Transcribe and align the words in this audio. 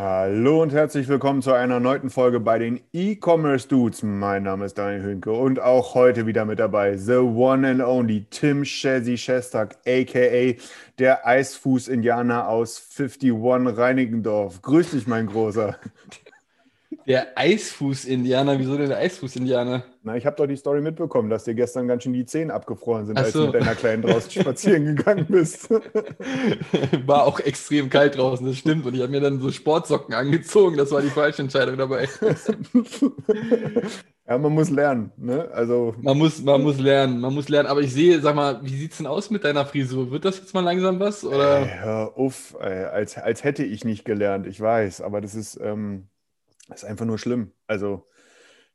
Hallo 0.00 0.62
und 0.62 0.72
herzlich 0.72 1.08
willkommen 1.08 1.42
zu 1.42 1.52
einer 1.52 1.80
neuen 1.80 2.08
Folge 2.08 2.38
bei 2.38 2.60
den 2.60 2.78
E-Commerce 2.92 3.66
Dudes. 3.66 4.04
Mein 4.04 4.44
Name 4.44 4.66
ist 4.66 4.78
Daniel 4.78 5.02
Hünke 5.02 5.32
und 5.32 5.58
auch 5.58 5.96
heute 5.96 6.24
wieder 6.24 6.44
mit 6.44 6.60
dabei 6.60 6.96
the 6.96 7.16
one 7.16 7.68
and 7.68 7.82
only 7.82 8.24
Tim 8.30 8.64
Shazzy 8.64 9.18
Shestag, 9.18 9.76
aka 9.84 10.54
der 11.00 11.26
Eisfuß-Indianer 11.26 12.46
aus 12.46 12.80
51 12.96 13.32
Reinickendorf. 13.76 14.62
Grüß 14.62 14.92
dich, 14.92 15.08
mein 15.08 15.26
Großer. 15.26 15.76
Der 17.08 17.38
Eisfuß-Indianer, 17.38 18.58
wieso 18.58 18.76
denn 18.76 18.90
der 18.90 18.98
Eisfuß-Indianer? 18.98 19.82
Na, 20.02 20.18
ich 20.18 20.26
habe 20.26 20.36
doch 20.36 20.46
die 20.46 20.58
Story 20.58 20.82
mitbekommen, 20.82 21.30
dass 21.30 21.44
dir 21.44 21.54
gestern 21.54 21.88
ganz 21.88 22.02
schön 22.02 22.12
die 22.12 22.26
Zehen 22.26 22.50
abgefroren 22.50 23.06
sind, 23.06 23.18
Ach 23.18 23.22
als 23.22 23.32
so. 23.32 23.46
du 23.46 23.52
mit 23.52 23.54
deiner 23.54 23.74
Kleinen 23.74 24.02
draußen 24.02 24.30
spazieren 24.42 24.94
gegangen 24.94 25.24
bist. 25.26 25.70
War 27.06 27.24
auch 27.24 27.40
extrem 27.40 27.88
kalt 27.88 28.18
draußen, 28.18 28.46
das 28.46 28.58
stimmt. 28.58 28.84
Und 28.84 28.94
ich 28.94 29.00
habe 29.00 29.10
mir 29.10 29.22
dann 29.22 29.40
so 29.40 29.50
Sportsocken 29.50 30.14
angezogen. 30.14 30.76
Das 30.76 30.90
war 30.90 31.00
die 31.00 31.08
falsche 31.08 31.40
Entscheidung 31.40 31.78
dabei. 31.78 32.10
ja, 34.28 34.36
man 34.36 34.52
muss 34.52 34.68
lernen. 34.68 35.10
Ne? 35.16 35.48
Also, 35.50 35.94
Man 36.02 36.18
muss, 36.18 36.42
man 36.42 36.62
muss 36.62 36.78
lernen, 36.78 37.20
man 37.20 37.32
muss 37.32 37.48
lernen. 37.48 37.70
Aber 37.70 37.80
ich 37.80 37.94
sehe, 37.94 38.20
sag 38.20 38.36
mal, 38.36 38.60
wie 38.62 38.76
sieht's 38.76 38.98
denn 38.98 39.06
aus 39.06 39.30
mit 39.30 39.44
deiner 39.44 39.64
Frisur? 39.64 40.10
Wird 40.10 40.26
das 40.26 40.36
jetzt 40.36 40.52
mal 40.52 40.60
langsam 40.60 41.00
was? 41.00 41.24
Oder? 41.24 41.60
Ey, 41.60 41.70
hör 41.80 42.18
auf, 42.18 42.54
ey, 42.60 42.84
als, 42.84 43.16
als 43.16 43.44
hätte 43.44 43.64
ich 43.64 43.86
nicht 43.86 44.04
gelernt, 44.04 44.46
ich 44.46 44.60
weiß, 44.60 45.00
aber 45.00 45.22
das 45.22 45.34
ist, 45.34 45.58
ähm, 45.62 46.08
das 46.68 46.82
ist 46.82 46.88
einfach 46.88 47.06
nur 47.06 47.18
schlimm. 47.18 47.52
Also, 47.66 48.06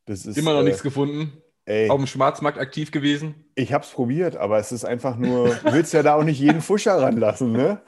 das 0.06 0.26
ist. 0.26 0.36
Immer 0.36 0.52
noch 0.52 0.60
äh, 0.60 0.64
nichts 0.64 0.82
gefunden. 0.82 1.32
Ey, 1.66 1.88
Auf 1.88 1.96
dem 1.96 2.06
Schwarzmarkt 2.06 2.58
aktiv 2.58 2.90
gewesen. 2.90 3.46
ich 3.54 3.72
hab's 3.72 3.88
probiert, 3.90 4.36
aber 4.36 4.58
es 4.58 4.70
ist 4.70 4.84
einfach 4.84 5.16
nur, 5.16 5.48
du 5.48 5.72
willst 5.72 5.94
ja 5.94 6.02
da 6.02 6.14
auch 6.14 6.22
nicht 6.24 6.38
jeden 6.38 6.60
Fuscher 6.60 7.00
ranlassen, 7.00 7.52
ne? 7.52 7.80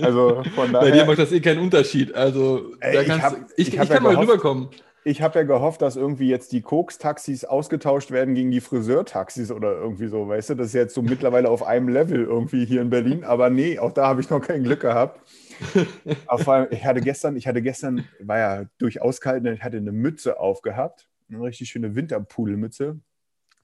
Also 0.00 0.42
von 0.54 0.72
Bei 0.72 0.86
dir 0.86 0.90
daher, 0.92 1.04
macht 1.04 1.18
das 1.18 1.30
eh 1.32 1.40
keinen 1.40 1.58
Unterschied. 1.60 2.14
Also, 2.14 2.72
Ey, 2.80 2.94
da 2.94 3.02
ich 3.02 3.08
kannst, 3.08 3.24
hab- 3.26 3.36
ich, 3.56 3.68
ich 3.68 3.74
ich, 3.74 3.78
hab 3.80 3.88
kann 3.88 3.96
ja 3.96 4.00
mal 4.02 4.14
gehofft- 4.14 4.28
rüberkommen. 4.30 4.68
ich 5.04 5.20
habe 5.20 5.38
ja 5.40 5.44
gehofft, 5.44 5.82
dass 5.82 5.96
irgendwie 5.96 6.30
jetzt 6.30 6.52
die 6.52 6.62
Koks-Taxis 6.62 7.44
ausgetauscht 7.44 8.10
werden 8.12 8.34
gegen 8.34 8.50
die 8.50 8.62
Friseurtaxis 8.62 9.50
oder 9.52 9.72
irgendwie 9.74 10.08
so, 10.08 10.26
weißt 10.26 10.48
du? 10.48 10.54
Das 10.54 10.68
ist 10.68 10.72
jetzt 10.72 10.94
so 10.94 11.02
mittlerweile 11.02 11.50
auf 11.50 11.62
einem 11.62 11.88
Level 11.90 12.24
irgendwie 12.24 12.64
hier 12.64 12.80
in 12.80 12.88
Berlin, 12.88 13.24
aber 13.24 13.50
nee, 13.50 13.78
auch 13.78 13.92
da 13.92 14.06
habe 14.06 14.22
ich 14.22 14.30
noch 14.30 14.40
kein 14.40 14.64
Glück 14.64 14.80
gehabt. 14.80 15.20
Aber 16.26 16.44
vor 16.44 16.54
allem, 16.54 16.68
ich 16.70 16.84
hatte 16.84 17.00
gestern, 17.00 17.36
ich 17.36 17.46
hatte 17.46 17.62
gestern, 17.62 18.04
war 18.20 18.38
ja 18.38 18.64
durchaus 18.78 19.20
kalt, 19.20 19.46
und 19.46 19.52
ich 19.52 19.62
hatte 19.62 19.76
eine 19.76 19.92
Mütze 19.92 20.38
aufgehabt, 20.38 21.08
eine 21.28 21.40
richtig 21.42 21.68
schöne 21.68 21.94
Winterpudelmütze. 21.94 22.98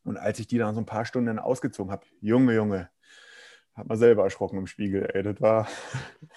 Und 0.05 0.17
als 0.17 0.39
ich 0.39 0.47
die 0.47 0.59
dann 0.59 0.75
so 0.75 0.81
ein 0.81 0.87
paar 0.87 1.05
Stunden 1.05 1.39
ausgezogen 1.39 1.91
habe, 1.91 2.05
Junge, 2.21 2.55
Junge, 2.55 2.91
hat 3.75 3.89
man 3.89 3.99
selber 3.99 4.23
erschrocken 4.23 4.59
im 4.59 4.67
Spiegel. 4.67 5.11
Ey, 5.13 5.23
das 5.23 5.41
war, 5.41 5.67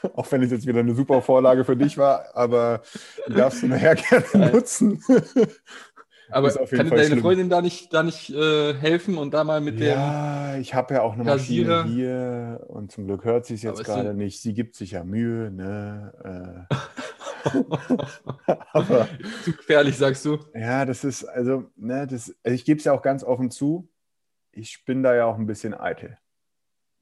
auch 0.16 0.31
wenn 0.31 0.41
es 0.41 0.52
jetzt 0.52 0.66
wieder 0.66 0.80
eine 0.80 0.95
super 0.95 1.22
Vorlage 1.22 1.63
für 1.66 1.78
dich 1.78 1.97
war, 1.97 2.35
aber 2.35 2.81
die 3.28 3.33
darfst 3.33 3.61
du 3.61 3.67
nachher 3.67 3.95
gerne 3.95 4.52
nutzen. 4.52 5.03
Aber 6.29 6.47
ist 6.47 6.57
auf 6.57 6.71
jeden 6.71 6.89
kann 6.89 6.97
deine 6.97 7.05
schlimm. 7.07 7.21
Freundin 7.21 7.49
da 7.49 7.61
nicht, 7.61 7.93
da 7.93 8.03
nicht 8.03 8.29
äh, 8.31 8.73
helfen 8.73 9.17
und 9.17 9.33
da 9.33 9.43
mal 9.43 9.61
mit 9.61 9.79
dem. 9.79 9.88
Ja, 9.88 10.57
ich 10.57 10.73
habe 10.73 10.95
ja 10.95 11.01
auch 11.01 11.13
eine 11.13 11.23
Maschine 11.23 11.79
Rasierer. 11.79 11.83
hier 11.85 12.65
und 12.67 12.91
zum 12.91 13.05
Glück 13.07 13.23
hört 13.23 13.45
sie 13.45 13.53
es 13.55 13.61
jetzt 13.63 13.83
gerade 13.83 14.13
nicht. 14.13 14.41
Sie 14.41 14.53
gibt 14.53 14.75
sich 14.75 14.91
ja 14.91 15.03
Mühe, 15.03 15.51
ne? 15.51 16.67
Äh, 16.69 16.75
aber 18.73 19.07
Zu 19.43 19.53
gefährlich, 19.53 19.97
sagst 19.97 20.25
du? 20.25 20.39
ja, 20.53 20.85
das 20.85 21.03
ist, 21.03 21.23
also, 21.23 21.71
ne, 21.75 22.05
das, 22.07 22.35
ich 22.44 22.65
gebe 22.65 22.77
es 22.79 22.83
ja 22.85 22.94
auch 22.94 23.01
ganz 23.01 23.23
offen 23.23 23.51
zu, 23.51 23.88
ich 24.51 24.83
bin 24.85 25.03
da 25.03 25.15
ja 25.15 25.25
auch 25.25 25.38
ein 25.38 25.45
bisschen 25.47 25.73
eitel. 25.73 26.17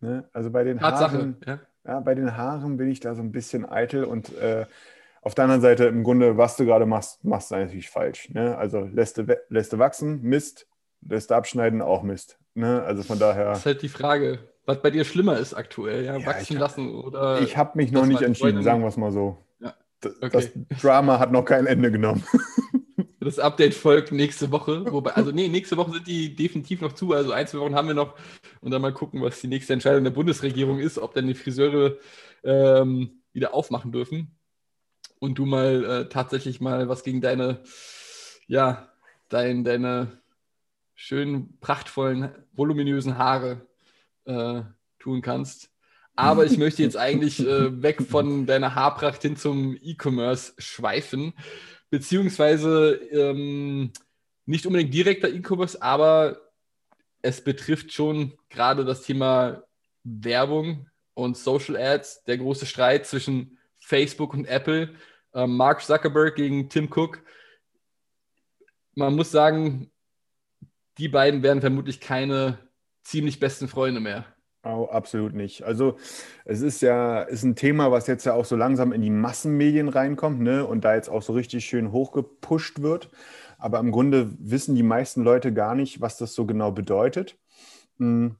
Ne? 0.02 0.30
Also 0.34 0.52
bei 0.52 0.64
den 0.64 0.78
Tatsache. 0.80 1.18
Haaren, 1.18 1.38
Ja. 1.48 1.60
ja, 1.86 2.00
bei 2.02 2.14
den 2.16 2.36
Haaren 2.38 2.78
bin 2.78 2.90
ich 2.90 3.00
da 3.00 3.16
so 3.16 3.22
ein 3.24 3.32
bisschen 3.32 3.68
eitel 3.68 4.04
und 4.04 4.36
äh, 4.38 4.66
auf 5.26 5.36
der 5.36 5.44
anderen 5.46 5.62
Seite 5.62 5.86
im 5.86 6.04
Grunde, 6.04 6.38
was 6.38 6.56
du 6.56 6.66
gerade 6.66 6.86
machst, 6.86 7.24
machst 7.26 7.52
du 7.52 7.56
natürlich 7.56 7.90
falsch. 7.90 8.30
Ne? 8.30 8.58
Also 8.58 8.82
lässt 8.94 9.18
du, 9.18 9.26
lässt 9.50 9.74
du 9.74 9.80
wachsen, 9.80 10.22
Mist, 10.22 10.68
lässt 11.02 11.32
du 11.32 11.36
abschneiden, 11.36 11.82
auch 11.82 12.04
Mist. 12.04 12.38
Ne? 12.54 12.82
Also 12.84 13.04
von 13.04 13.20
daher. 13.20 13.50
Das 13.50 13.60
ist 13.60 13.66
halt 13.66 13.82
die 13.82 13.90
Frage, 13.90 14.40
was 14.66 14.82
bei 14.82 14.92
dir 14.92 15.04
schlimmer 15.04 15.38
ist 15.38 15.54
aktuell, 15.54 16.06
ja, 16.06 16.16
Ja, 16.18 16.26
wachsen 16.26 16.54
ich- 16.54 16.60
lassen 16.60 16.96
oder. 16.96 17.42
Ich 17.42 17.58
habe 17.58 17.72
mich 17.76 17.92
noch 17.92 18.06
nicht 18.06 18.22
entschieden, 18.22 18.50
Freundin- 18.60 18.64
sagen 18.64 18.82
wir 18.82 18.88
es 18.88 18.98
mal 18.98 19.12
so. 19.12 19.38
Ja, 19.60 19.74
Das, 20.00 20.14
okay. 20.22 20.30
das 20.70 20.82
Drama 20.82 21.20
hat 21.20 21.32
noch 21.32 21.44
kein 21.44 21.66
Ende 21.66 21.92
genommen. 21.92 22.24
Das 23.22 23.40
Update 23.40 23.74
folgt 23.74 24.12
nächste 24.12 24.52
Woche. 24.52 24.86
Wobei, 24.94 25.10
also 25.14 25.32
nee, 25.32 25.48
nächste 25.48 25.78
Woche 25.78 25.94
sind 25.94 26.06
die 26.06 26.36
definitiv 26.36 26.82
noch 26.82 26.94
zu. 26.94 27.12
Also 27.14 27.32
ein, 27.32 27.48
zwei 27.48 27.58
Wochen 27.58 27.74
haben 27.74 27.88
wir 27.88 27.96
noch. 27.96 28.14
Und 28.62 28.70
dann 28.70 28.84
mal 28.84 28.94
gucken, 28.94 29.20
was 29.24 29.42
die 29.42 29.48
nächste 29.48 29.74
Entscheidung 29.74 30.04
der 30.04 30.12
Bundesregierung 30.12 30.78
ist, 30.78 31.00
ob 31.00 31.16
dann 31.16 31.26
die 31.26 31.34
Friseure 31.34 31.98
ähm, 32.44 33.24
wieder 33.34 33.56
aufmachen 33.56 33.92
dürfen. 33.92 34.35
Und 35.26 35.36
du 35.36 35.46
mal 35.46 35.84
äh, 35.84 36.10
tatsächlich 36.10 36.62
mal 36.62 36.88
was 36.88 37.04
gegen 37.04 37.22
deine, 37.22 37.62
ja, 38.48 38.90
dein, 39.30 39.64
deine 39.64 40.22
schönen, 40.94 41.58
prachtvollen, 41.60 42.30
voluminösen 42.54 43.18
Haare 43.18 43.68
äh, 44.26 44.62
tun 45.00 45.22
kannst. 45.22 45.72
Aber 46.16 46.46
ich 46.46 46.58
möchte 46.58 46.84
jetzt 46.84 46.96
eigentlich 46.96 47.40
äh, 47.40 47.82
weg 47.84 48.02
von 48.02 48.46
deiner 48.46 48.76
Haarpracht 48.76 49.22
hin 49.22 49.36
zum 49.36 49.78
E-Commerce 49.82 50.54
schweifen 50.58 51.34
beziehungsweise 51.90 52.96
ähm, 53.12 53.92
nicht 54.46 54.66
unbedingt 54.66 54.94
direkter 54.94 55.30
E-Commerce, 55.30 55.82
aber 55.82 56.42
es 57.22 57.42
betrifft 57.42 57.94
schon 57.94 58.34
gerade 58.50 58.86
das 58.86 59.04
Thema 59.04 59.64
Werbung 60.04 60.90
und 61.14 61.38
Social 61.38 61.78
Ads, 61.78 62.26
der 62.26 62.38
große 62.38 62.66
Streit 62.66 63.08
zwischen 63.08 63.58
Facebook 63.80 64.34
und 64.34 64.46
Apple, 64.46 64.94
Mark 65.36 65.82
Zuckerberg 65.82 66.36
gegen 66.36 66.70
Tim 66.70 66.90
Cook. 66.90 67.22
Man 68.96 69.16
muss 69.16 69.32
sagen, 69.32 69.92
die 70.98 71.10
beiden 71.10 71.44
werden 71.44 71.62
vermutlich 71.62 72.00
keine 72.00 72.58
ziemlich 73.04 73.40
besten 73.40 73.68
Freunde 73.68 74.00
mehr. 74.00 74.26
Oh, 74.64 74.88
absolut 74.90 75.36
nicht. 75.36 75.64
Also 75.64 75.98
es 76.44 76.62
ist 76.62 76.82
ja 76.82 77.22
ist 77.22 77.44
ein 77.44 77.56
Thema, 77.56 77.92
was 77.92 78.08
jetzt 78.08 78.26
ja 78.26 78.34
auch 78.34 78.46
so 78.46 78.56
langsam 78.56 78.94
in 78.94 79.02
die 79.02 79.12
Massenmedien 79.12 79.90
reinkommt, 79.90 80.42
ne? 80.42 80.66
Und 80.66 80.84
da 80.86 80.96
jetzt 80.96 81.10
auch 81.10 81.22
so 81.22 81.34
richtig 81.34 81.66
schön 81.66 81.92
hochgepusht 81.92 82.82
wird. 82.82 83.12
Aber 83.60 83.80
im 83.80 83.92
Grunde 83.92 84.34
wissen 84.40 84.74
die 84.74 84.84
meisten 84.84 85.24
Leute 85.24 85.54
gar 85.54 85.76
nicht, 85.76 86.02
was 86.02 86.18
das 86.18 86.34
so 86.34 86.46
genau 86.46 86.72
bedeutet. 86.72 87.38
Hm. 88.00 88.38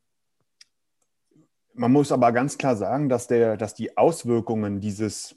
Man 1.74 1.92
muss 1.92 2.12
aber 2.12 2.32
ganz 2.32 2.58
klar 2.58 2.76
sagen, 2.76 3.08
dass, 3.10 3.28
der, 3.28 3.58
dass 3.58 3.76
die 3.76 3.98
Auswirkungen 3.98 4.80
dieses, 4.80 5.36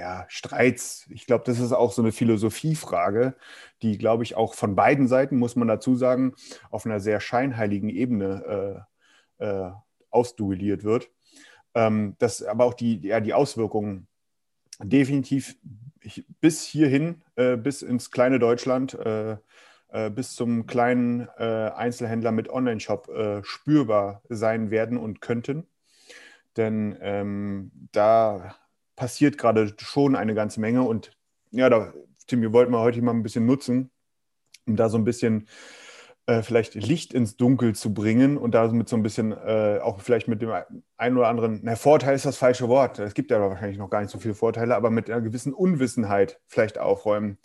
naja, 0.00 0.24
Streits, 0.28 1.06
ich 1.10 1.26
glaube, 1.26 1.44
das 1.44 1.60
ist 1.60 1.72
auch 1.72 1.92
so 1.92 2.00
eine 2.02 2.12
Philosophiefrage, 2.12 3.34
die, 3.82 3.98
glaube 3.98 4.22
ich, 4.22 4.34
auch 4.34 4.54
von 4.54 4.74
beiden 4.74 5.08
Seiten, 5.08 5.36
muss 5.38 5.56
man 5.56 5.68
dazu 5.68 5.94
sagen, 5.94 6.34
auf 6.70 6.86
einer 6.86 7.00
sehr 7.00 7.20
scheinheiligen 7.20 7.90
Ebene 7.90 8.86
äh, 9.38 9.44
äh, 9.44 9.70
ausduelliert 10.10 10.84
wird. 10.84 11.10
Ähm, 11.74 12.16
dass 12.18 12.42
aber 12.42 12.64
auch 12.64 12.74
die, 12.74 13.00
ja, 13.06 13.20
die 13.20 13.34
Auswirkungen 13.34 14.08
definitiv 14.82 15.56
bis 16.40 16.64
hierhin, 16.64 17.22
äh, 17.36 17.56
bis 17.56 17.82
ins 17.82 18.10
kleine 18.10 18.38
Deutschland, 18.38 18.94
äh, 18.94 19.36
äh, 19.88 20.10
bis 20.10 20.34
zum 20.34 20.66
kleinen 20.66 21.28
äh, 21.36 21.70
Einzelhändler 21.76 22.32
mit 22.32 22.48
Online-Shop 22.48 23.42
spürbar 23.42 24.22
sein 24.28 24.70
werden 24.70 24.96
und 24.96 25.20
könnten. 25.20 25.66
Denn 26.56 26.96
ähm, 27.00 27.70
da 27.92 28.56
passiert 29.00 29.38
gerade 29.38 29.72
schon 29.80 30.14
eine 30.14 30.34
ganze 30.34 30.60
Menge 30.60 30.82
und 30.82 31.10
ja, 31.52 31.70
da, 31.70 31.94
Tim, 32.26 32.42
wir 32.42 32.52
wollten 32.52 32.70
wir 32.70 32.80
heute 32.80 33.00
mal 33.00 33.12
ein 33.12 33.22
bisschen 33.22 33.46
nutzen, 33.46 33.90
um 34.66 34.76
da 34.76 34.90
so 34.90 34.98
ein 34.98 35.04
bisschen 35.04 35.48
äh, 36.26 36.42
vielleicht 36.42 36.74
Licht 36.74 37.14
ins 37.14 37.38
Dunkel 37.38 37.74
zu 37.74 37.94
bringen 37.94 38.36
und 38.36 38.54
da 38.54 38.68
mit 38.68 38.90
so 38.90 38.96
ein 38.96 39.02
bisschen 39.02 39.32
äh, 39.32 39.78
auch 39.82 40.02
vielleicht 40.02 40.28
mit 40.28 40.42
dem 40.42 40.52
einen 40.98 41.16
oder 41.16 41.28
anderen, 41.28 41.60
na, 41.62 41.76
Vorteil 41.76 42.14
ist 42.14 42.26
das 42.26 42.36
falsche 42.36 42.68
Wort, 42.68 42.98
es 42.98 43.14
gibt 43.14 43.30
ja 43.30 43.40
wahrscheinlich 43.40 43.78
noch 43.78 43.88
gar 43.88 44.02
nicht 44.02 44.10
so 44.10 44.18
viele 44.18 44.34
Vorteile, 44.34 44.76
aber 44.76 44.90
mit 44.90 45.08
einer 45.08 45.22
gewissen 45.22 45.54
Unwissenheit 45.54 46.38
vielleicht 46.46 46.76
aufräumen. 46.76 47.38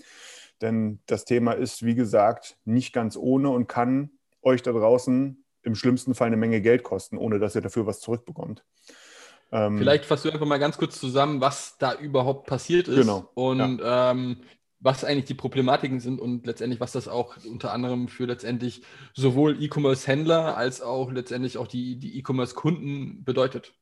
Denn 0.59 0.99
das 1.05 1.23
Thema 1.23 1.53
ist, 1.53 1.85
wie 1.85 1.95
gesagt, 1.95 2.57
nicht 2.65 2.91
ganz 2.91 3.15
ohne 3.15 3.49
und 3.49 3.67
kann 3.67 4.09
euch 4.41 4.61
da 4.61 4.73
draußen 4.73 5.41
im 5.61 5.75
schlimmsten 5.75 6.15
Fall 6.15 6.27
eine 6.27 6.37
Menge 6.37 6.59
Geld 6.59 6.83
kosten, 6.83 7.17
ohne 7.17 7.39
dass 7.39 7.55
ihr 7.55 7.61
dafür 7.61 7.85
was 7.85 8.01
zurückbekommt. 8.01 8.65
Ähm, 9.51 9.77
Vielleicht 9.77 10.05
fasst 10.05 10.25
du 10.25 10.31
einfach 10.31 10.45
mal 10.45 10.57
ganz 10.57 10.77
kurz 10.77 10.99
zusammen, 10.99 11.41
was 11.41 11.77
da 11.77 11.93
überhaupt 11.93 12.47
passiert 12.47 12.87
ist 12.87 13.01
genau, 13.01 13.29
und 13.35 13.79
ja. 13.79 14.11
ähm, 14.11 14.37
was 14.79 15.03
eigentlich 15.03 15.25
die 15.25 15.33
Problematiken 15.33 15.99
sind 15.99 16.19
und 16.19 16.45
letztendlich, 16.45 16.79
was 16.79 16.91
das 16.91 17.07
auch 17.07 17.37
unter 17.45 17.71
anderem 17.71 18.07
für 18.07 18.25
letztendlich 18.25 18.83
sowohl 19.13 19.61
E-Commerce-Händler 19.61 20.57
als 20.57 20.81
auch 20.81 21.11
letztendlich 21.11 21.57
auch 21.57 21.67
die, 21.67 21.97
die 21.97 22.19
E-Commerce-Kunden 22.19 23.23
bedeutet. 23.23 23.73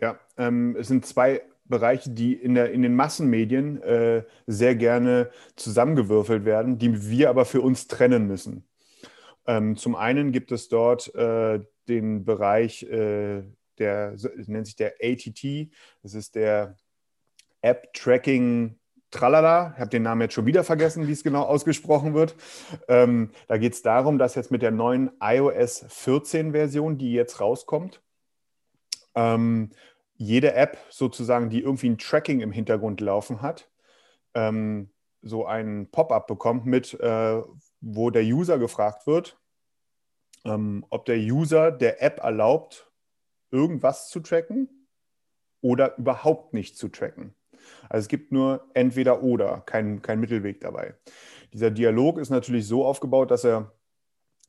Ja, 0.00 0.18
ähm, 0.36 0.76
es 0.78 0.88
sind 0.88 1.04
zwei 1.04 1.42
Bereiche, 1.64 2.10
die 2.10 2.32
in, 2.32 2.54
der, 2.54 2.72
in 2.72 2.82
den 2.82 2.96
Massenmedien 2.96 3.82
äh, 3.82 4.24
sehr 4.46 4.74
gerne 4.74 5.30
zusammengewürfelt 5.56 6.44
werden, 6.44 6.78
die 6.78 7.10
wir 7.10 7.28
aber 7.28 7.44
für 7.44 7.60
uns 7.60 7.86
trennen 7.86 8.26
müssen. 8.26 8.64
Ähm, 9.46 9.76
zum 9.76 9.96
einen 9.96 10.32
gibt 10.32 10.52
es 10.52 10.68
dort 10.68 11.14
äh, 11.14 11.60
den 11.88 12.24
Bereich, 12.24 12.84
äh, 12.84 13.42
der 13.78 14.16
nennt 14.46 14.66
sich 14.66 14.76
der 14.76 14.94
ATT, 15.02 15.70
das 16.02 16.14
ist 16.14 16.34
der 16.34 16.76
App 17.60 17.92
Tracking 17.92 18.78
Tralala, 19.10 19.72
ich 19.74 19.80
habe 19.80 19.90
den 19.90 20.02
Namen 20.02 20.20
jetzt 20.22 20.34
schon 20.34 20.46
wieder 20.46 20.64
vergessen, 20.64 21.08
wie 21.08 21.12
es 21.12 21.24
genau 21.24 21.42
ausgesprochen 21.42 22.12
wird. 22.12 22.36
Ähm, 22.88 23.30
da 23.46 23.56
geht 23.56 23.72
es 23.72 23.82
darum, 23.82 24.18
dass 24.18 24.34
jetzt 24.34 24.50
mit 24.50 24.60
der 24.60 24.70
neuen 24.70 25.10
iOS 25.20 25.86
14 25.88 26.52
Version, 26.52 26.98
die 26.98 27.12
jetzt 27.12 27.40
rauskommt, 27.40 28.02
ähm, 29.14 29.70
jede 30.16 30.52
App 30.52 30.76
sozusagen, 30.90 31.48
die 31.48 31.62
irgendwie 31.62 31.88
ein 31.88 31.98
Tracking 31.98 32.40
im 32.40 32.52
Hintergrund 32.52 33.00
laufen 33.00 33.40
hat, 33.40 33.70
ähm, 34.34 34.90
so 35.22 35.46
ein 35.46 35.88
Pop-up 35.90 36.26
bekommt 36.26 36.66
mit, 36.66 36.94
äh, 37.00 37.42
wo 37.80 38.10
der 38.10 38.22
User 38.22 38.58
gefragt 38.58 39.06
wird, 39.06 39.38
ähm, 40.44 40.84
ob 40.90 41.06
der 41.06 41.16
User 41.16 41.72
der 41.72 42.02
App 42.02 42.20
erlaubt, 42.20 42.87
irgendwas 43.50 44.08
zu 44.08 44.20
tracken 44.20 44.68
oder 45.60 45.96
überhaupt 45.98 46.54
nicht 46.54 46.76
zu 46.76 46.88
tracken. 46.88 47.34
Also 47.88 48.04
es 48.04 48.08
gibt 48.08 48.32
nur 48.32 48.68
entweder 48.74 49.22
oder, 49.22 49.62
kein, 49.66 50.02
kein 50.02 50.20
Mittelweg 50.20 50.60
dabei. 50.60 50.94
Dieser 51.52 51.70
Dialog 51.70 52.18
ist 52.18 52.30
natürlich 52.30 52.66
so 52.66 52.84
aufgebaut, 52.84 53.30
dass 53.30 53.44
er 53.44 53.72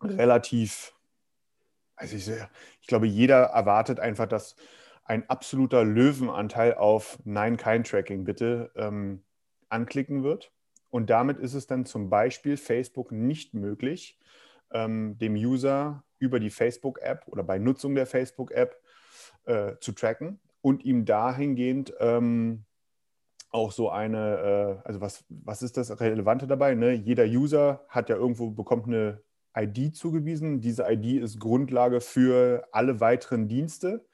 relativ, 0.01 0.93
also 1.95 2.15
ich, 2.15 2.29
ich 2.81 2.87
glaube, 2.87 3.07
jeder 3.07 3.43
erwartet 3.45 3.99
einfach, 3.99 4.27
dass 4.27 4.55
ein 5.03 5.27
absoluter 5.29 5.83
Löwenanteil 5.83 6.75
auf 6.75 7.19
Nein, 7.25 7.57
kein 7.57 7.83
Tracking 7.83 8.25
bitte 8.25 8.71
ähm, 8.75 9.23
anklicken 9.69 10.23
wird. 10.23 10.51
Und 10.91 11.09
damit 11.09 11.39
ist 11.39 11.53
es 11.53 11.67
dann 11.67 11.85
zum 11.85 12.09
Beispiel 12.09 12.57
Facebook 12.57 13.11
nicht 13.11 13.53
möglich, 13.53 14.19
ähm, 14.71 15.17
dem 15.17 15.33
User 15.33 16.03
über 16.19 16.39
die 16.39 16.49
Facebook-App 16.49 17.27
oder 17.27 17.43
bei 17.43 17.57
Nutzung 17.57 17.95
der 17.95 18.05
Facebook-App 18.05 18.79
äh, 19.49 19.79
zu 19.79 19.91
tracken 19.93 20.39
und 20.61 20.85
ihm 20.85 21.05
dahingehend 21.05 21.93
ähm, 21.99 22.65
auch 23.51 23.71
so 23.71 23.89
eine, 23.89 24.79
äh, 24.83 24.87
also 24.87 25.01
was, 25.01 25.25
was 25.29 25.63
ist 25.63 25.75
das 25.77 25.99
Relevante 25.99 26.45
dabei? 26.47 26.75
Ne? 26.75 26.93
Jeder 26.93 27.25
User 27.25 27.83
hat 27.87 28.09
ja 28.09 28.15
irgendwo, 28.15 28.51
bekommt 28.51 28.85
eine 28.87 29.21
ID 29.57 29.95
zugewiesen. 29.95 30.61
Diese 30.61 30.85
ID 30.87 31.21
ist 31.21 31.39
Grundlage 31.39 31.99
für 31.99 32.67
alle 32.71 32.99
weiteren 32.99 33.47
Dienste 33.47 34.05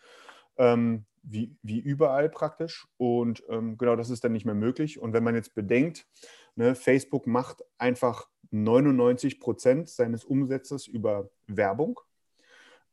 ähm, 0.57 1.05
wie, 1.23 1.57
wie 1.63 1.79
überall 1.79 2.29
praktisch. 2.29 2.87
Und 2.97 3.43
ähm, 3.49 3.77
genau 3.77 3.95
das 3.95 4.09
ist 4.09 4.23
dann 4.23 4.31
nicht 4.31 4.45
mehr 4.45 4.55
möglich. 4.55 4.99
Und 4.99 5.13
wenn 5.13 5.23
man 5.23 5.35
jetzt 5.35 5.53
bedenkt, 5.53 6.07
ne, 6.55 6.75
Facebook 6.75 7.27
macht 7.27 7.63
einfach 7.77 8.29
99 8.51 9.39
Prozent 9.39 9.89
seines 9.89 10.23
Umsatzes 10.23 10.87
über 10.87 11.29
Werbung, 11.47 11.99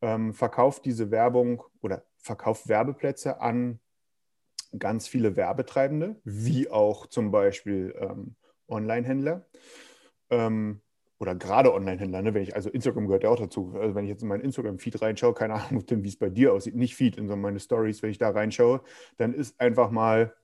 ähm, 0.01 0.35
verkauft 0.35 0.85
diese 0.85 1.13
Werbung 1.13 1.63
oder 1.81 2.05
verkauft 2.23 2.69
Werbeplätze 2.69 3.41
an 3.41 3.81
ganz 4.79 5.07
viele 5.07 5.37
Werbetreibende, 5.37 6.21
wie 6.25 6.71
auch 6.71 7.07
zum 7.07 7.31
Beispiel 7.31 7.95
ähm, 7.99 8.37
Online-Händler. 8.69 9.47
Ähm, 10.31 10.81
oder 11.19 11.35
gerade 11.37 11.73
Online-Händler, 11.73 12.23
ne? 12.23 12.35
wenn 12.35 12.43
ich, 12.43 12.57
also 12.57 12.69
Instagram 12.71 13.07
gehört 13.07 13.23
ja 13.23 13.31
auch 13.31 13.39
dazu. 13.39 13.75
Also 13.79 13.95
wenn 13.95 14.05
ich 14.05 14.11
jetzt 14.11 14.23
in 14.23 14.29
meinen 14.29 14.43
Instagram-Feed 14.43 15.03
reinschaue, 15.03 15.35
keine 15.35 15.55
Ahnung, 15.55 15.85
wie 15.89 16.09
es 16.09 16.17
bei 16.17 16.31
dir 16.31 16.53
aussieht, 16.53 16.75
nicht 16.75 16.97
Feed, 16.97 17.17
sondern 17.17 17.41
meine 17.41 17.61
Stories, 17.61 18.03
wenn 18.03 18.11
ich 18.11 18.19
da 18.19 18.31
reinschaue, 18.31 18.81
dann 19.19 19.35
ist 19.35 19.61
einfach 19.61 19.91
mal, 19.91 20.35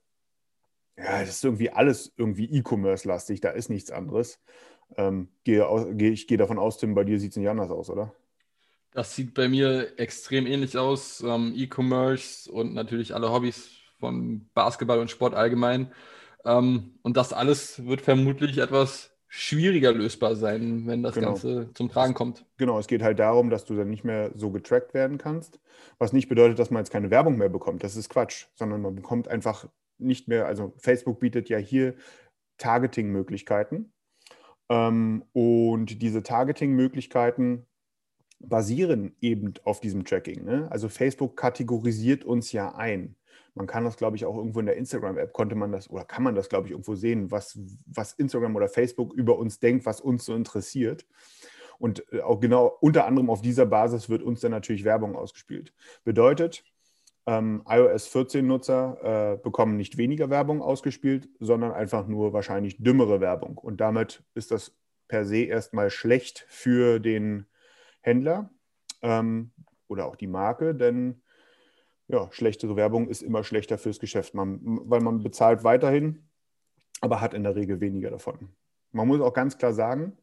ja, 0.97 1.21
das 1.21 1.31
ist 1.31 1.45
irgendwie 1.45 1.71
alles 1.71 2.13
irgendwie 2.17 2.45
E-Commerce-lastig, 2.45 3.41
da 3.41 3.51
ist 3.51 3.71
nichts 3.71 3.91
anderes. 3.91 4.41
Ähm, 4.97 5.29
gehe, 5.45 5.67
gehe, 5.95 6.11
ich 6.11 6.27
gehe 6.27 6.39
davon 6.39 6.59
aus, 6.59 6.79
Tim, 6.79 6.95
bei 6.95 7.05
dir 7.05 7.19
sieht 7.19 7.33
es 7.33 7.37
nicht 7.37 7.49
anders 7.49 7.71
aus, 7.71 7.91
oder? 7.91 8.15
Das 8.93 9.15
sieht 9.15 9.35
bei 9.35 9.49
mir 9.49 9.99
extrem 9.99 10.47
ähnlich 10.47 10.77
aus. 10.79 11.23
Ähm, 11.23 11.53
E-Commerce 11.55 12.51
und 12.51 12.75
natürlich 12.75 13.15
alle 13.15 13.31
Hobbys 13.31 13.71
von 13.99 14.49
Basketball 14.55 14.99
und 14.99 15.11
Sport 15.11 15.35
allgemein. 15.35 15.93
Ähm, 16.45 16.99
und 17.03 17.17
das 17.17 17.33
alles 17.33 17.85
wird 17.85 18.01
vermutlich 18.01 18.59
etwas 18.59 19.11
schwieriger 19.29 19.93
lösbar 19.93 20.37
sein, 20.37 20.87
wenn 20.87 21.03
das 21.03 21.15
genau. 21.15 21.29
Ganze 21.29 21.71
zum 21.75 21.91
Tragen 21.91 22.15
kommt. 22.15 22.47
Genau, 22.57 22.79
es 22.79 22.87
geht 22.87 23.03
halt 23.03 23.19
darum, 23.19 23.51
dass 23.51 23.67
du 23.67 23.77
dann 23.77 23.91
nicht 23.91 24.05
mehr 24.05 24.31
so 24.35 24.51
getrackt 24.51 24.95
werden 24.95 25.19
kannst, 25.19 25.61
was 25.99 26.15
nicht 26.15 26.29
bedeutet, 26.29 26.59
dass 26.59 26.71
man 26.71 26.81
jetzt 26.81 26.91
keine 26.91 27.11
Werbung 27.11 27.37
mehr 27.37 27.51
bekommt. 27.51 27.85
Das 27.85 27.95
ist 27.95 28.09
Quatsch, 28.09 28.47
sondern 28.55 28.81
man 28.81 28.95
bekommt 28.95 29.29
einfach 29.29 29.67
nicht 29.99 30.29
mehr, 30.29 30.47
also 30.47 30.73
Facebook 30.79 31.21
bietet 31.21 31.51
ja 31.51 31.59
hier 31.59 31.95
Targeting-Möglichkeiten. 32.57 33.93
Ähm, 34.71 35.25
und 35.33 36.01
diese 36.01 36.23
Targeting-Möglichkeiten 36.23 37.67
basieren 38.41 39.15
eben 39.21 39.55
auf 39.65 39.81
diesem 39.81 40.05
Tracking. 40.05 40.45
Ne? 40.45 40.69
Also 40.71 40.89
Facebook 40.89 41.37
kategorisiert 41.37 42.25
uns 42.25 42.53
ja 42.53 42.75
ein. 42.75 43.17
Man 43.55 43.67
kann 43.67 43.85
das, 43.85 43.97
glaube 43.97 44.17
ich, 44.17 44.25
auch 44.25 44.37
irgendwo 44.37 44.61
in 44.61 44.67
der 44.67 44.77
Instagram-App, 44.77 45.33
konnte 45.33 45.57
man 45.57 45.73
das 45.73 45.91
oder 45.91 46.05
kann 46.05 46.23
man 46.23 46.37
das, 46.37 46.49
glaube 46.49 46.69
ich, 46.69 46.73
irgendwo 46.73 46.95
sehen, 46.95 47.31
was, 47.31 47.59
was 47.87 48.13
Instagram 48.13 48.55
oder 48.55 48.69
Facebook 48.69 49.13
über 49.15 49.37
uns 49.39 49.59
denkt, 49.59 49.85
was 49.85 50.01
uns 50.01 50.25
so 50.25 50.35
interessiert. 50.35 51.07
Und 51.79 52.05
äh, 52.13 52.21
auch 52.21 52.41
genau 52.41 52.77
unter 52.81 53.07
anderem 53.07 53.31
auf 53.31 53.41
dieser 53.41 53.67
Basis 53.67 54.09
wird 54.09 54.23
uns 54.23 54.41
dann 54.41 54.53
natürlich 54.53 54.85
Werbung 54.85 55.17
ausgespielt. 55.17 55.73
Bedeutet, 56.05 56.65
ähm, 57.27 57.63
iOS 57.69 58.15
14-Nutzer 58.15 59.35
äh, 59.35 59.37
bekommen 59.43 59.77
nicht 59.77 59.99
weniger 59.99 60.31
Werbung 60.31 60.63
ausgespielt, 60.63 61.29
sondern 61.41 61.73
einfach 61.73 62.07
nur 62.07 62.33
wahrscheinlich 62.33 62.83
dümmere 62.83 63.21
Werbung. 63.21 63.59
Und 63.59 63.81
damit 63.81 64.23
ist 64.35 64.51
das 64.51 64.77
per 65.09 65.25
se 65.25 65.45
erstmal 65.45 65.91
schlecht 65.91 66.47
für 66.49 67.01
den 67.01 67.47
Händler 68.01 68.51
ähm, 69.03 69.53
oder 69.89 70.07
auch 70.07 70.17
die 70.17 70.27
Marke, 70.27 70.75
denn 70.75 71.23
ja, 72.09 72.29
schlechtere 72.33 72.77
Werbung 72.77 73.09
ist 73.09 73.23
immer 73.23 73.45
schlechter 73.45 73.79
fürs 73.79 73.99
Geschäft, 73.99 74.35
man, 74.35 74.61
weil 74.63 75.01
man 75.01 75.23
bezahlt 75.23 75.63
weiterhin, 75.63 76.29
aber 77.01 77.21
hat 77.21 77.35
in 77.35 77.43
der 77.43 77.55
Regel 77.55 77.81
weniger 77.81 78.11
davon. 78.11 78.49
Man 78.93 79.07
muss 79.09 79.21
auch 79.21 79.35
ganz 79.35 79.59
klar 79.59 79.75
sagen, 79.75 80.17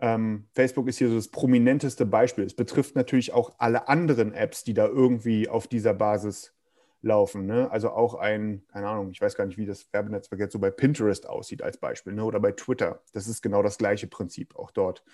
ähm, 0.00 0.48
Facebook 0.52 0.88
ist 0.88 0.98
hier 0.98 1.08
so 1.08 1.16
das 1.16 1.28
prominenteste 1.28 2.06
Beispiel. 2.06 2.44
Es 2.44 2.54
betrifft 2.54 2.94
natürlich 2.96 3.32
auch 3.32 3.56
alle 3.58 3.88
anderen 3.88 4.32
Apps, 4.32 4.64
die 4.64 4.74
da 4.74 4.86
irgendwie 4.86 5.48
auf 5.48 5.66
dieser 5.66 5.92
Basis 5.92 6.54
laufen. 7.00 7.46
Ne? 7.46 7.70
Also 7.70 7.90
auch 7.90 8.14
ein, 8.14 8.62
keine 8.68 8.88
Ahnung, 8.88 9.10
ich 9.10 9.20
weiß 9.20 9.36
gar 9.36 9.46
nicht, 9.46 9.56
wie 9.56 9.66
das 9.66 9.92
Werbenetzwerk 9.92 10.40
jetzt 10.40 10.52
so 10.52 10.58
bei 10.58 10.70
Pinterest 10.70 11.28
aussieht 11.28 11.62
als 11.62 11.76
Beispiel 11.76 12.12
ne? 12.12 12.24
oder 12.24 12.40
bei 12.40 12.52
Twitter. 12.52 13.02
Das 13.12 13.28
ist 13.28 13.42
genau 13.42 13.62
das 13.62 13.78
gleiche 13.78 14.06
Prinzip. 14.06 14.56
Auch 14.56 14.70
dort 14.70 15.04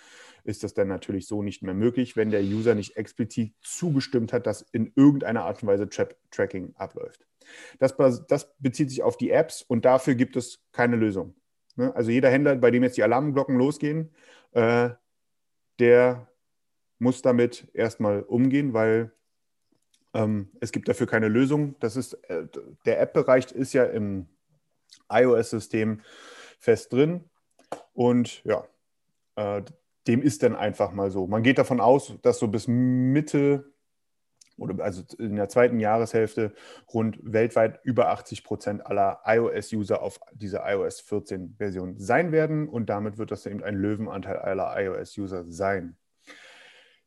ist 0.44 0.62
das 0.64 0.74
dann 0.74 0.88
natürlich 0.88 1.26
so 1.26 1.42
nicht 1.42 1.62
mehr 1.62 1.74
möglich, 1.74 2.16
wenn 2.16 2.30
der 2.30 2.42
User 2.42 2.74
nicht 2.74 2.96
explizit 2.96 3.52
zugestimmt 3.60 4.32
hat, 4.32 4.46
dass 4.46 4.62
in 4.72 4.92
irgendeiner 4.96 5.44
Art 5.44 5.62
und 5.62 5.68
Weise 5.68 5.88
Tra 5.88 6.06
Tracking 6.30 6.74
abläuft. 6.76 7.26
Das, 7.78 7.94
das, 8.28 8.54
bezieht 8.58 8.88
sich 8.88 9.02
auf 9.02 9.16
die 9.18 9.30
Apps 9.30 9.62
und 9.62 9.84
dafür 9.84 10.14
gibt 10.14 10.36
es 10.36 10.60
keine 10.72 10.96
Lösung. 10.96 11.34
Ne? 11.76 11.94
Also 11.94 12.10
jeder 12.10 12.30
Händler, 12.30 12.56
bei 12.56 12.70
dem 12.70 12.82
jetzt 12.82 12.96
die 12.96 13.02
Alarmglocken 13.02 13.56
losgehen, 13.56 14.14
äh, 14.52 14.90
der 15.78 16.28
muss 16.98 17.20
damit 17.20 17.68
erstmal 17.74 18.22
umgehen, 18.22 18.72
weil 18.72 19.12
es 20.60 20.72
gibt 20.72 20.88
dafür 20.88 21.06
keine 21.06 21.28
Lösung. 21.28 21.74
Das 21.80 21.96
ist, 21.96 22.14
äh, 22.28 22.46
der 22.86 23.00
App-Bereich 23.00 23.50
ist 23.52 23.72
ja 23.72 23.84
im 23.84 24.28
iOS-System 25.10 26.02
fest 26.58 26.92
drin. 26.92 27.28
Und 27.92 28.44
ja, 28.44 28.64
äh, 29.36 29.62
dem 30.06 30.22
ist 30.22 30.42
dann 30.42 30.54
einfach 30.54 30.92
mal 30.92 31.10
so. 31.10 31.26
Man 31.26 31.42
geht 31.42 31.58
davon 31.58 31.80
aus, 31.80 32.14
dass 32.22 32.38
so 32.38 32.48
bis 32.48 32.68
Mitte 32.68 33.72
oder 34.56 34.84
also 34.84 35.02
in 35.18 35.34
der 35.34 35.48
zweiten 35.48 35.80
Jahreshälfte 35.80 36.54
rund 36.92 37.18
weltweit 37.22 37.80
über 37.82 38.10
80 38.10 38.44
Prozent 38.44 38.86
aller 38.86 39.20
iOS-User 39.24 40.00
auf 40.00 40.20
dieser 40.32 40.62
iOS 40.70 41.00
14-Version 41.02 41.98
sein 41.98 42.30
werden. 42.30 42.68
Und 42.68 42.86
damit 42.86 43.18
wird 43.18 43.30
das 43.30 43.46
eben 43.46 43.64
ein 43.64 43.74
Löwenanteil 43.74 44.36
aller 44.36 44.72
iOS-User 44.80 45.44
sein. 45.48 45.96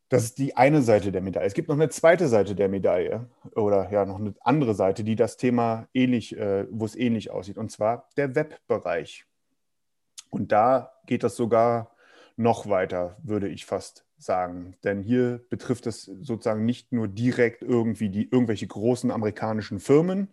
Das 0.08 0.24
ist 0.24 0.38
die 0.38 0.56
eine 0.56 0.80
Seite 0.80 1.12
der 1.12 1.20
Medaille. 1.20 1.46
Es 1.46 1.54
gibt 1.54 1.68
noch 1.68 1.76
eine 1.76 1.90
zweite 1.90 2.28
Seite 2.28 2.54
der 2.54 2.68
Medaille 2.68 3.28
oder 3.54 3.90
ja 3.90 4.06
noch 4.06 4.18
eine 4.18 4.34
andere 4.40 4.74
Seite, 4.74 5.04
die 5.04 5.16
das 5.16 5.36
Thema 5.36 5.86
ähnlich, 5.92 6.36
äh, 6.36 6.66
wo 6.70 6.86
es 6.86 6.96
ähnlich 6.96 7.30
aussieht, 7.30 7.58
und 7.58 7.70
zwar 7.70 8.08
der 8.16 8.34
Webbereich. 8.34 9.26
Und 10.30 10.52
da 10.52 10.92
geht 11.06 11.24
das 11.24 11.36
sogar 11.36 11.94
noch 12.36 12.68
weiter, 12.68 13.16
würde 13.22 13.48
ich 13.48 13.66
fast 13.66 14.06
sagen. 14.16 14.76
Denn 14.84 15.02
hier 15.02 15.44
betrifft 15.50 15.86
es 15.86 16.04
sozusagen 16.04 16.64
nicht 16.64 16.92
nur 16.92 17.08
direkt 17.08 17.62
irgendwie 17.62 18.08
die 18.08 18.28
irgendwelche 18.30 18.66
großen 18.66 19.10
amerikanischen 19.10 19.80
Firmen, 19.80 20.28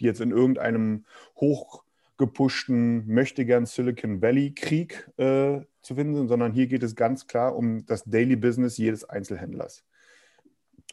die 0.00 0.04
jetzt 0.04 0.20
in 0.20 0.30
irgendeinem 0.30 1.04
hochgepushten, 1.36 3.06
möchte 3.06 3.44
gern 3.44 3.66
Silicon 3.66 4.22
Valley 4.22 4.52
Krieg 4.54 5.10
äh, 5.16 5.60
zu 5.86 5.94
finden 5.94 6.14
sind, 6.14 6.28
sondern 6.28 6.52
hier 6.52 6.66
geht 6.66 6.82
es 6.82 6.94
ganz 6.94 7.26
klar 7.26 7.56
um 7.56 7.86
das 7.86 8.04
Daily 8.04 8.36
Business 8.36 8.76
jedes 8.76 9.04
Einzelhändlers 9.04 9.84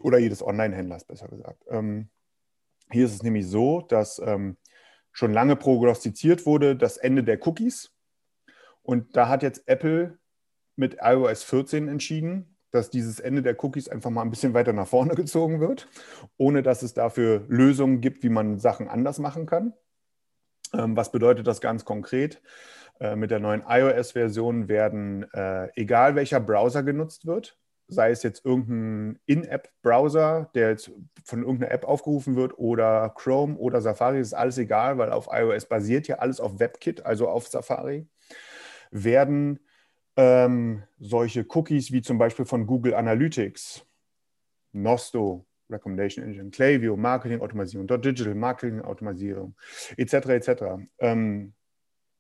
oder 0.02 0.18
jedes 0.18 0.46
Online-Händlers, 0.46 1.06
besser 1.06 1.28
gesagt. 1.28 1.64
Ähm, 1.68 2.10
hier 2.92 3.06
ist 3.06 3.14
es 3.14 3.24
nämlich 3.24 3.48
so, 3.48 3.82
dass 3.82 4.20
ähm, 4.20 4.58
schon 5.12 5.34
lange 5.34 5.56
prognostiziert 5.56 6.46
wurde, 6.46 6.76
das 6.76 6.98
Ende 6.98 7.24
der 7.24 7.46
Cookies. 7.46 7.92
Und 8.82 9.16
da 9.16 9.30
hat 9.30 9.44
jetzt 9.44 9.68
Apple 9.68 10.18
mit 10.76 10.98
iOS 11.02 11.44
14 11.44 11.88
entschieden, 11.88 12.58
dass 12.72 12.90
dieses 12.90 13.20
Ende 13.20 13.44
der 13.44 13.64
Cookies 13.64 13.88
einfach 13.88 14.10
mal 14.10 14.24
ein 14.24 14.32
bisschen 14.32 14.54
weiter 14.54 14.74
nach 14.74 14.88
vorne 14.88 15.16
gezogen 15.16 15.60
wird, 15.60 15.88
ohne 16.38 16.64
dass 16.64 16.82
es 16.82 16.94
dafür 16.94 17.46
Lösungen 17.48 18.02
gibt, 18.02 18.24
wie 18.24 18.30
man 18.30 18.60
Sachen 18.60 18.88
anders 18.88 19.20
machen 19.20 19.46
kann. 19.46 19.74
Ähm, 20.74 20.98
was 20.98 21.12
bedeutet 21.12 21.46
das 21.48 21.62
ganz 21.62 21.86
konkret? 21.86 22.42
Äh, 23.00 23.16
mit 23.16 23.32
der 23.32 23.40
neuen 23.40 23.64
iOS-Version 23.68 24.68
werden, 24.68 25.24
äh, 25.34 25.70
egal 25.76 26.16
welcher 26.16 26.40
Browser 26.40 26.84
genutzt 26.84 27.26
wird, 27.26 27.58
sei 27.88 28.12
es 28.12 28.24
jetzt 28.24 28.46
irgendein 28.46 29.20
In-App-Browser, 29.26 30.50
der 30.54 30.70
jetzt 30.70 30.92
von 31.26 31.42
irgendeiner 31.42 31.72
App 31.72 31.86
aufgerufen 31.86 32.36
wird, 32.36 32.58
oder 32.58 33.10
Chrome 33.16 33.58
oder 33.58 33.82
Safari, 33.82 34.20
ist 34.20 34.34
alles 34.34 34.58
egal, 34.58 34.98
weil 34.98 35.12
auf 35.12 35.28
iOS 35.32 35.66
basiert 35.66 36.08
ja 36.08 36.18
alles 36.18 36.40
auf 36.40 36.60
WebKit, 36.60 37.06
also 37.06 37.28
auf 37.28 37.48
Safari, 37.48 38.08
werden 38.92 39.60
ähm, 40.16 40.84
solche 41.00 41.46
Cookies 41.50 41.92
wie 41.92 42.02
zum 42.02 42.18
Beispiel 42.18 42.46
von 42.46 42.68
Google 42.68 42.94
Analytics, 42.94 43.86
Nosto, 44.72 45.46
Recommendation 45.70 46.26
Engine, 46.26 46.52
Klaviyo, 46.52 46.96
Marketing-Automatisierung, 46.96 47.88
Digital 47.88 48.36
Marketing-Automatisierung, 48.36 49.56
etc., 49.98 50.14
etc. 50.14 50.64
Ähm, 51.00 51.54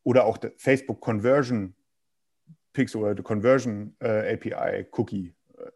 oder 0.03 0.25
auch 0.25 0.37
Facebook 0.57 1.01
Conversion 1.01 1.75
Pixel 2.73 3.01
oder 3.01 3.23
Conversion 3.23 3.95
äh, 3.99 4.33
API 4.33 4.87
Cookie, 4.91 5.33
äh, 5.57 5.71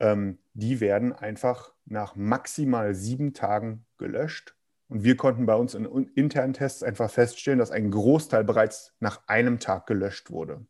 ähm, 0.00 0.38
die 0.54 0.80
werden 0.80 1.12
einfach 1.12 1.72
nach 1.84 2.16
maximal 2.16 2.94
sieben 2.94 3.34
Tagen 3.34 3.84
gelöscht. 3.98 4.56
Und 4.88 5.04
wir 5.04 5.16
konnten 5.16 5.46
bei 5.46 5.54
uns 5.54 5.74
in 5.74 5.86
internen 6.14 6.52
Tests 6.52 6.82
einfach 6.82 7.10
feststellen, 7.10 7.58
dass 7.58 7.70
ein 7.70 7.90
Großteil 7.90 8.44
bereits 8.44 8.94
nach 9.00 9.26
einem 9.28 9.58
Tag 9.58 9.86
gelöscht 9.86 10.30
wurde. 10.30 10.66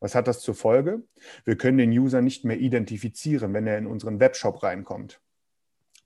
Was 0.00 0.14
hat 0.14 0.28
das 0.28 0.40
zur 0.40 0.54
Folge? 0.54 1.02
Wir 1.44 1.56
können 1.56 1.78
den 1.78 1.90
User 1.90 2.20
nicht 2.20 2.44
mehr 2.44 2.58
identifizieren, 2.58 3.54
wenn 3.54 3.66
er 3.66 3.78
in 3.78 3.86
unseren 3.86 4.20
Webshop 4.20 4.62
reinkommt. 4.62 5.20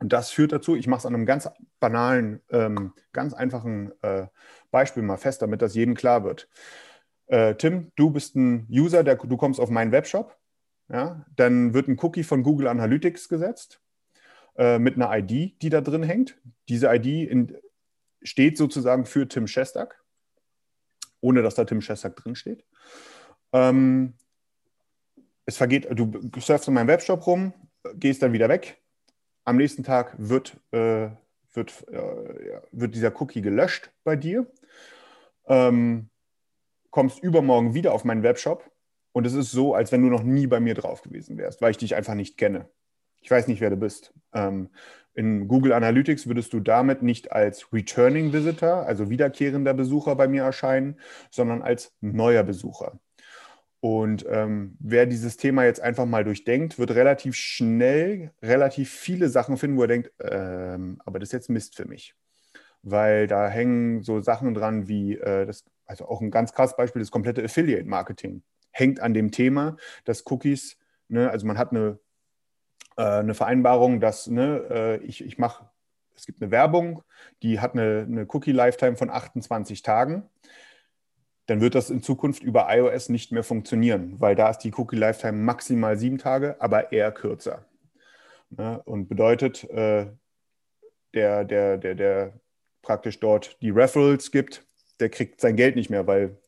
Und 0.03 0.13
das 0.13 0.33
führt 0.33 0.51
dazu, 0.51 0.75
ich 0.75 0.89
mache 0.89 0.99
es 0.99 1.07
an 1.07 1.15
einem 1.15 1.27
ganz 1.27 1.49
banalen, 1.79 2.43
ähm, 2.51 2.93
ganz 3.13 3.35
einfachen 3.35 3.93
äh, 4.03 4.27
Beispiel 4.73 5.05
mal 5.05 5.17
fest, 5.17 5.43
damit 5.43 5.63
das 5.63 5.77
jedem 5.77 5.95
klar 5.95 6.25
wird. 6.25 6.49
Äh, 7.29 7.55
Tim, 7.55 7.93
du 7.95 8.11
bist 8.11 8.35
ein 8.35 8.67
User, 8.69 9.05
der, 9.05 9.15
du 9.15 9.37
kommst 9.37 9.61
auf 9.61 9.71
meinen 9.71 9.93
Webshop. 9.93 10.37
Ja, 10.89 11.25
dann 11.37 11.73
wird 11.73 11.87
ein 11.87 12.01
Cookie 12.01 12.25
von 12.25 12.43
Google 12.43 12.67
Analytics 12.67 13.29
gesetzt 13.29 13.81
äh, 14.57 14.81
mit 14.81 14.97
einer 14.97 15.17
ID, 15.17 15.63
die 15.63 15.71
da 15.71 15.81
drin 15.81 16.03
hängt. 16.03 16.37
Diese 16.69 16.93
ID 16.93 17.31
in, 17.31 17.57
steht 18.23 18.59
sozusagen 18.59 19.07
für 19.07 19.29
Tim 19.29 19.47
Shestak, 19.47 20.03
ohne 21.21 21.43
dass 21.43 21.55
da 21.55 21.65
Tim 21.65 21.81
Shestak 21.81 22.17
drin 22.17 22.35
steht. 22.35 22.65
Ähm, 23.53 24.15
es 25.47 25.59
vergeht, 25.59 25.87
du 25.89 26.41
surfst 26.41 26.67
in 26.67 26.75
meinem 26.75 26.89
Webshop 26.89 27.25
rum, 27.25 27.53
gehst 27.95 28.21
dann 28.21 28.33
wieder 28.33 28.49
weg. 28.49 28.82
Am 29.45 29.57
nächsten 29.57 29.83
Tag 29.83 30.15
wird, 30.19 30.57
äh, 30.71 31.09
wird, 31.53 31.89
äh, 31.89 32.61
wird 32.71 32.95
dieser 32.95 33.21
Cookie 33.21 33.43
gelöscht 33.43 33.91
bei 34.05 34.17
dir. 34.17 34.47
Ähm, 35.47 36.09
kommst 36.91 37.23
übermorgen 37.23 37.75
wieder 37.75 37.93
auf 37.93 38.05
meinen 38.05 38.23
Webshop 38.23 38.71
und 39.13 39.27
es 39.27 39.35
ist 39.35 39.51
so, 39.51 39.75
als 39.75 39.93
wenn 39.93 40.03
du 40.03 40.09
noch 40.09 40.23
nie 40.23 40.47
bei 40.47 40.61
mir 40.61 40.75
drauf 40.75 41.03
gewesen 41.03 41.39
wärst, 41.39 41.61
weil 41.61 41.73
ich 41.73 41.79
dich 41.79 41.95
einfach 41.95 42.15
nicht 42.15 42.37
kenne. 42.37 42.69
Ich 43.21 43.31
weiß 43.31 43.49
nicht, 43.49 43.61
wer 43.61 43.71
du 43.71 43.77
bist. 43.77 44.13
Ähm, 44.33 44.71
in 45.15 45.47
Google 45.47 45.73
Analytics 45.73 46.27
würdest 46.27 46.53
du 46.53 46.61
damit 46.61 47.03
nicht 47.03 47.33
als 47.33 47.73
Returning 47.73 48.33
Visitor, 48.33 48.87
also 48.87 49.11
wiederkehrender 49.11 49.75
Besucher 49.75 50.17
bei 50.17 50.27
mir 50.27 50.43
erscheinen, 50.43 50.99
sondern 51.31 51.63
als 51.63 51.93
neuer 52.01 52.43
Besucher. 52.43 52.99
Und 53.85 54.25
ähm, 54.29 54.77
wer 54.79 55.07
dieses 55.07 55.37
Thema 55.39 55.65
jetzt 55.65 55.81
einfach 55.81 56.07
mal 56.07 56.23
durchdenkt, 56.23 56.79
wird 56.79 56.93
relativ 56.93 57.35
schnell 57.35 58.31
relativ 58.41 58.93
viele 58.93 59.29
Sachen 59.29 59.57
finden, 59.57 59.77
wo 59.77 59.83
er 59.83 59.89
denkt, 59.89 60.13
ähm, 60.21 61.03
aber 61.05 61.19
das 61.19 61.31
ist 61.31 61.33
jetzt 61.33 61.51
Mist 61.51 61.75
für 61.75 61.87
mich. 61.89 62.15
Weil 62.85 63.27
da 63.27 63.49
hängen 63.49 64.03
so 64.03 64.21
Sachen 64.21 64.55
dran 64.55 64.87
wie, 64.87 65.19
äh, 65.19 65.47
das, 65.47 65.65
also 65.85 66.07
auch 66.07 66.21
ein 66.21 66.31
ganz 66.31 66.53
krasses 66.53 66.77
Beispiel, 66.77 67.03
das 67.03 67.11
komplette 67.11 67.43
Affiliate-Marketing 67.43 68.45
hängt 68.71 69.01
an 69.01 69.15
dem 69.15 69.33
Thema, 69.33 69.77
dass 70.05 70.25
Cookies, 70.31 70.79
ne, 71.09 71.29
also 71.29 71.45
man 71.45 71.59
hat 71.59 71.73
eine, 71.73 71.99
äh, 72.97 73.03
eine 73.03 73.35
Vereinbarung, 73.35 73.99
dass 73.99 74.29
ne, 74.29 74.65
äh, 74.71 74.97
ich, 74.99 75.25
ich 75.25 75.39
mache, 75.39 75.69
es 76.15 76.27
gibt 76.27 76.41
eine 76.41 76.53
Werbung, 76.53 77.03
die 77.43 77.59
hat 77.59 77.73
eine, 77.73 78.07
eine 78.09 78.27
Cookie-Lifetime 78.29 78.95
von 78.95 79.11
28 79.11 79.83
Tagen 79.83 80.31
dann 81.47 81.61
wird 81.61 81.75
das 81.75 81.91
in 81.91 82.03
Zukunft 82.03 82.43
über 82.43 82.69
iOS 82.71 83.09
nicht 83.09 83.33
mehr 83.33 83.43
funktionieren, 83.43 84.21
weil 84.21 84.35
da 84.35 84.51
ist 84.51 84.59
die 84.59 84.73
Cookie 84.75 84.97
Lifetime 84.97 85.39
maximal 85.39 85.97
sieben 85.97 86.19
Tage, 86.19 86.57
aber 86.61 86.93
eher 86.93 87.13
kürzer. 87.13 87.67
Ne? 88.51 88.81
Und 88.85 89.09
bedeutet, 89.09 89.65
äh, 89.71 90.07
der, 91.15 91.45
der, 91.45 91.79
der, 91.79 91.95
der 91.95 92.41
praktisch 92.83 93.21
dort 93.21 93.61
die 93.63 93.71
Referrals 93.71 94.31
gibt, 94.31 94.65
der 95.01 95.09
kriegt 95.09 95.41
sein 95.41 95.57
Geld 95.57 95.77
nicht 95.77 95.91
mehr, 95.91 96.07
weil 96.07 96.39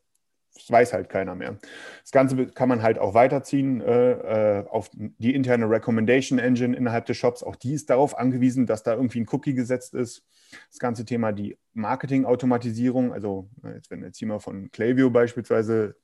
das 0.55 0.71
weiß 0.71 0.93
halt 0.93 1.09
keiner 1.09 1.35
mehr. 1.35 1.59
Das 2.03 2.13
Ganze 2.13 2.47
kann 2.47 2.69
man 2.69 2.83
halt 2.83 2.99
auch 2.99 3.15
weiterziehen 3.15 3.81
äh, 3.81 4.61
äh, 4.61 4.67
auf 4.69 4.89
die 4.93 5.35
interne 5.35 5.69
Recommendation 5.69 6.39
Engine 6.39 6.77
innerhalb 6.77 7.07
des 7.07 7.17
Shops. 7.17 7.43
Auch 7.43 7.57
die 7.57 7.75
ist 7.75 7.91
darauf 7.91 8.17
angewiesen, 8.17 8.67
dass 8.67 8.83
da 8.83 8.95
irgendwie 8.95 9.21
ein 9.21 9.29
Cookie 9.33 9.55
gesetzt 9.55 9.95
ist. 9.95 10.25
Das 10.71 10.79
ganze 10.79 11.05
Thema 11.05 11.33
die 11.33 11.59
Marketing-Automatisierung, 11.73 13.13
also 13.13 13.49
jetzt, 13.75 13.91
wenn 13.91 14.01
wir 14.01 14.07
jetzt 14.07 14.19
hier 14.19 14.29
mal 14.29 14.39
von 14.39 14.71
Klaviyo 14.71 15.11
beispielsweise 15.11 15.97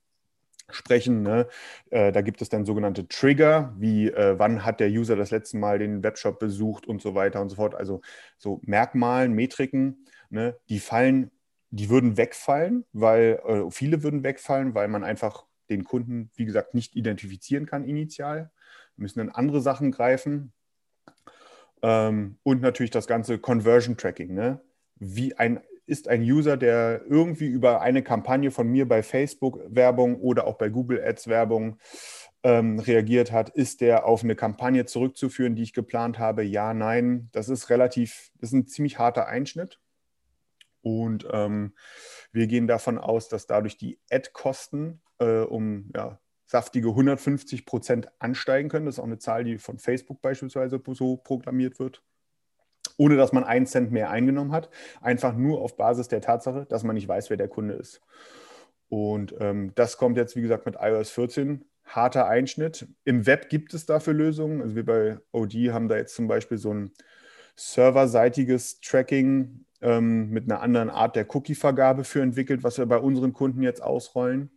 sprechen. 0.74 1.22
Ne? 1.22 1.46
Äh, 1.90 2.12
da 2.12 2.20
gibt 2.20 2.42
es 2.42 2.48
dann 2.48 2.64
sogenannte 2.64 3.06
Trigger, 3.08 3.74
wie 3.78 4.08
äh, 4.08 4.38
wann 4.38 4.64
hat 4.64 4.80
der 4.80 4.88
User 4.88 5.16
das 5.16 5.30
letzte 5.30 5.58
Mal 5.58 5.78
den 5.78 6.02
Webshop 6.02 6.38
besucht 6.38 6.86
und 6.86 7.02
so 7.02 7.14
weiter 7.14 7.40
und 7.40 7.48
so 7.48 7.56
fort. 7.56 7.74
Also 7.74 8.00
so 8.36 8.60
Merkmalen, 8.64 9.32
Metriken, 9.32 10.06
ne? 10.30 10.56
die 10.68 10.80
fallen 10.80 11.30
die 11.70 11.88
würden 11.88 12.16
wegfallen, 12.16 12.84
weil 12.92 13.40
äh, 13.44 13.70
viele 13.70 14.02
würden 14.02 14.24
wegfallen, 14.24 14.74
weil 14.74 14.88
man 14.88 15.04
einfach 15.04 15.46
den 15.70 15.84
Kunden, 15.84 16.30
wie 16.34 16.44
gesagt, 16.44 16.74
nicht 16.74 16.96
identifizieren 16.96 17.66
kann 17.66 17.84
initial. 17.84 18.50
Wir 18.96 19.02
müssen 19.02 19.20
dann 19.20 19.30
andere 19.30 19.60
Sachen 19.60 19.92
greifen. 19.92 20.52
Ähm, 21.82 22.38
und 22.42 22.60
natürlich 22.60 22.90
das 22.90 23.06
ganze 23.06 23.38
Conversion 23.38 23.96
Tracking. 23.96 24.34
Ne? 24.34 24.60
Wie 24.96 25.36
ein, 25.36 25.60
ist 25.86 26.08
ein 26.08 26.22
User, 26.22 26.56
der 26.56 27.02
irgendwie 27.08 27.46
über 27.46 27.80
eine 27.80 28.02
Kampagne 28.02 28.50
von 28.50 28.68
mir 28.68 28.86
bei 28.86 29.02
Facebook 29.02 29.60
Werbung 29.68 30.20
oder 30.20 30.46
auch 30.46 30.58
bei 30.58 30.68
Google 30.68 31.02
Ads 31.02 31.28
Werbung 31.28 31.78
ähm, 32.42 32.78
reagiert 32.78 33.32
hat, 33.32 33.50
ist 33.50 33.80
der 33.80 34.06
auf 34.06 34.24
eine 34.24 34.34
Kampagne 34.34 34.86
zurückzuführen, 34.86 35.54
die 35.54 35.62
ich 35.62 35.72
geplant 35.72 36.18
habe? 36.18 36.42
Ja, 36.42 36.74
nein. 36.74 37.28
Das 37.32 37.48
ist 37.48 37.70
relativ, 37.70 38.30
das 38.38 38.50
ist 38.50 38.54
ein 38.54 38.66
ziemlich 38.66 38.98
harter 38.98 39.26
Einschnitt. 39.26 39.78
Und 40.82 41.26
ähm, 41.30 41.74
wir 42.32 42.46
gehen 42.46 42.66
davon 42.66 42.98
aus, 42.98 43.28
dass 43.28 43.46
dadurch 43.46 43.76
die 43.76 43.98
Ad-Kosten 44.10 45.02
äh, 45.18 45.40
um 45.40 45.90
ja, 45.94 46.18
saftige 46.46 46.88
150 46.88 47.64
Prozent 47.66 48.08
ansteigen 48.18 48.68
können. 48.68 48.86
Das 48.86 48.96
ist 48.96 48.98
auch 48.98 49.04
eine 49.04 49.18
Zahl, 49.18 49.44
die 49.44 49.58
von 49.58 49.78
Facebook 49.78 50.20
beispielsweise 50.20 50.82
so 50.92 51.16
proklamiert 51.16 51.78
wird. 51.78 52.02
Ohne 52.96 53.16
dass 53.16 53.32
man 53.32 53.44
einen 53.44 53.66
Cent 53.66 53.92
mehr 53.92 54.10
eingenommen 54.10 54.52
hat. 54.52 54.68
Einfach 55.00 55.34
nur 55.34 55.60
auf 55.60 55.76
Basis 55.76 56.08
der 56.08 56.20
Tatsache, 56.20 56.66
dass 56.66 56.82
man 56.82 56.94
nicht 56.94 57.08
weiß, 57.08 57.30
wer 57.30 57.36
der 57.36 57.48
Kunde 57.48 57.74
ist. 57.74 58.00
Und 58.88 59.34
ähm, 59.38 59.72
das 59.76 59.96
kommt 59.96 60.16
jetzt, 60.16 60.34
wie 60.34 60.42
gesagt, 60.42 60.66
mit 60.66 60.76
iOS 60.80 61.10
14. 61.10 61.64
Harter 61.84 62.26
Einschnitt. 62.26 62.88
Im 63.04 63.26
Web 63.26 63.48
gibt 63.48 63.72
es 63.72 63.86
dafür 63.86 64.14
Lösungen. 64.14 64.60
Also 64.60 64.74
wir 64.74 64.84
bei 64.84 65.18
OD 65.32 65.54
haben 65.72 65.88
da 65.88 65.96
jetzt 65.96 66.14
zum 66.14 66.26
Beispiel 66.26 66.58
so 66.58 66.74
ein 66.74 66.92
serverseitiges 67.54 68.80
Tracking 68.80 69.64
ähm, 69.82 70.30
mit 70.30 70.50
einer 70.50 70.60
anderen 70.60 70.90
Art 70.90 71.16
der 71.16 71.26
Cookie-Vergabe 71.34 72.04
für 72.04 72.22
entwickelt, 72.22 72.62
was 72.62 72.78
wir 72.78 72.86
bei 72.86 72.98
unseren 72.98 73.32
Kunden 73.32 73.62
jetzt 73.62 73.82
ausrollen. 73.82 74.50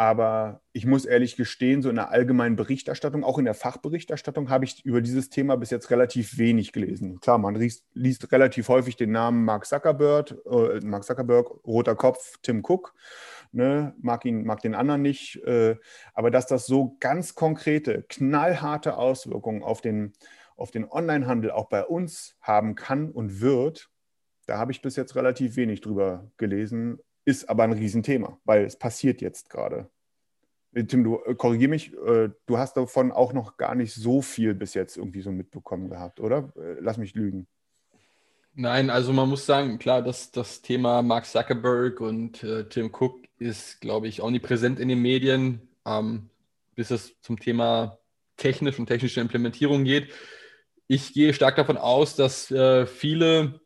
Aber 0.00 0.62
ich 0.72 0.86
muss 0.86 1.04
ehrlich 1.04 1.36
gestehen, 1.36 1.82
so 1.82 1.90
in 1.90 1.96
der 1.96 2.10
allgemeinen 2.10 2.56
Berichterstattung, 2.56 3.22
auch 3.22 3.38
in 3.38 3.44
der 3.44 3.52
Fachberichterstattung, 3.52 4.48
habe 4.48 4.64
ich 4.64 4.82
über 4.86 5.02
dieses 5.02 5.28
Thema 5.28 5.56
bis 5.56 5.68
jetzt 5.68 5.90
relativ 5.90 6.38
wenig 6.38 6.72
gelesen. 6.72 7.20
Klar, 7.20 7.36
man 7.36 7.54
liest, 7.54 7.84
liest 7.92 8.32
relativ 8.32 8.70
häufig 8.70 8.96
den 8.96 9.10
Namen 9.10 9.44
Mark 9.44 9.66
Zuckerberg, 9.66 10.34
äh, 10.50 10.80
Mark 10.80 11.04
Zuckerberg, 11.04 11.50
roter 11.66 11.96
Kopf, 11.96 12.38
Tim 12.40 12.62
Cook. 12.66 12.94
ne, 13.52 13.94
mag, 14.00 14.24
ihn, 14.24 14.44
mag 14.44 14.62
den 14.62 14.74
anderen 14.74 15.02
nicht, 15.02 15.36
äh, 15.44 15.76
aber 16.14 16.30
dass 16.30 16.46
das 16.46 16.64
so 16.64 16.96
ganz 17.00 17.34
konkrete, 17.34 18.04
knallharte 18.08 18.96
Auswirkungen 18.96 19.62
auf 19.62 19.82
den, 19.82 20.14
auf 20.56 20.70
den 20.70 20.90
Onlinehandel 20.90 21.50
auch 21.50 21.68
bei 21.68 21.84
uns 21.84 22.36
haben 22.40 22.74
kann 22.74 23.10
und 23.10 23.42
wird, 23.42 23.90
da 24.46 24.58
habe 24.58 24.72
ich 24.72 24.82
bis 24.82 24.96
jetzt 24.96 25.14
relativ 25.16 25.56
wenig 25.56 25.80
drüber 25.80 26.30
gelesen, 26.36 26.98
ist 27.24 27.48
aber 27.48 27.64
ein 27.64 27.72
Riesenthema, 27.72 28.38
weil 28.44 28.64
es 28.64 28.76
passiert 28.76 29.20
jetzt 29.20 29.50
gerade. 29.50 29.88
Äh, 30.72 30.84
Tim, 30.84 31.04
du 31.04 31.20
äh, 31.24 31.34
korrigier 31.34 31.68
mich, 31.68 31.92
äh, 31.94 32.30
du 32.46 32.58
hast 32.58 32.76
davon 32.76 33.12
auch 33.12 33.32
noch 33.32 33.56
gar 33.56 33.74
nicht 33.74 33.94
so 33.94 34.22
viel 34.22 34.54
bis 34.54 34.74
jetzt 34.74 34.96
irgendwie 34.96 35.22
so 35.22 35.30
mitbekommen 35.30 35.88
gehabt, 35.88 36.20
oder? 36.20 36.52
Lass 36.80 36.98
mich 36.98 37.14
lügen. 37.14 37.46
Nein, 38.54 38.90
also 38.90 39.12
man 39.12 39.28
muss 39.28 39.46
sagen, 39.46 39.78
klar, 39.78 40.02
dass 40.02 40.32
das 40.32 40.60
Thema 40.60 41.02
Mark 41.02 41.24
Zuckerberg 41.24 42.00
und 42.00 42.42
äh, 42.42 42.68
Tim 42.68 42.90
Cook 42.92 43.22
ist, 43.38 43.80
glaube 43.80 44.08
ich, 44.08 44.22
omnipräsent 44.22 44.80
in 44.80 44.88
den 44.88 45.00
Medien, 45.00 45.68
ähm, 45.86 46.28
bis 46.74 46.90
es 46.90 47.18
zum 47.20 47.38
Thema 47.38 47.98
technisch 48.36 48.78
und 48.78 48.86
technische 48.86 49.20
Implementierung 49.20 49.84
geht. 49.84 50.12
Ich 50.88 51.12
gehe 51.12 51.32
stark 51.32 51.56
davon 51.56 51.76
aus, 51.76 52.16
dass 52.16 52.50
äh, 52.50 52.86
viele, 52.86 53.60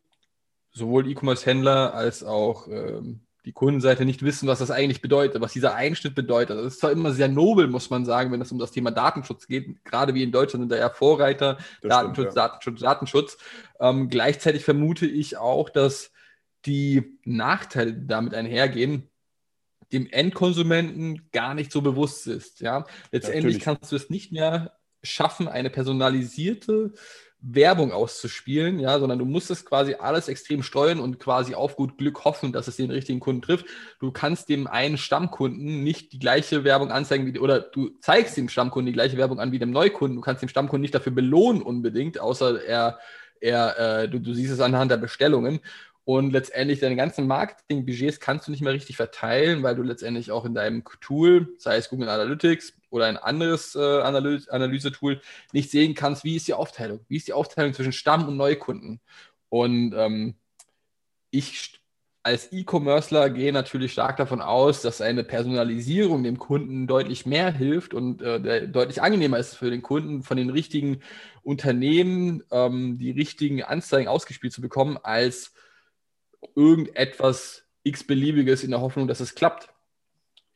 sowohl 0.74 1.08
E-Commerce-Händler 1.08 1.94
als 1.94 2.22
auch 2.22 2.68
ähm, 2.68 3.20
die 3.44 3.52
Kundenseite 3.52 4.04
nicht 4.04 4.22
wissen, 4.22 4.48
was 4.48 4.58
das 4.58 4.70
eigentlich 4.70 5.02
bedeutet, 5.02 5.40
was 5.40 5.52
dieser 5.52 5.74
Einschnitt 5.74 6.14
bedeutet. 6.14 6.58
Das 6.58 6.66
ist 6.66 6.80
zwar 6.80 6.92
immer 6.92 7.12
sehr 7.12 7.28
nobel, 7.28 7.68
muss 7.68 7.90
man 7.90 8.04
sagen, 8.04 8.32
wenn 8.32 8.40
es 8.40 8.52
um 8.52 8.58
das 8.58 8.72
Thema 8.72 8.90
Datenschutz 8.90 9.46
geht. 9.46 9.84
Gerade 9.84 10.14
wie 10.14 10.22
in 10.22 10.32
Deutschland 10.32 10.62
sind 10.62 10.72
da 10.72 10.76
ja 10.76 10.90
Vorreiter, 10.90 11.58
das 11.82 11.90
Datenschutz, 11.90 12.32
stimmt, 12.32 12.36
ja. 12.36 12.48
Datenschutz, 12.48 12.80
Datenschutz. 12.80 13.38
Ähm, 13.80 14.08
gleichzeitig 14.08 14.64
vermute 14.64 15.06
ich 15.06 15.36
auch, 15.36 15.68
dass 15.68 16.10
die 16.64 17.18
Nachteile, 17.24 17.92
die 17.92 18.06
damit 18.06 18.34
einhergehen, 18.34 19.10
dem 19.92 20.08
Endkonsumenten 20.10 21.28
gar 21.30 21.54
nicht 21.54 21.70
so 21.70 21.82
bewusst 21.82 22.26
ist. 22.26 22.60
Ja? 22.60 22.86
Letztendlich 23.12 23.58
ja, 23.58 23.64
kannst 23.64 23.92
du 23.92 23.96
es 23.96 24.08
nicht 24.08 24.32
mehr 24.32 24.72
schaffen, 25.02 25.48
eine 25.48 25.68
personalisierte 25.68 26.94
Werbung 27.46 27.92
auszuspielen, 27.92 28.80
ja, 28.80 28.98
sondern 28.98 29.18
du 29.18 29.26
musst 29.26 29.50
es 29.50 29.66
quasi 29.66 29.94
alles 29.94 30.28
extrem 30.28 30.62
steuern 30.62 30.98
und 30.98 31.20
quasi 31.20 31.54
auf 31.54 31.76
gut 31.76 31.98
Glück 31.98 32.24
hoffen, 32.24 32.52
dass 32.52 32.68
es 32.68 32.76
den 32.76 32.90
richtigen 32.90 33.20
Kunden 33.20 33.42
trifft. 33.42 33.66
Du 34.00 34.12
kannst 34.12 34.48
dem 34.48 34.66
einen 34.66 34.96
Stammkunden 34.96 35.84
nicht 35.84 36.12
die 36.12 36.18
gleiche 36.18 36.64
Werbung 36.64 36.90
anzeigen 36.90 37.26
wie, 37.26 37.38
oder 37.38 37.60
du 37.60 37.90
zeigst 38.00 38.38
dem 38.38 38.48
Stammkunden 38.48 38.86
die 38.86 38.94
gleiche 38.94 39.18
Werbung 39.18 39.40
an 39.40 39.52
wie 39.52 39.58
dem 39.58 39.72
Neukunden. 39.72 40.16
Du 40.16 40.22
kannst 40.22 40.40
dem 40.40 40.48
Stammkunden 40.48 40.80
nicht 40.80 40.94
dafür 40.94 41.12
belohnen 41.12 41.60
unbedingt, 41.60 42.18
außer 42.18 42.64
er, 42.64 42.98
er 43.40 43.78
äh, 43.78 44.08
du, 44.08 44.20
du 44.20 44.32
siehst 44.32 44.52
es 44.52 44.60
anhand 44.60 44.90
der 44.90 44.96
Bestellungen. 44.96 45.60
Und 46.04 46.32
letztendlich 46.32 46.80
deine 46.80 46.96
ganzen 46.96 47.26
Marketingbudgets 47.26 48.20
kannst 48.20 48.46
du 48.46 48.50
nicht 48.50 48.61
mehr 48.61 48.75
richtig 48.75 48.96
verteilen, 48.96 49.62
weil 49.62 49.75
du 49.75 49.82
letztendlich 49.82 50.30
auch 50.30 50.44
in 50.44 50.54
deinem 50.54 50.84
Tool, 51.00 51.54
sei 51.58 51.76
es 51.76 51.88
Google 51.88 52.11
Analytics 52.11 52.75
oder 52.90 53.06
ein 53.06 53.16
anderes 53.16 53.75
äh, 53.75 54.00
Analyse 54.02 54.52
Analysetool, 54.52 55.20
nicht 55.52 55.70
sehen 55.70 55.94
kannst, 55.94 56.23
wie 56.25 56.37
ist 56.37 56.46
die 56.46 56.52
Aufteilung? 56.54 57.00
Wie 57.08 57.16
ist 57.16 57.26
die 57.26 57.32
Aufteilung 57.32 57.73
zwischen 57.73 57.92
Stamm- 57.92 58.28
und 58.28 58.37
Neukunden? 58.37 59.00
Und 59.49 59.94
ähm, 59.96 60.34
ich 61.30 61.80
als 62.23 62.52
E-Commercer 62.52 63.28
gehe 63.30 63.52
natürlich 63.52 63.92
stark 63.92 64.16
davon 64.16 64.40
aus, 64.40 64.80
dass 64.80 65.02
eine 65.02 65.25
Personalisierung 65.25 66.23
dem 66.23 66.38
Kunden 66.38 66.87
deutlich 66.87 67.26
mehr 67.26 67.52
hilft 67.52 67.92
und 67.92 68.23
äh, 68.23 68.66
deutlich 68.66 69.02
angenehmer 69.02 69.38
ist 69.38 69.54
für 69.54 69.70
den 69.70 69.82
Kunden, 69.82 70.23
von 70.23 70.38
den 70.38 70.49
richtigen 70.49 71.00
Unternehmen 71.42 72.42
ähm, 72.50 72.99
die 72.99 73.11
richtigen 73.11 73.62
Anzeigen 73.62 74.08
ausgespielt 74.08 74.54
zu 74.54 74.62
bekommen, 74.62 74.99
als 75.02 75.52
irgendetwas 76.54 77.64
x-beliebiges 77.82 78.64
in 78.64 78.70
der 78.70 78.80
Hoffnung, 78.80 79.08
dass 79.08 79.20
es 79.20 79.34
klappt. 79.34 79.68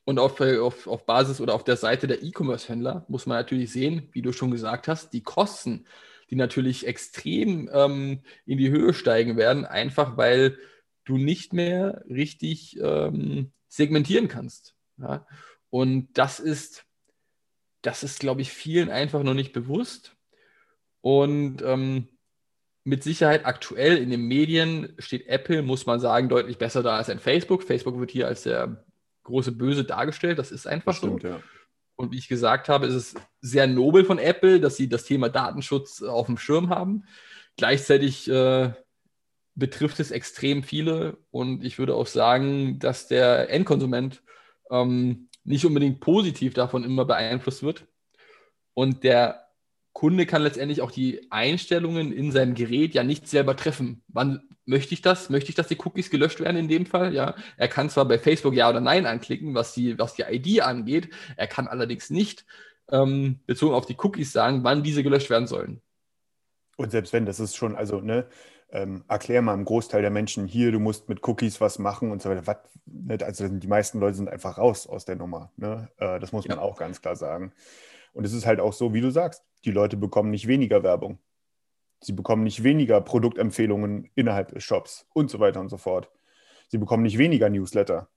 Und 0.04 0.18
auf, 0.18 0.40
auf, 0.40 0.86
auf 0.86 1.04
Basis 1.04 1.40
oder 1.40 1.54
auf 1.54 1.64
der 1.64 1.76
Seite 1.76 2.06
der 2.06 2.22
E-Commerce-Händler 2.22 3.04
muss 3.08 3.26
man 3.26 3.36
natürlich 3.36 3.70
sehen, 3.70 4.08
wie 4.12 4.22
du 4.22 4.32
schon 4.32 4.50
gesagt 4.50 4.88
hast, 4.88 5.12
die 5.12 5.22
Kosten, 5.22 5.86
die 6.30 6.36
natürlich 6.36 6.86
extrem 6.86 7.68
ähm, 7.72 8.22
in 8.46 8.58
die 8.58 8.70
Höhe 8.70 8.94
steigen 8.94 9.36
werden, 9.36 9.66
einfach 9.66 10.16
weil 10.16 10.58
du 11.04 11.18
nicht 11.18 11.52
mehr 11.52 12.04
richtig 12.08 12.78
ähm, 12.80 13.52
segmentieren 13.68 14.28
kannst. 14.28 14.74
Ja? 14.96 15.26
Und 15.70 16.08
das 16.14 16.40
ist, 16.40 16.86
das 17.82 18.02
ist, 18.02 18.20
glaube 18.20 18.40
ich, 18.40 18.50
vielen 18.50 18.90
einfach 18.90 19.22
noch 19.22 19.34
nicht 19.34 19.52
bewusst. 19.52 20.16
Und 21.00 21.62
ähm, 21.62 22.08
mit 22.88 23.02
Sicherheit 23.02 23.44
aktuell 23.44 23.98
in 23.98 24.08
den 24.08 24.22
Medien 24.22 24.94
steht 24.98 25.26
Apple, 25.26 25.62
muss 25.62 25.84
man 25.84 26.00
sagen, 26.00 26.30
deutlich 26.30 26.56
besser 26.56 26.82
da 26.82 26.96
als 26.96 27.10
ein 27.10 27.18
Facebook. 27.18 27.62
Facebook 27.62 28.00
wird 28.00 28.10
hier 28.10 28.26
als 28.26 28.44
der 28.44 28.82
große 29.24 29.52
Böse 29.52 29.84
dargestellt. 29.84 30.38
Das 30.38 30.50
ist 30.50 30.66
einfach 30.66 30.92
das 30.92 30.96
stimmt, 30.96 31.20
so. 31.20 31.28
Ja. 31.28 31.42
Und 31.96 32.12
wie 32.12 32.16
ich 32.16 32.28
gesagt 32.28 32.70
habe, 32.70 32.86
ist 32.86 32.94
es 32.94 33.14
sehr 33.42 33.66
nobel 33.66 34.06
von 34.06 34.18
Apple, 34.18 34.58
dass 34.58 34.76
sie 34.76 34.88
das 34.88 35.04
Thema 35.04 35.28
Datenschutz 35.28 36.02
auf 36.02 36.26
dem 36.26 36.38
Schirm 36.38 36.70
haben. 36.70 37.04
Gleichzeitig 37.58 38.30
äh, 38.30 38.72
betrifft 39.54 40.00
es 40.00 40.10
extrem 40.10 40.62
viele 40.62 41.18
und 41.30 41.62
ich 41.62 41.78
würde 41.78 41.94
auch 41.94 42.06
sagen, 42.06 42.78
dass 42.78 43.06
der 43.06 43.50
Endkonsument 43.50 44.22
ähm, 44.70 45.28
nicht 45.44 45.66
unbedingt 45.66 46.00
positiv 46.00 46.54
davon 46.54 46.84
immer 46.84 47.04
beeinflusst 47.04 47.62
wird. 47.62 47.86
Und 48.72 49.04
der 49.04 49.47
Kunde 49.98 50.26
kann 50.26 50.42
letztendlich 50.42 50.80
auch 50.80 50.92
die 50.92 51.26
Einstellungen 51.28 52.12
in 52.12 52.30
seinem 52.30 52.54
Gerät 52.54 52.94
ja 52.94 53.02
nicht 53.02 53.26
selber 53.26 53.56
treffen. 53.56 54.04
Wann 54.06 54.48
möchte 54.64 54.94
ich 54.94 55.02
das? 55.02 55.28
Möchte 55.28 55.48
ich, 55.48 55.56
dass 55.56 55.66
die 55.66 55.76
Cookies 55.84 56.08
gelöscht 56.08 56.38
werden 56.38 56.56
in 56.56 56.68
dem 56.68 56.86
Fall? 56.86 57.12
Ja, 57.12 57.34
er 57.56 57.66
kann 57.66 57.90
zwar 57.90 58.04
bei 58.04 58.16
Facebook 58.16 58.54
Ja 58.54 58.70
oder 58.70 58.78
Nein 58.78 59.06
anklicken, 59.06 59.56
was 59.56 59.74
die, 59.74 59.98
was 59.98 60.14
die 60.14 60.22
ID 60.22 60.60
angeht. 60.60 61.08
Er 61.36 61.48
kann 61.48 61.66
allerdings 61.66 62.10
nicht 62.10 62.46
ähm, 62.92 63.40
bezogen 63.46 63.74
auf 63.74 63.86
die 63.86 63.96
Cookies 63.98 64.30
sagen, 64.30 64.62
wann 64.62 64.84
diese 64.84 65.02
gelöscht 65.02 65.30
werden 65.30 65.48
sollen. 65.48 65.82
Und 66.76 66.92
selbst 66.92 67.12
wenn, 67.12 67.26
das 67.26 67.40
ist 67.40 67.56
schon, 67.56 67.74
also, 67.74 68.00
ne, 68.00 68.28
ähm, 68.70 69.02
erklär 69.08 69.42
mal 69.42 69.54
einem 69.54 69.64
Großteil 69.64 70.02
der 70.02 70.12
Menschen 70.12 70.46
hier, 70.46 70.70
du 70.70 70.78
musst 70.78 71.08
mit 71.08 71.26
Cookies 71.26 71.60
was 71.60 71.80
machen 71.80 72.12
und 72.12 72.22
so 72.22 72.30
weiter. 72.30 72.46
Was, 72.46 72.58
ne, 72.86 73.18
also 73.20 73.48
die 73.48 73.66
meisten 73.66 73.98
Leute 73.98 74.14
sind 74.14 74.28
einfach 74.28 74.58
raus 74.58 74.86
aus 74.86 75.06
der 75.06 75.16
Nummer. 75.16 75.50
Ne? 75.56 75.88
Äh, 75.96 76.20
das 76.20 76.30
muss 76.30 76.46
man 76.46 76.58
ja. 76.58 76.62
auch 76.62 76.78
ganz 76.78 77.02
klar 77.02 77.16
sagen. 77.16 77.52
Und 78.12 78.24
es 78.24 78.32
ist 78.32 78.46
halt 78.46 78.60
auch 78.60 78.72
so, 78.72 78.94
wie 78.94 79.00
du 79.00 79.10
sagst, 79.10 79.44
die 79.64 79.70
Leute 79.70 79.96
bekommen 79.96 80.30
nicht 80.30 80.46
weniger 80.46 80.82
Werbung. 80.82 81.18
Sie 82.00 82.12
bekommen 82.12 82.44
nicht 82.44 82.62
weniger 82.62 83.00
Produktempfehlungen 83.00 84.10
innerhalb 84.14 84.52
des 84.52 84.62
Shops 84.62 85.06
und 85.14 85.30
so 85.30 85.40
weiter 85.40 85.60
und 85.60 85.68
so 85.68 85.76
fort. 85.76 86.10
Sie 86.68 86.78
bekommen 86.78 87.02
nicht 87.02 87.18
weniger 87.18 87.48
Newsletter. 87.48 88.08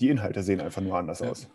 Die 0.00 0.08
Inhalte 0.08 0.42
sehen 0.42 0.60
einfach 0.60 0.82
nur 0.82 0.98
anders 0.98 1.20
ja. 1.20 1.30
aus. 1.30 1.48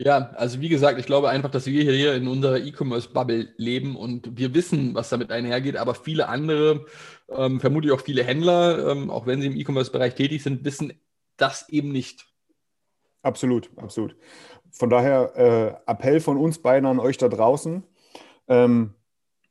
Ja, 0.00 0.30
also 0.36 0.60
wie 0.60 0.68
gesagt, 0.68 1.00
ich 1.00 1.06
glaube 1.06 1.28
einfach, 1.28 1.50
dass 1.50 1.66
wir 1.66 1.82
hier 1.82 2.14
in 2.14 2.28
unserer 2.28 2.58
E-Commerce-Bubble 2.58 3.52
leben 3.56 3.96
und 3.96 4.38
wir 4.38 4.54
wissen, 4.54 4.94
was 4.94 5.08
damit 5.08 5.32
einhergeht, 5.32 5.76
aber 5.76 5.94
viele 5.96 6.28
andere, 6.28 6.86
ähm, 7.28 7.58
vermutlich 7.58 7.90
auch 7.90 8.00
viele 8.00 8.22
Händler, 8.22 8.92
ähm, 8.92 9.10
auch 9.10 9.26
wenn 9.26 9.40
sie 9.40 9.48
im 9.48 9.56
E-Commerce-Bereich 9.56 10.14
tätig 10.14 10.44
sind, 10.44 10.64
wissen 10.64 10.92
das 11.36 11.68
eben 11.68 11.90
nicht. 11.90 12.27
Absolut, 13.28 13.70
absolut. 13.76 14.16
Von 14.70 14.88
daher 14.88 15.36
äh, 15.36 15.90
Appell 15.90 16.20
von 16.20 16.38
uns 16.38 16.60
beiden 16.60 16.86
an 16.86 16.98
euch 16.98 17.18
da 17.18 17.28
draußen. 17.28 17.84
Ähm, 18.48 18.94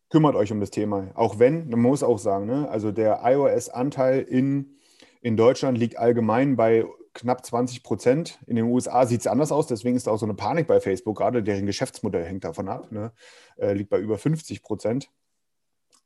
kümmert 0.09 0.35
euch 0.35 0.51
um 0.51 0.59
das 0.59 0.71
Thema. 0.71 1.11
Auch 1.13 1.37
wenn, 1.37 1.69
man 1.69 1.79
muss 1.79 2.01
auch 2.01 2.17
sagen, 2.17 2.47
ne, 2.47 2.67
also 2.69 2.91
der 2.91 3.21
iOS-Anteil 3.23 4.21
in, 4.21 4.79
in 5.21 5.37
Deutschland 5.37 5.77
liegt 5.77 5.99
allgemein 5.99 6.55
bei 6.55 6.85
knapp 7.13 7.45
20 7.45 7.83
Prozent. 7.83 8.39
In 8.47 8.55
den 8.55 8.65
USA 8.65 9.05
sieht 9.05 9.21
es 9.21 9.27
anders 9.27 9.51
aus, 9.51 9.67
deswegen 9.67 9.95
ist 9.95 10.07
da 10.07 10.11
auch 10.11 10.17
so 10.17 10.25
eine 10.25 10.33
Panik 10.33 10.65
bei 10.65 10.79
Facebook, 10.79 11.19
gerade 11.19 11.43
deren 11.43 11.67
Geschäftsmodell 11.67 12.25
hängt 12.25 12.45
davon 12.45 12.69
ab, 12.69 12.91
ne, 12.91 13.11
äh, 13.57 13.73
liegt 13.73 13.91
bei 13.91 13.99
über 13.99 14.17
50 14.17 14.63
Prozent. 14.63 15.11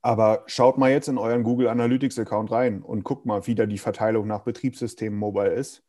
Aber 0.02 0.44
schaut 0.48 0.78
mal 0.78 0.92
jetzt 0.92 1.08
in 1.08 1.18
euren 1.18 1.44
Google 1.44 1.70
Analytics 1.70 2.20
Account 2.20 2.52
rein 2.52 2.82
und 2.82 3.06
guckt 3.06 3.26
mal, 3.26 3.48
wie 3.48 3.56
da 3.56 3.66
die 3.66 3.78
Verteilung 3.78 4.28
nach 4.28 4.42
Betriebssystemen 4.42 5.18
mobile 5.18 5.54
ist. 5.54 5.86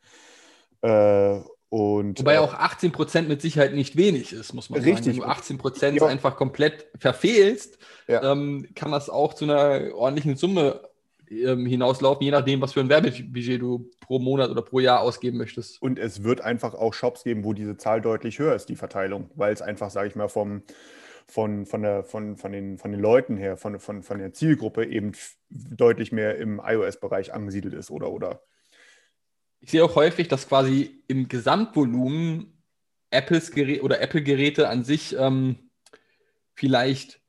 Äh, 0.83 1.41
und, 1.73 2.19
Wobei 2.19 2.35
äh, 2.35 2.39
auch 2.39 2.53
18 2.53 2.93
Prozent 2.93 3.31
mit 3.31 3.41
Sicherheit 3.41 3.73
nicht 3.73 3.97
wenig 3.97 4.35
ist, 4.35 4.53
muss 4.53 4.69
man 4.69 4.83
richtig. 4.83 5.07
sagen. 5.07 5.17
Wenn 5.17 5.23
du 5.23 5.25
18 5.25 5.57
Prozent 5.57 5.99
ja. 5.99 6.07
einfach 6.07 6.37
komplett 6.37 6.87
verfehlst, 6.99 7.79
ja. 8.07 8.31
ähm, 8.31 8.69
kann 8.75 8.93
das 8.93 9.09
auch 9.09 9.33
zu 9.33 9.47
einer 9.47 9.95
ordentlichen 9.95 10.37
Summe 10.37 10.83
ähm, 11.31 11.65
hinauslaufen, 11.65 12.27
je 12.27 12.31
nachdem, 12.31 12.61
was 12.61 12.75
für 12.75 12.81
ein 12.81 12.91
Werbebudget 12.91 13.63
du 13.63 13.91
pro 14.01 14.19
Monat 14.19 14.51
oder 14.51 14.61
pro 14.61 14.81
Jahr 14.81 15.01
ausgeben 15.01 15.39
möchtest. 15.39 15.81
Und 15.81 15.99
es 15.99 16.23
wird 16.25 16.43
einfach 16.43 16.75
auch 16.75 16.93
Shops 16.93 17.25
geben, 17.25 17.43
wo 17.43 17.55
diese 17.55 17.79
Zahl 17.79 18.03
deutlich 18.03 18.39
höher 18.39 18.55
ist, 18.55 18.69
die 18.69 18.77
Verteilung, 18.77 19.31
weil 19.35 19.55
es 19.55 19.63
einfach, 19.63 19.89
sage 19.89 20.09
ich 20.09 20.15
mal, 20.15 20.29
vom, 20.29 20.65
von, 21.27 21.65
von, 21.65 21.81
der, 21.81 22.05
von, 22.05 22.37
von, 22.37 22.53
den, 22.53 22.77
von 22.77 22.93
den 22.93 23.01
Leuten 23.01 23.39
her, 23.39 23.57
von, 23.57 23.81
von, 23.81 24.03
von 24.03 24.19
der 24.19 24.35
Zielgruppe 24.35 24.85
eben 24.85 25.13
deutlich 25.49 26.13
mehr 26.13 26.37
im 26.37 26.61
iOS-Bereich 26.63 27.33
angesiedelt 27.33 27.73
ist 27.73 27.91
oder, 27.91 28.11
oder 28.11 28.43
ich 29.63 29.71
sehe 29.71 29.85
auch 29.85 29.95
häufig, 29.95 30.29
dass 30.29 30.49
quasi 30.49 31.03
im 31.07 31.29
Gesamtvolumen 31.29 32.53
Apples 33.11 33.53
Gerät 33.53 33.83
oder 33.83 34.01
Apple-Geräte 34.01 34.69
an 34.69 34.85
sich 34.85 35.17
ähm, 35.19 35.71
vielleicht 36.55 37.21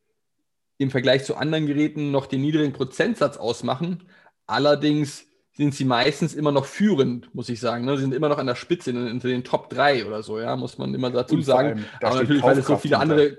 im 0.79 0.89
Vergleich 0.89 1.23
zu 1.23 1.35
anderen 1.35 1.67
Geräten 1.67 2.11
noch 2.11 2.25
den 2.25 2.41
niedrigen 2.41 2.73
Prozentsatz 2.73 3.37
ausmachen. 3.37 4.09
Allerdings 4.47 5.27
sind 5.55 5.75
sie 5.75 5.85
meistens 5.85 6.33
immer 6.33 6.51
noch 6.51 6.65
führend, 6.65 7.33
muss 7.35 7.49
ich 7.49 7.59
sagen. 7.59 7.85
Ne? 7.85 7.95
Sie 7.95 8.01
sind 8.01 8.15
immer 8.15 8.29
noch 8.29 8.39
an 8.39 8.47
der 8.47 8.55
Spitze, 8.55 8.89
in, 8.89 9.07
in 9.07 9.19
den 9.19 9.43
Top 9.43 9.69
3 9.69 10.07
oder 10.07 10.23
so, 10.23 10.39
ja, 10.39 10.55
muss 10.55 10.79
man 10.79 10.93
immer 10.95 11.11
dazu 11.11 11.39
sagen. 11.41 11.67
allem, 11.67 11.85
Aber 12.01 12.15
natürlich, 12.15 12.41
weil 12.41 12.57
es 12.57 12.65
so 12.65 12.77
viele 12.77 12.97
andere. 12.97 13.37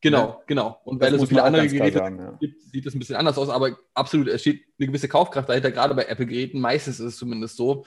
Genau, 0.00 0.28
Ja. 0.28 0.42
genau. 0.46 0.80
Und 0.84 1.00
Das 1.00 1.08
weil 1.08 1.14
es 1.14 1.20
so 1.20 1.26
viele 1.26 1.42
andere 1.42 1.66
Geräte 1.66 1.98
sagen, 1.98 2.18
ja. 2.18 2.32
gibt, 2.32 2.62
sieht 2.62 2.86
das 2.86 2.94
ein 2.94 2.98
bisschen 2.98 3.16
anders 3.16 3.38
aus. 3.38 3.48
Aber 3.48 3.76
absolut, 3.94 4.28
es 4.28 4.40
steht 4.42 4.64
eine 4.78 4.88
gewisse 4.88 5.08
Kaufkraft 5.08 5.48
dahinter, 5.48 5.70
gerade 5.70 5.94
bei 5.94 6.04
Apple-Geräten. 6.04 6.60
Meistens 6.60 7.00
ist 7.00 7.06
es 7.06 7.16
zumindest 7.16 7.56
so. 7.56 7.84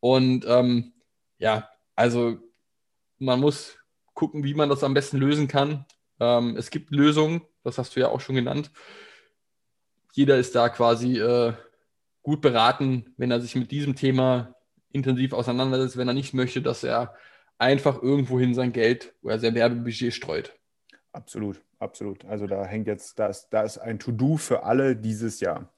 Und 0.00 0.44
ähm, 0.46 0.92
ja, 1.38 1.68
also 1.94 2.38
man 3.18 3.40
muss 3.40 3.78
gucken, 4.14 4.44
wie 4.44 4.54
man 4.54 4.68
das 4.68 4.84
am 4.84 4.94
besten 4.94 5.16
lösen 5.18 5.48
kann. 5.48 5.86
Ähm, 6.20 6.56
es 6.56 6.70
gibt 6.70 6.90
Lösungen, 6.90 7.42
das 7.64 7.78
hast 7.78 7.96
du 7.96 8.00
ja 8.00 8.08
auch 8.08 8.20
schon 8.20 8.36
genannt. 8.36 8.70
Jeder 10.12 10.36
ist 10.38 10.54
da 10.54 10.68
quasi 10.68 11.18
äh, 11.18 11.52
gut 12.22 12.40
beraten, 12.40 13.14
wenn 13.16 13.30
er 13.30 13.40
sich 13.40 13.54
mit 13.54 13.70
diesem 13.70 13.96
Thema 13.96 14.54
intensiv 14.92 15.32
auseinandersetzt, 15.32 15.96
wenn 15.96 16.08
er 16.08 16.14
nicht 16.14 16.32
möchte, 16.34 16.62
dass 16.62 16.82
er 16.84 17.14
einfach 17.58 18.02
irgendwohin 18.02 18.54
sein 18.54 18.72
Geld 18.72 19.14
oder 19.22 19.38
sein 19.38 19.54
Werbebudget 19.54 20.14
streut. 20.14 20.54
Absolut, 21.16 21.62
absolut. 21.78 22.26
Also 22.26 22.46
da 22.46 22.66
hängt 22.66 22.86
jetzt, 22.86 23.18
da 23.18 23.28
ist, 23.28 23.48
da 23.48 23.62
ist 23.62 23.78
ein 23.78 23.98
To-Do 23.98 24.36
für 24.36 24.64
alle 24.64 24.94
dieses 24.94 25.40
Jahr. 25.40 25.72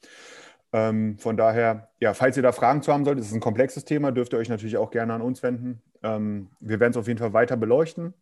Ähm, 0.72 1.16
von 1.16 1.36
daher, 1.36 1.90
ja, 2.00 2.12
falls 2.12 2.36
ihr 2.36 2.42
da 2.42 2.50
Fragen 2.50 2.82
zu 2.82 2.92
haben 2.92 3.04
solltet, 3.04 3.24
ist 3.24 3.32
ein 3.32 3.38
komplexes 3.38 3.84
Thema, 3.84 4.10
dürft 4.10 4.32
ihr 4.32 4.40
euch 4.40 4.48
natürlich 4.48 4.78
auch 4.78 4.90
gerne 4.90 5.14
an 5.14 5.22
uns 5.22 5.44
wenden. 5.44 5.80
Ähm, 6.02 6.50
wir 6.58 6.80
werden 6.80 6.90
es 6.90 6.96
auf 6.96 7.06
jeden 7.06 7.20
Fall 7.20 7.34
weiter 7.34 7.56
beleuchten. 7.56 8.14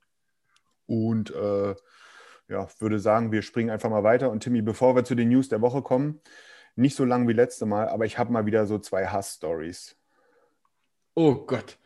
Und 0.84 1.34
äh, 1.34 1.74
ja, 2.48 2.68
würde 2.80 2.98
sagen, 2.98 3.32
wir 3.32 3.40
springen 3.40 3.70
einfach 3.70 3.88
mal 3.88 4.04
weiter. 4.04 4.30
Und 4.30 4.42
Timmy, 4.42 4.60
bevor 4.60 4.94
wir 4.94 5.04
zu 5.04 5.14
den 5.14 5.30
News 5.30 5.48
der 5.48 5.62
Woche 5.62 5.80
kommen, 5.80 6.20
nicht 6.74 6.96
so 6.96 7.06
lang 7.06 7.26
wie 7.28 7.32
letzte 7.32 7.64
Mal, 7.64 7.88
aber 7.88 8.04
ich 8.04 8.18
habe 8.18 8.30
mal 8.30 8.44
wieder 8.44 8.66
so 8.66 8.78
zwei 8.78 9.06
Hass-Stories. 9.06 9.96
Oh 11.14 11.34
Gott. 11.34 11.78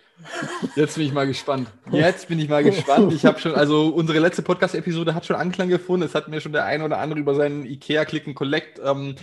Jetzt 0.77 0.97
bin 0.97 1.07
ich 1.07 1.13
mal 1.13 1.27
gespannt. 1.27 1.69
Jetzt 1.91 2.29
bin 2.29 2.39
ich 2.39 2.49
mal 2.49 2.63
gespannt. 2.63 3.13
Ich 3.13 3.25
habe 3.25 3.39
schon, 3.39 3.55
also 3.55 3.89
unsere 3.89 4.19
letzte 4.19 4.43
Podcast-Episode 4.43 5.15
hat 5.15 5.27
schon 5.27 5.37
Anklang 5.37 5.69
gefunden. 5.69 6.05
Es 6.07 6.15
hat 6.15 6.29
mir 6.29 6.41
schon 6.41 6.53
der 6.53 6.65
eine 6.65 6.85
oder 6.85 6.99
andere 6.99 7.21
über 7.21 7.35
seinen 7.35 7.65
IKEA 7.65 8.05
Click 8.05 8.27
and 8.27 8.37
Collect 8.37 8.81
ähm, 8.85 9.15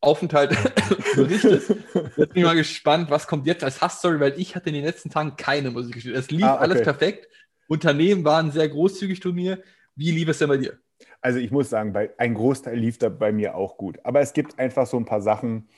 Aufenthalt 0.00 0.50
berichtet. 1.14 1.62
Jetzt 1.68 2.16
bin 2.16 2.28
ich 2.34 2.44
mal 2.44 2.56
gespannt, 2.56 3.10
was 3.10 3.26
kommt 3.26 3.46
jetzt 3.46 3.64
als 3.64 3.80
Hassstory, 3.80 4.20
weil 4.20 4.34
ich 4.38 4.56
hatte 4.56 4.68
in 4.70 4.74
den 4.74 4.84
letzten 4.84 5.10
Tagen 5.10 5.36
keine 5.36 5.70
Musik 5.70 5.94
gespielt. 5.94 6.16
Es 6.16 6.30
lief 6.30 6.44
Ah, 6.44 6.54
okay. 6.54 6.62
alles 6.62 6.82
perfekt. 6.82 7.28
Unternehmen 7.68 8.24
waren 8.24 8.50
sehr 8.50 8.68
großzügig 8.68 9.20
zu 9.22 9.32
mir. 9.32 9.62
Wie 9.96 10.10
lief 10.10 10.28
es 10.28 10.38
denn 10.38 10.48
bei 10.48 10.56
dir? 10.56 10.78
Also 11.20 11.38
ich 11.38 11.50
muss 11.50 11.68
sagen, 11.70 11.92
bei, 11.92 12.10
ein 12.18 12.34
Großteil 12.34 12.78
lief 12.78 12.98
da 12.98 13.08
bei 13.10 13.30
mir 13.32 13.54
auch 13.54 13.76
gut. 13.76 13.98
Aber 14.04 14.20
es 14.20 14.32
gibt 14.32 14.58
einfach 14.58 14.86
so 14.86 14.96
ein 14.96 15.04
paar 15.04 15.20
Sachen. 15.20 15.68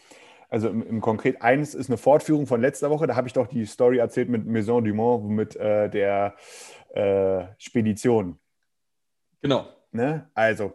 Also 0.53 0.69
im, 0.69 0.87
im 0.87 1.01
Konkret, 1.01 1.41
eines 1.41 1.75
ist 1.75 1.89
eine 1.89 1.97
Fortführung 1.97 2.47
von 2.47 2.61
letzter 2.61 2.91
Woche. 2.91 3.07
Da 3.07 3.17
habe 3.17 3.27
ich 3.27 3.33
doch 3.33 3.47
die 3.47 3.65
Story 3.65 3.97
erzählt 3.97 4.29
mit 4.29 4.45
Maison 4.45 4.85
Dumont, 4.85 5.31
mit 5.31 5.57
äh, 5.57 5.89
der 5.89 6.35
äh, 6.91 7.47
Spedition. 7.57 8.39
Genau. 9.41 9.67
Ne? 9.93 10.31
Also, 10.35 10.75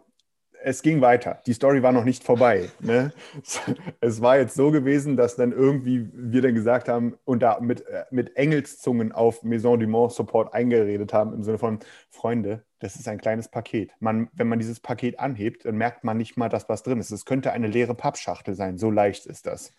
es 0.62 0.82
ging 0.82 1.00
weiter. 1.00 1.40
Die 1.46 1.52
Story 1.52 1.82
war 1.82 1.92
noch 1.92 2.04
nicht 2.04 2.24
vorbei. 2.24 2.70
Ne? 2.80 3.12
Es 4.00 4.20
war 4.20 4.38
jetzt 4.38 4.54
so 4.54 4.70
gewesen, 4.70 5.16
dass 5.16 5.36
dann 5.36 5.52
irgendwie 5.52 6.08
wir 6.12 6.42
dann 6.42 6.54
gesagt 6.54 6.88
haben 6.88 7.16
und 7.24 7.42
da 7.42 7.58
mit, 7.60 7.86
äh, 7.86 8.04
mit 8.10 8.36
Engelszungen 8.36 9.12
auf 9.12 9.42
Maison 9.42 9.78
Dumont 9.78 10.12
Support 10.12 10.54
eingeredet 10.54 11.12
haben, 11.12 11.32
im 11.32 11.42
Sinne 11.42 11.58
von, 11.58 11.80
Freunde, 12.10 12.64
das 12.80 12.96
ist 12.96 13.08
ein 13.08 13.18
kleines 13.18 13.48
Paket. 13.48 13.92
Man, 14.00 14.28
wenn 14.32 14.48
man 14.48 14.58
dieses 14.58 14.80
Paket 14.80 15.18
anhebt, 15.18 15.64
dann 15.64 15.76
merkt 15.76 16.04
man 16.04 16.16
nicht 16.16 16.36
mal, 16.36 16.48
dass 16.48 16.68
was 16.68 16.82
drin 16.82 17.00
ist. 17.00 17.10
Es 17.10 17.24
könnte 17.24 17.52
eine 17.52 17.66
leere 17.66 17.94
Pappschachtel 17.94 18.54
sein. 18.54 18.78
So 18.78 18.90
leicht 18.90 19.26
ist 19.26 19.46
das. 19.46 19.74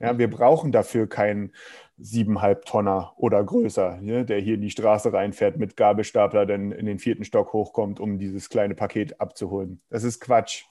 Ja, 0.00 0.18
wir 0.18 0.28
brauchen 0.28 0.72
dafür 0.72 1.08
keinen 1.08 1.52
siebeneinhalb 2.00 2.64
Tonner 2.64 3.12
oder 3.16 3.42
größer, 3.44 3.98
ne, 4.00 4.24
der 4.24 4.40
hier 4.40 4.54
in 4.54 4.62
die 4.62 4.70
Straße 4.70 5.12
reinfährt 5.12 5.58
mit 5.58 5.76
Gabelstapler, 5.76 6.46
dann 6.46 6.72
in 6.72 6.86
den 6.86 6.98
vierten 6.98 7.24
Stock 7.24 7.52
hochkommt, 7.52 8.00
um 8.00 8.18
dieses 8.18 8.48
kleine 8.48 8.74
Paket 8.74 9.20
abzuholen. 9.20 9.80
Das 9.90 10.04
ist 10.04 10.20
Quatsch. 10.20 10.64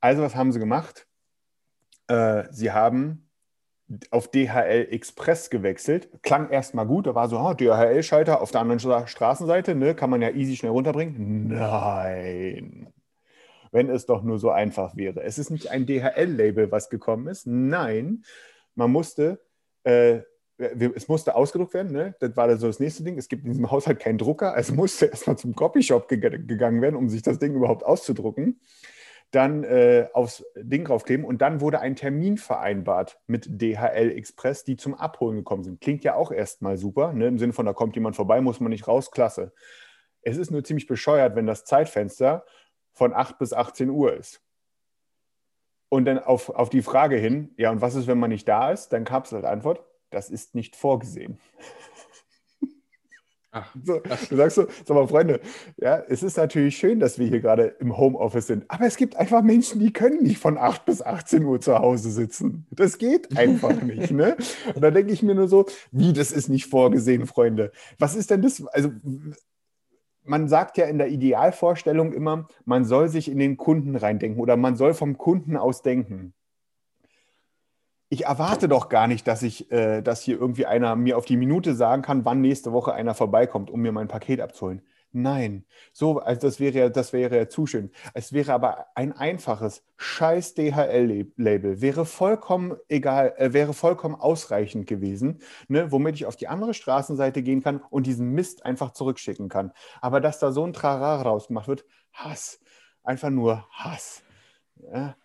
Also, 0.00 0.22
was 0.22 0.34
haben 0.34 0.52
sie 0.52 0.58
gemacht? 0.58 1.06
Äh, 2.08 2.44
sie 2.50 2.72
haben 2.72 3.28
auf 4.10 4.30
DHL 4.30 4.88
Express 4.90 5.48
gewechselt. 5.50 6.10
Klang 6.22 6.50
erstmal 6.50 6.86
gut, 6.86 7.06
da 7.06 7.14
war 7.14 7.28
so, 7.28 7.38
oh, 7.38 7.54
DHL-Schalter 7.54 8.40
auf 8.42 8.50
der 8.50 8.60
anderen 8.60 8.80
Stra- 8.80 9.06
Straßenseite, 9.06 9.74
ne, 9.74 9.94
kann 9.94 10.10
man 10.10 10.20
ja 10.20 10.30
easy 10.30 10.56
schnell 10.56 10.72
runterbringen. 10.72 11.48
Nein. 11.48 12.92
Wenn 13.70 13.88
es 13.90 14.06
doch 14.06 14.22
nur 14.22 14.38
so 14.38 14.50
einfach 14.50 14.96
wäre. 14.96 15.22
Es 15.22 15.38
ist 15.38 15.50
nicht 15.50 15.70
ein 15.70 15.86
DHL-Label, 15.86 16.70
was 16.70 16.90
gekommen 16.90 17.28
ist. 17.28 17.46
Nein, 17.46 18.24
man 18.74 18.90
musste, 18.90 19.40
äh, 19.84 20.20
es 20.58 21.08
musste 21.08 21.34
ausgedruckt 21.34 21.74
werden. 21.74 21.92
Ne? 21.92 22.14
Das 22.20 22.36
war 22.36 22.48
dann 22.48 22.58
so 22.58 22.66
das 22.66 22.80
nächste 22.80 23.04
Ding. 23.04 23.16
Es 23.16 23.28
gibt 23.28 23.44
in 23.44 23.52
diesem 23.52 23.70
Haushalt 23.70 24.00
keinen 24.00 24.18
Drucker, 24.18 24.54
also 24.54 24.74
musste 24.74 25.06
erstmal 25.06 25.38
zum 25.38 25.54
Copyshop 25.54 26.08
ge 26.08 26.18
gegangen 26.18 26.82
werden, 26.82 26.96
um 26.96 27.08
sich 27.08 27.22
das 27.22 27.38
Ding 27.38 27.54
überhaupt 27.54 27.84
auszudrucken 27.84 28.60
dann 29.30 29.62
äh, 29.64 30.08
aufs 30.14 30.44
Ding 30.56 30.86
draufkleben 30.86 31.24
und 31.24 31.42
dann 31.42 31.60
wurde 31.60 31.80
ein 31.80 31.96
Termin 31.96 32.38
vereinbart 32.38 33.20
mit 33.26 33.60
DHL 33.60 34.10
Express, 34.10 34.64
die 34.64 34.76
zum 34.76 34.94
Abholen 34.94 35.36
gekommen 35.36 35.64
sind. 35.64 35.80
Klingt 35.80 36.02
ja 36.02 36.14
auch 36.14 36.32
erstmal 36.32 36.78
super, 36.78 37.12
ne? 37.12 37.26
im 37.26 37.38
Sinne 37.38 37.52
von, 37.52 37.66
da 37.66 37.74
kommt 37.74 37.94
jemand 37.94 38.16
vorbei, 38.16 38.40
muss 38.40 38.60
man 38.60 38.70
nicht 38.70 38.88
raus, 38.88 39.10
klasse. 39.10 39.52
Es 40.22 40.38
ist 40.38 40.50
nur 40.50 40.64
ziemlich 40.64 40.86
bescheuert, 40.86 41.36
wenn 41.36 41.46
das 41.46 41.64
Zeitfenster 41.64 42.44
von 42.94 43.12
8 43.12 43.38
bis 43.38 43.52
18 43.52 43.90
Uhr 43.90 44.14
ist. 44.14 44.40
Und 45.90 46.06
dann 46.06 46.18
auf, 46.18 46.50
auf 46.50 46.70
die 46.70 46.82
Frage 46.82 47.16
hin, 47.16 47.52
ja, 47.56 47.70
und 47.70 47.80
was 47.80 47.94
ist, 47.94 48.06
wenn 48.06 48.18
man 48.18 48.30
nicht 48.30 48.48
da 48.48 48.72
ist? 48.72 48.90
Dann 48.90 49.04
gab 49.04 49.26
es 49.26 49.32
halt 49.32 49.44
Antwort, 49.44 49.84
das 50.10 50.30
ist 50.30 50.54
nicht 50.54 50.76
vorgesehen. 50.76 51.38
Ach, 53.50 53.74
So, 53.82 54.00
du 54.00 54.36
sagst 54.36 54.56
so, 54.56 54.66
sag 54.84 54.94
mal, 54.94 55.08
Freunde, 55.08 55.40
ja, 55.78 56.02
es 56.06 56.22
ist 56.22 56.36
natürlich 56.36 56.76
schön, 56.76 57.00
dass 57.00 57.18
wir 57.18 57.26
hier 57.26 57.40
gerade 57.40 57.76
im 57.80 57.96
Homeoffice 57.96 58.46
sind, 58.46 58.64
aber 58.68 58.84
es 58.84 58.96
gibt 58.96 59.16
einfach 59.16 59.42
Menschen, 59.42 59.80
die 59.80 59.90
können 59.90 60.22
nicht 60.22 60.38
von 60.38 60.58
8 60.58 60.84
bis 60.84 61.00
18 61.00 61.44
Uhr 61.44 61.58
zu 61.58 61.78
Hause 61.78 62.10
sitzen. 62.10 62.66
Das 62.70 62.98
geht 62.98 63.38
einfach 63.38 63.80
nicht, 63.82 64.10
ne? 64.10 64.36
Und 64.74 64.82
da 64.82 64.90
denke 64.90 65.12
ich 65.12 65.22
mir 65.22 65.34
nur 65.34 65.48
so, 65.48 65.64
wie, 65.90 66.12
das 66.12 66.30
ist 66.30 66.48
nicht 66.48 66.66
vorgesehen, 66.66 67.26
Freunde. 67.26 67.72
Was 67.98 68.14
ist 68.14 68.30
denn 68.30 68.42
das? 68.42 68.64
Also, 68.66 68.92
man 70.24 70.46
sagt 70.46 70.76
ja 70.76 70.84
in 70.84 70.98
der 70.98 71.08
Idealvorstellung 71.08 72.12
immer, 72.12 72.48
man 72.66 72.84
soll 72.84 73.08
sich 73.08 73.30
in 73.30 73.38
den 73.38 73.56
Kunden 73.56 73.96
reindenken 73.96 74.40
oder 74.40 74.58
man 74.58 74.76
soll 74.76 74.92
vom 74.92 75.16
Kunden 75.16 75.56
aus 75.56 75.80
denken. 75.80 76.34
Ich 78.10 78.24
erwarte 78.24 78.68
doch 78.68 78.88
gar 78.88 79.06
nicht, 79.06 79.26
dass 79.26 79.42
ich, 79.42 79.70
äh, 79.70 80.00
dass 80.00 80.22
hier 80.22 80.40
irgendwie 80.40 80.64
einer 80.64 80.96
mir 80.96 81.18
auf 81.18 81.26
die 81.26 81.36
Minute 81.36 81.74
sagen 81.74 82.02
kann, 82.02 82.24
wann 82.24 82.40
nächste 82.40 82.72
Woche 82.72 82.94
einer 82.94 83.14
vorbeikommt, 83.14 83.70
um 83.70 83.80
mir 83.80 83.92
mein 83.92 84.08
Paket 84.08 84.40
abzuholen. 84.40 84.82
Nein, 85.12 85.64
so, 85.92 86.18
also 86.18 86.40
das 86.46 86.60
wäre 86.60 86.78
ja, 86.78 86.88
das 86.90 87.14
wäre 87.14 87.36
ja 87.36 87.48
zu 87.48 87.66
schön. 87.66 87.90
Es 88.12 88.32
wäre 88.34 88.52
aber 88.52 88.86
ein 88.94 89.12
einfaches 89.12 89.82
scheiß 89.96 90.54
DHL-Label, 90.54 91.80
wäre 91.80 92.04
vollkommen 92.04 92.76
egal, 92.88 93.34
äh, 93.38 93.52
wäre 93.54 93.72
vollkommen 93.72 94.14
ausreichend 94.16 94.86
gewesen, 94.86 95.40
ne, 95.68 95.90
womit 95.92 96.16
ich 96.16 96.26
auf 96.26 96.36
die 96.36 96.48
andere 96.48 96.74
Straßenseite 96.74 97.42
gehen 97.42 97.62
kann 97.62 97.80
und 97.90 98.06
diesen 98.06 98.30
Mist 98.32 98.66
einfach 98.66 98.92
zurückschicken 98.92 99.48
kann. 99.48 99.72
Aber 100.02 100.20
dass 100.20 100.38
da 100.38 100.52
so 100.52 100.64
ein 100.64 100.74
Trara 100.74 101.22
rausgemacht 101.22 101.68
wird, 101.68 101.84
Hass. 102.12 102.60
Einfach 103.02 103.30
nur 103.30 103.66
Hass. 103.70 104.22
Ja, 104.76 105.16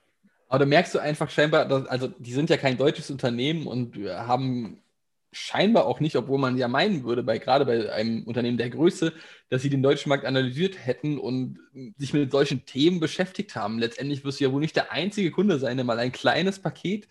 Aber 0.54 0.60
da 0.60 0.66
merkst 0.68 0.94
du 0.94 1.00
einfach 1.00 1.32
scheinbar, 1.32 1.68
dass, 1.68 1.88
also 1.88 2.10
die 2.20 2.32
sind 2.32 2.52
ja 2.52 2.58
kein 2.58 2.78
deutsches 2.78 3.10
Unternehmen 3.10 3.66
und 3.66 3.96
haben 4.08 4.84
scheinbar 5.32 5.88
auch 5.88 6.00
nicht, 6.00 6.16
obwohl 6.16 6.38
man 6.38 6.60
ja 6.60 6.68
meinen 6.68 7.04
würde, 7.04 7.24
bei, 7.24 7.40
gerade 7.40 7.66
bei 7.66 7.92
einem 7.92 8.22
Unternehmen 8.26 8.60
der 8.60 8.70
Größe, 8.70 9.14
dass 9.50 9.64
sie 9.64 9.72
den 9.72 9.82
deutschen 9.82 10.10
Markt 10.10 10.26
analysiert 10.26 10.78
hätten 10.78 11.18
und 11.18 11.58
sich 11.98 12.14
mit 12.14 12.32
solchen 12.32 12.68
Themen 12.68 13.00
beschäftigt 13.00 13.56
haben. 13.56 13.80
Letztendlich 13.80 14.24
wirst 14.24 14.40
du 14.40 14.44
ja 14.44 14.52
wohl 14.52 14.62
nicht 14.62 14.76
der 14.76 14.92
einzige 14.92 15.32
Kunde 15.32 15.58
sein, 15.58 15.78
der 15.78 15.88
mal 15.88 15.98
ein 15.98 16.12
kleines 16.12 16.60
Paket 16.60 17.08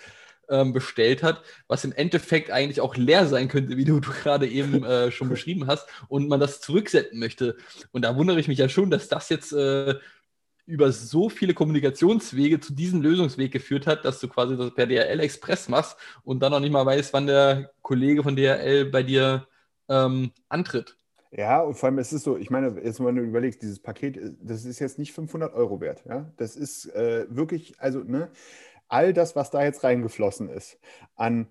ähm, 0.49 0.73
bestellt 0.73 1.25
hat, 1.25 1.43
was 1.67 1.85
im 1.85 1.91
Endeffekt 1.91 2.53
eigentlich 2.53 2.81
auch 2.81 2.95
leer 2.95 3.27
sein 3.27 3.49
könnte, 3.49 3.77
wie 3.77 3.85
du, 3.85 3.99
du 3.99 4.13
gerade 4.23 4.47
eben 4.47 4.85
äh, 4.85 5.11
schon 5.11 5.29
beschrieben 5.29 5.67
hast, 5.67 5.89
und 6.07 6.29
man 6.29 6.39
das 6.39 6.61
zurücksenden 6.61 7.19
möchte. 7.19 7.57
Und 7.91 8.03
da 8.03 8.15
wundere 8.15 8.39
ich 8.39 8.47
mich 8.47 8.59
ja 8.59 8.69
schon, 8.69 8.89
dass 8.89 9.09
das 9.09 9.31
jetzt 9.31 9.53
äh, 9.53 9.97
über 10.67 10.93
so 10.93 11.29
viele 11.29 11.55
Kommunikationswege 11.55 12.61
zu 12.61 12.73
diesem 12.73 13.03
Lösungsweg 13.03 13.53
geführt 13.53 13.87
hat, 13.87 14.05
dass 14.05 14.21
du 14.21 14.29
quasi 14.29 14.57
das 14.57 14.75
per 14.75 14.87
DHL 14.87 15.21
Express 15.21 15.69
machst 15.69 15.97
und 16.25 16.41
dann 16.41 16.53
noch 16.53 16.61
nicht 16.61 16.73
mal 16.73 16.87
weißt, 16.87 17.13
wann 17.13 17.27
der 17.27 17.73
Kollege 17.83 18.23
von 18.23 18.37
DHL 18.37 18.87
bei 18.87 19.03
dir 19.03 19.49
ähm, 19.89 20.31
antritt. 20.49 20.97
Ja, 21.31 21.63
und 21.63 21.75
vor 21.75 21.89
allem 21.89 21.99
es 21.99 22.13
ist 22.13 22.25
so, 22.25 22.37
ich 22.37 22.51
meine, 22.51 22.79
jetzt 22.83 23.03
wenn 23.03 23.17
du 23.17 23.23
überlegst, 23.23 23.63
dieses 23.63 23.81
Paket, 23.81 24.19
äh, 24.19 24.33
das 24.41 24.65
ist 24.65 24.79
jetzt 24.79 24.99
nicht 24.99 25.13
500 25.13 25.55
Euro 25.55 25.81
wert. 25.81 26.05
Ja? 26.07 26.31
Das 26.37 26.57
ist 26.57 26.87
äh, 26.95 27.27
wirklich, 27.29 27.75
also 27.81 28.01
ne, 28.01 28.31
all 28.89 29.13
das, 29.13 29.35
was 29.35 29.51
da 29.51 29.65
jetzt 29.65 29.83
reingeflossen 29.83 30.51
ist, 30.51 30.79
an 31.17 31.49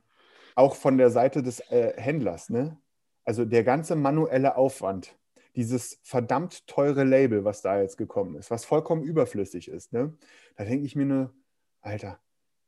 auch 0.56 0.76
von 0.76 0.98
der 0.98 1.10
Seite 1.10 1.42
des 1.42 1.60
äh, 1.72 1.94
Händlers, 1.98 2.50
ne? 2.50 2.78
also 3.26 3.46
der 3.46 3.64
ganze 3.64 3.96
manuelle 3.96 4.56
Aufwand, 4.56 5.16
dieses 5.56 6.00
verdammt 6.04 6.68
teure 6.68 7.04
Label, 7.04 7.44
was 7.44 7.62
da 7.62 7.82
jetzt 7.82 7.98
gekommen 7.98 8.36
ist, 8.36 8.52
was 8.52 8.66
vollkommen 8.66 9.04
überflüssig 9.04 9.68
ist, 9.68 9.94
ne? 9.94 10.16
da 10.56 10.64
denke 10.64 10.86
ich 10.86 10.96
mir 10.96 11.06
nur, 11.06 11.34
Alter, 11.82 12.20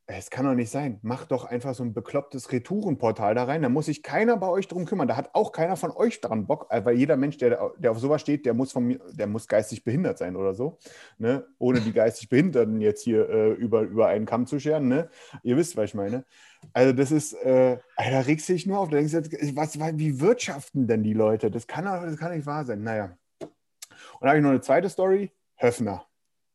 es 0.05 0.29
kann 0.29 0.45
doch 0.45 0.53
nicht 0.53 0.69
sein. 0.69 0.99
Macht 1.01 1.31
doch 1.31 1.45
einfach 1.45 1.73
so 1.73 1.83
ein 1.83 1.93
beklopptes 1.93 2.51
Retourenportal 2.51 3.35
da 3.35 3.45
rein. 3.45 3.61
Da 3.61 3.69
muss 3.69 3.85
sich 3.85 4.03
keiner 4.03 4.35
bei 4.35 4.49
euch 4.49 4.67
drum 4.67 4.85
kümmern. 4.85 5.07
Da 5.07 5.15
hat 5.15 5.29
auch 5.33 5.53
keiner 5.53 5.77
von 5.77 5.91
euch 5.91 6.19
dran 6.19 6.45
Bock, 6.45 6.67
äh, 6.69 6.83
weil 6.83 6.97
jeder 6.97 7.15
Mensch, 7.15 7.37
der, 7.37 7.71
der 7.77 7.91
auf 7.91 7.99
sowas 7.99 8.19
steht, 8.19 8.45
der 8.45 8.53
muss 8.53 8.73
von 8.73 8.99
der 9.13 9.27
muss 9.27 9.47
geistig 9.47 9.85
behindert 9.85 10.17
sein 10.17 10.35
oder 10.35 10.53
so. 10.53 10.77
Ne? 11.17 11.45
Ohne 11.57 11.79
die 11.79 11.93
geistig 11.93 12.27
Behinderten 12.27 12.81
jetzt 12.81 13.03
hier 13.03 13.29
äh, 13.29 13.51
über, 13.53 13.81
über 13.81 14.07
einen 14.07 14.25
Kamm 14.25 14.45
zu 14.45 14.59
scheren. 14.59 14.89
Ne? 14.89 15.09
Ihr 15.41 15.55
wisst, 15.55 15.77
was 15.77 15.85
ich 15.85 15.95
meine. 15.95 16.25
Also, 16.73 16.91
das 16.91 17.11
ist, 17.11 17.33
äh, 17.33 17.77
da 17.97 18.19
regst 18.21 18.49
du 18.49 18.53
dich 18.53 18.65
nur 18.65 18.79
auf. 18.79 18.89
Da 18.89 18.97
denkst 18.97 19.13
du, 19.13 19.55
was, 19.55 19.79
wie 19.79 20.19
wirtschaften 20.19 20.85
denn 20.85 21.03
die 21.03 21.13
Leute? 21.13 21.49
Das 21.49 21.65
kann, 21.65 21.85
das 21.85 22.17
kann 22.17 22.35
nicht 22.35 22.45
wahr 22.45 22.65
sein. 22.65 22.83
Naja. 22.83 23.17
Und 23.39 24.21
da 24.21 24.29
habe 24.29 24.37
ich 24.37 24.43
noch 24.43 24.51
eine 24.51 24.61
zweite 24.61 24.89
Story. 24.89 25.31
Höfner. 25.55 26.05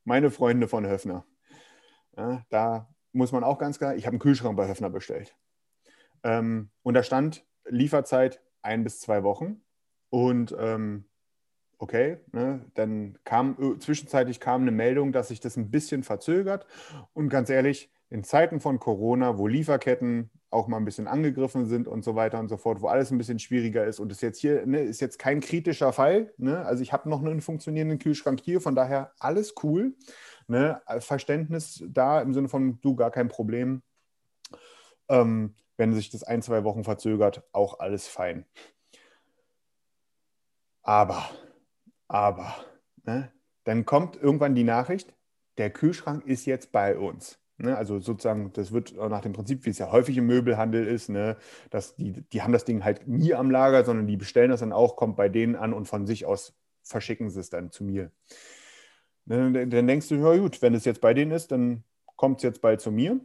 Meine 0.04 0.30
Freunde 0.30 0.68
von 0.68 0.86
Höfner. 0.86 1.24
Ja, 2.16 2.44
da 2.50 2.88
muss 3.12 3.32
man 3.32 3.44
auch 3.44 3.58
ganz 3.58 3.78
klar, 3.78 3.94
ich 3.96 4.06
habe 4.06 4.14
einen 4.14 4.20
Kühlschrank 4.20 4.56
bei 4.56 4.68
Höfner 4.68 4.90
bestellt. 4.90 5.34
Ähm, 6.22 6.70
und 6.82 6.94
da 6.94 7.02
stand 7.02 7.44
Lieferzeit 7.66 8.40
ein 8.62 8.84
bis 8.84 9.00
zwei 9.00 9.22
Wochen. 9.22 9.62
Und 10.10 10.54
ähm, 10.58 11.04
okay, 11.78 12.18
ne, 12.32 12.64
dann 12.74 13.18
kam 13.24 13.56
äh, 13.60 13.78
zwischenzeitlich 13.78 14.40
kam 14.40 14.62
eine 14.62 14.72
Meldung, 14.72 15.12
dass 15.12 15.28
sich 15.28 15.40
das 15.40 15.56
ein 15.56 15.70
bisschen 15.70 16.02
verzögert. 16.02 16.66
Und 17.12 17.28
ganz 17.28 17.50
ehrlich, 17.50 17.90
in 18.10 18.24
Zeiten 18.24 18.60
von 18.60 18.78
Corona, 18.78 19.38
wo 19.38 19.46
Lieferketten 19.46 20.30
auch 20.50 20.66
mal 20.66 20.78
ein 20.78 20.84
bisschen 20.84 21.06
angegriffen 21.06 21.66
sind 21.66 21.86
und 21.86 22.02
so 22.02 22.14
weiter 22.14 22.38
und 22.38 22.48
so 22.48 22.56
fort, 22.56 22.80
wo 22.80 22.86
alles 22.86 23.10
ein 23.10 23.18
bisschen 23.18 23.38
schwieriger 23.38 23.84
ist 23.84 24.00
und 24.00 24.10
es 24.10 24.22
jetzt 24.22 24.40
hier 24.40 24.64
ne, 24.66 24.80
ist 24.80 25.00
jetzt 25.00 25.18
kein 25.18 25.40
kritischer 25.40 25.92
Fall. 25.92 26.32
Ne? 26.38 26.64
Also 26.64 26.82
ich 26.82 26.92
habe 26.92 27.08
noch 27.08 27.22
einen 27.22 27.42
funktionierenden 27.42 27.98
Kühlschrank 27.98 28.40
hier, 28.42 28.60
von 28.60 28.74
daher 28.74 29.12
alles 29.18 29.54
cool. 29.62 29.94
Ne? 30.46 30.80
Verständnis 31.00 31.84
da 31.86 32.22
im 32.22 32.32
Sinne 32.32 32.48
von 32.48 32.80
du 32.80 32.96
gar 32.96 33.10
kein 33.10 33.28
Problem. 33.28 33.82
Ähm, 35.10 35.54
wenn 35.76 35.92
sich 35.92 36.10
das 36.10 36.24
ein, 36.24 36.42
zwei 36.42 36.64
Wochen 36.64 36.84
verzögert, 36.84 37.42
auch 37.52 37.78
alles 37.78 38.08
fein. 38.08 38.46
Aber, 40.82 41.28
aber, 42.08 42.54
ne? 43.04 43.30
dann 43.64 43.84
kommt 43.84 44.16
irgendwann 44.16 44.54
die 44.54 44.64
Nachricht, 44.64 45.14
der 45.58 45.70
Kühlschrank 45.70 46.24
ist 46.24 46.46
jetzt 46.46 46.72
bei 46.72 46.96
uns. 46.96 47.38
Ne, 47.60 47.76
also 47.76 47.98
sozusagen, 47.98 48.52
das 48.52 48.70
wird 48.70 48.94
nach 48.94 49.20
dem 49.20 49.32
Prinzip, 49.32 49.66
wie 49.66 49.70
es 49.70 49.78
ja 49.78 49.90
häufig 49.90 50.16
im 50.16 50.26
Möbelhandel 50.26 50.86
ist, 50.86 51.08
ne, 51.08 51.36
dass 51.70 51.96
die, 51.96 52.12
die 52.12 52.42
haben 52.42 52.52
das 52.52 52.64
Ding 52.64 52.84
halt 52.84 53.08
nie 53.08 53.34
am 53.34 53.50
Lager, 53.50 53.84
sondern 53.84 54.06
die 54.06 54.16
bestellen 54.16 54.52
das 54.52 54.60
dann 54.60 54.72
auch, 54.72 54.94
kommt 54.94 55.16
bei 55.16 55.28
denen 55.28 55.56
an 55.56 55.72
und 55.72 55.86
von 55.86 56.06
sich 56.06 56.24
aus 56.24 56.54
verschicken 56.84 57.30
sie 57.30 57.40
es 57.40 57.50
dann 57.50 57.72
zu 57.72 57.82
mir. 57.82 58.12
Ne, 59.24 59.66
dann 59.66 59.88
denkst 59.88 60.08
du, 60.08 60.14
ja 60.14 60.36
gut, 60.36 60.62
wenn 60.62 60.72
es 60.72 60.84
jetzt 60.84 61.00
bei 61.00 61.14
denen 61.14 61.32
ist, 61.32 61.50
dann 61.50 61.82
kommt 62.14 62.38
es 62.38 62.44
jetzt 62.44 62.62
bald 62.62 62.80
zu 62.80 62.92
mir. 62.92 63.18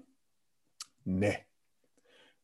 Ne. 1.05 1.35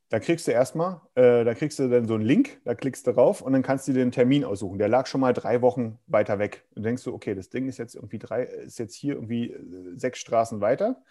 Da 0.09 0.19
kriegst 0.19 0.47
du 0.47 0.51
erstmal, 0.51 1.01
äh, 1.15 1.43
da 1.43 1.55
kriegst 1.55 1.79
du 1.79 1.89
dann 1.89 2.07
so 2.07 2.13
einen 2.13 2.23
Link, 2.23 2.61
da 2.65 2.75
klickst 2.75 3.07
du 3.07 3.13
drauf 3.13 3.41
und 3.41 3.53
dann 3.53 3.63
kannst 3.63 3.87
du 3.87 3.93
dir 3.93 3.99
den 3.99 4.11
Termin 4.11 4.43
aussuchen. 4.43 4.77
Der 4.77 4.89
lag 4.89 5.07
schon 5.07 5.21
mal 5.21 5.33
drei 5.33 5.63
Wochen 5.63 5.97
weiter 6.05 6.37
weg. 6.37 6.65
Dann 6.75 6.83
denkst 6.83 7.03
du, 7.03 7.13
okay, 7.15 7.33
das 7.33 7.49
Ding 7.49 7.67
ist 7.67 7.79
jetzt 7.79 7.95
irgendwie 7.95 8.19
drei, 8.19 8.43
ist 8.43 8.77
jetzt 8.77 8.93
hier 8.93 9.15
irgendwie 9.15 9.53
äh, 9.53 9.59
sechs 9.95 10.19
Straßen 10.19 10.61
weiter 10.61 11.01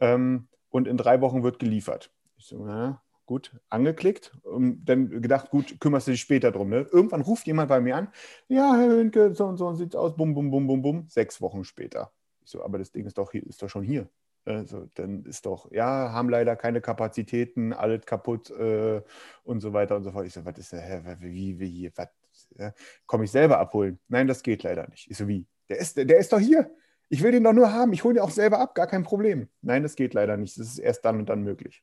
ähm, 0.00 0.48
und 0.70 0.88
in 0.88 0.96
drei 0.96 1.20
Wochen 1.20 1.42
wird 1.42 1.58
geliefert. 1.58 2.10
Ich 2.36 2.46
so, 2.46 2.64
na, 2.64 3.02
gut, 3.26 3.60
angeklickt, 3.68 4.36
und 4.42 4.84
dann 4.86 5.20
gedacht, 5.20 5.50
gut, 5.50 5.80
kümmerst 5.80 6.06
du 6.06 6.12
dich 6.12 6.20
später 6.20 6.50
drum. 6.50 6.70
Ne? 6.70 6.86
Irgendwann 6.90 7.20
ruft 7.20 7.46
jemand 7.46 7.68
bei 7.68 7.80
mir 7.80 7.96
an, 7.96 8.08
ja, 8.48 8.74
Herr 8.76 8.88
Hönke, 8.88 9.34
so 9.34 9.46
und 9.46 9.58
so 9.58 9.72
sieht 9.74 9.94
es 9.94 9.96
aus, 9.96 10.16
bum, 10.16 10.34
bum, 10.34 10.50
bum, 10.50 10.66
bum, 10.66 10.82
bum, 10.82 11.06
sechs 11.08 11.40
Wochen 11.40 11.64
später. 11.64 12.10
Ich 12.42 12.50
so, 12.50 12.64
aber 12.64 12.78
das 12.78 12.90
Ding 12.90 13.04
ist 13.04 13.18
doch, 13.18 13.30
hier, 13.30 13.46
ist 13.46 13.62
doch 13.62 13.68
schon 13.68 13.84
hier. 13.84 14.08
Also, 14.46 14.88
dann 14.94 15.24
ist 15.24 15.44
doch, 15.44 15.70
ja, 15.72 16.10
haben 16.10 16.30
leider 16.30 16.56
keine 16.56 16.80
Kapazitäten, 16.80 17.74
alles 17.74 18.06
kaputt 18.06 18.50
äh, 18.50 19.02
und 19.44 19.60
so 19.60 19.74
weiter 19.74 19.94
und 19.96 20.04
so 20.04 20.12
fort. 20.12 20.26
Ich 20.26 20.32
so, 20.32 20.44
was 20.46 20.56
ist 20.56 20.72
der, 20.72 21.18
wie, 21.20 21.60
wie, 21.60 21.92
was, 21.94 22.08
ja, 22.56 22.72
komme 23.04 23.24
ich 23.24 23.30
selber 23.30 23.58
abholen? 23.58 23.98
Nein, 24.08 24.26
das 24.26 24.42
geht 24.42 24.62
leider 24.62 24.88
nicht. 24.88 25.10
Ich 25.10 25.18
so, 25.18 25.28
wie? 25.28 25.46
Der 25.68 25.76
ist, 25.76 25.98
der 25.98 26.16
ist 26.16 26.32
doch 26.32 26.38
hier. 26.38 26.70
Ich 27.08 27.22
will 27.22 27.32
den 27.32 27.44
doch 27.44 27.52
nur 27.52 27.72
haben. 27.72 27.92
Ich 27.92 28.04
hole 28.04 28.14
den 28.14 28.22
auch 28.22 28.30
selber 28.30 28.60
ab, 28.60 28.74
gar 28.74 28.86
kein 28.86 29.02
Problem. 29.02 29.48
Nein, 29.62 29.82
das 29.82 29.96
geht 29.96 30.14
leider 30.14 30.36
nicht. 30.36 30.58
Das 30.58 30.66
ist 30.66 30.78
erst 30.78 31.04
dann 31.04 31.18
und 31.18 31.28
dann 31.28 31.42
möglich. 31.42 31.82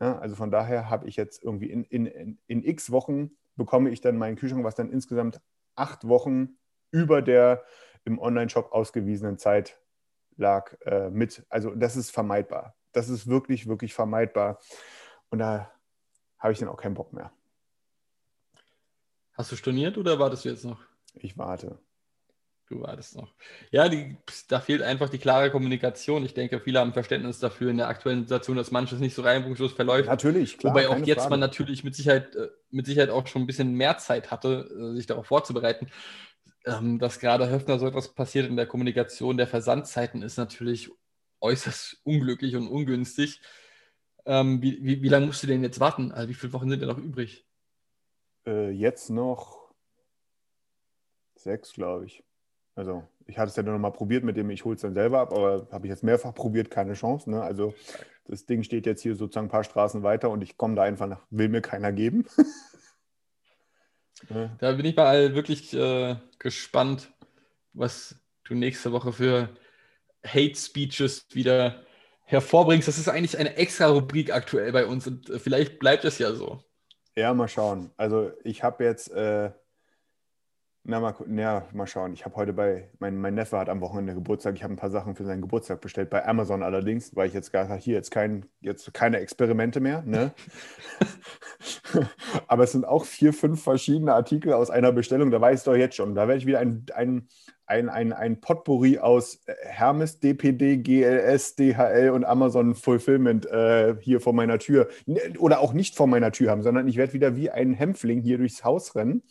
Ja, 0.00 0.18
also 0.18 0.34
von 0.34 0.50
daher 0.50 0.88
habe 0.88 1.06
ich 1.06 1.16
jetzt 1.16 1.42
irgendwie 1.42 1.70
in, 1.70 1.84
in, 1.84 2.06
in, 2.06 2.38
in 2.46 2.64
x 2.64 2.90
Wochen 2.90 3.30
bekomme 3.56 3.90
ich 3.90 4.00
dann 4.00 4.16
meinen 4.16 4.36
Kühlschrank, 4.36 4.64
was 4.64 4.74
dann 4.74 4.90
insgesamt 4.90 5.40
acht 5.76 6.08
Wochen 6.08 6.56
über 6.90 7.22
der 7.22 7.64
im 8.04 8.18
Online-Shop 8.18 8.72
ausgewiesenen 8.72 9.38
Zeit 9.38 9.80
lag, 10.36 10.76
äh, 10.84 11.10
mit. 11.10 11.44
Also 11.48 11.74
das 11.74 11.96
ist 11.96 12.10
vermeidbar. 12.10 12.74
Das 12.92 13.08
ist 13.08 13.26
wirklich, 13.26 13.66
wirklich 13.66 13.94
vermeidbar. 13.94 14.60
Und 15.30 15.38
da 15.38 15.70
habe 16.38 16.52
ich 16.52 16.58
dann 16.58 16.68
auch 16.68 16.76
keinen 16.76 16.94
Bock 16.94 17.12
mehr. 17.12 17.32
Hast 19.32 19.50
du 19.50 19.56
storniert 19.56 19.98
oder 19.98 20.18
wartest 20.18 20.44
du 20.44 20.48
jetzt 20.48 20.64
noch? 20.64 20.80
Ich 21.14 21.36
warte. 21.36 21.78
Du 22.68 22.80
wartest 22.80 23.16
noch. 23.16 23.34
Ja, 23.70 23.88
die, 23.90 24.16
da 24.48 24.58
fehlt 24.58 24.80
einfach 24.80 25.10
die 25.10 25.18
klare 25.18 25.50
Kommunikation. 25.50 26.24
Ich 26.24 26.32
denke, 26.32 26.60
viele 26.60 26.80
haben 26.80 26.94
Verständnis 26.94 27.38
dafür 27.38 27.70
in 27.70 27.76
der 27.76 27.88
aktuellen 27.88 28.22
Situation, 28.22 28.56
dass 28.56 28.70
manches 28.70 29.00
nicht 29.00 29.14
so 29.14 29.20
reibungslos 29.20 29.72
verläuft. 29.72 30.08
Natürlich, 30.08 30.56
klar. 30.56 30.72
Wobei 30.72 30.88
auch 30.88 30.98
jetzt 31.06 31.20
Frage. 31.20 31.30
man 31.30 31.40
natürlich 31.40 31.84
mit 31.84 31.94
Sicherheit, 31.94 32.34
äh, 32.34 32.48
mit 32.70 32.86
Sicherheit 32.86 33.10
auch 33.10 33.26
schon 33.26 33.42
ein 33.42 33.46
bisschen 33.46 33.74
mehr 33.74 33.98
Zeit 33.98 34.30
hatte, 34.30 34.92
äh, 34.92 34.96
sich 34.96 35.06
darauf 35.06 35.26
vorzubereiten. 35.26 35.88
Ähm, 36.64 36.98
dass 36.98 37.20
gerade 37.20 37.50
Höfner 37.50 37.78
so 37.78 37.86
etwas 37.86 38.14
passiert 38.14 38.48
in 38.48 38.56
der 38.56 38.66
Kommunikation 38.66 39.36
der 39.36 39.46
Versandzeiten 39.46 40.22
ist 40.22 40.38
natürlich 40.38 40.90
äußerst 41.40 42.00
unglücklich 42.04 42.56
und 42.56 42.68
ungünstig. 42.68 43.42
Ähm, 44.24 44.62
wie, 44.62 44.82
wie, 44.82 45.02
wie 45.02 45.08
lange 45.08 45.26
musst 45.26 45.42
du 45.42 45.46
denn 45.46 45.62
jetzt 45.62 45.80
warten? 45.80 46.12
Also 46.12 46.30
wie 46.30 46.34
viele 46.34 46.54
Wochen 46.54 46.70
sind 46.70 46.80
denn 46.80 46.88
noch 46.88 46.96
übrig? 46.96 47.46
Äh, 48.46 48.70
jetzt 48.70 49.10
noch 49.10 49.74
sechs, 51.36 51.74
glaube 51.74 52.06
ich. 52.06 52.24
Also 52.74 53.04
ich 53.26 53.38
hatte 53.38 53.50
es 53.50 53.56
ja 53.56 53.62
nur 53.62 53.74
noch 53.74 53.80
mal 53.80 53.90
probiert 53.90 54.24
mit 54.24 54.36
dem, 54.36 54.50
ich 54.50 54.64
hole 54.64 54.74
es 54.74 54.82
dann 54.82 54.94
selber 54.94 55.20
ab, 55.20 55.32
aber 55.32 55.68
habe 55.70 55.86
ich 55.86 55.90
jetzt 55.90 56.02
mehrfach 56.02 56.34
probiert, 56.34 56.70
keine 56.70 56.94
Chance. 56.94 57.30
Ne? 57.30 57.42
Also 57.42 57.74
das 58.26 58.46
Ding 58.46 58.62
steht 58.62 58.86
jetzt 58.86 59.02
hier 59.02 59.14
sozusagen 59.14 59.46
ein 59.46 59.50
paar 59.50 59.64
Straßen 59.64 60.02
weiter 60.02 60.30
und 60.30 60.42
ich 60.42 60.56
komme 60.56 60.74
da 60.74 60.82
einfach 60.82 61.06
nach, 61.06 61.22
will 61.30 61.48
mir 61.48 61.60
keiner 61.60 61.92
geben. 61.92 62.26
Da 64.58 64.72
bin 64.72 64.86
ich 64.86 64.96
mal 64.96 65.34
wirklich 65.34 65.74
äh, 65.74 66.16
gespannt, 66.38 67.12
was 67.72 68.16
du 68.44 68.54
nächste 68.54 68.92
Woche 68.92 69.12
für 69.12 69.50
Hate 70.24 70.54
Speeches 70.54 71.26
wieder 71.32 71.82
hervorbringst. 72.24 72.88
Das 72.88 72.96
ist 72.96 73.08
eigentlich 73.08 73.36
eine 73.36 73.56
extra 73.56 73.88
Rubrik 73.88 74.32
aktuell 74.32 74.72
bei 74.72 74.86
uns 74.86 75.06
und 75.06 75.28
äh, 75.28 75.38
vielleicht 75.38 75.78
bleibt 75.78 76.04
es 76.04 76.18
ja 76.18 76.32
so. 76.32 76.62
Ja, 77.16 77.34
mal 77.34 77.48
schauen. 77.48 77.90
Also 77.96 78.32
ich 78.44 78.62
habe 78.62 78.84
jetzt 78.84 79.10
äh, 79.12 79.50
na, 80.86 81.00
mal, 81.00 81.14
ja, 81.34 81.66
mal 81.72 81.86
schauen. 81.86 82.12
Ich 82.12 82.26
habe 82.26 82.36
heute 82.36 82.52
bei, 82.52 82.90
mein, 82.98 83.16
mein 83.16 83.34
Neffe 83.34 83.58
hat 83.58 83.70
am 83.70 83.80
Wochenende 83.80 84.12
Geburtstag. 84.12 84.54
Ich 84.54 84.62
habe 84.62 84.74
ein 84.74 84.76
paar 84.76 84.90
Sachen 84.90 85.14
für 85.14 85.24
seinen 85.24 85.40
Geburtstag 85.40 85.80
bestellt, 85.80 86.10
bei 86.10 86.26
Amazon 86.26 86.62
allerdings, 86.62 87.16
weil 87.16 87.26
ich 87.26 87.32
jetzt 87.32 87.52
gar 87.52 87.66
hier 87.78 87.94
jetzt, 87.94 88.10
kein, 88.10 88.44
jetzt 88.60 88.92
keine 88.92 89.18
Experimente 89.20 89.80
mehr. 89.80 90.02
Ne? 90.02 90.32
Aber 92.48 92.64
es 92.64 92.72
sind 92.72 92.84
auch 92.84 93.06
vier, 93.06 93.32
fünf 93.32 93.62
verschiedene 93.62 94.12
Artikel 94.12 94.52
aus 94.52 94.68
einer 94.68 94.92
Bestellung, 94.92 95.30
da 95.30 95.40
weiß 95.40 95.60
ich 95.60 95.64
doch 95.64 95.74
jetzt 95.74 95.96
schon. 95.96 96.14
Da 96.14 96.28
werde 96.28 96.36
ich 96.38 96.46
wieder 96.46 96.58
ein, 96.58 96.84
ein, 96.94 97.28
ein, 97.64 97.88
ein, 97.88 98.12
ein 98.12 98.40
Potpourri 98.42 98.98
aus 98.98 99.40
Hermes, 99.62 100.20
DPD, 100.20 100.76
GLS, 100.76 101.56
DHL 101.56 102.10
und 102.10 102.26
Amazon 102.26 102.74
Fulfillment 102.74 103.46
äh, 103.46 103.96
hier 104.00 104.20
vor 104.20 104.34
meiner 104.34 104.58
Tür 104.58 104.88
oder 105.38 105.60
auch 105.60 105.72
nicht 105.72 105.96
vor 105.96 106.08
meiner 106.08 106.30
Tür 106.30 106.50
haben, 106.50 106.62
sondern 106.62 106.88
ich 106.88 106.98
werde 106.98 107.14
wieder 107.14 107.36
wie 107.36 107.48
ein 107.48 107.72
Hämpfling 107.72 108.20
hier 108.20 108.36
durchs 108.36 108.64
Haus 108.64 108.94
rennen 108.94 109.22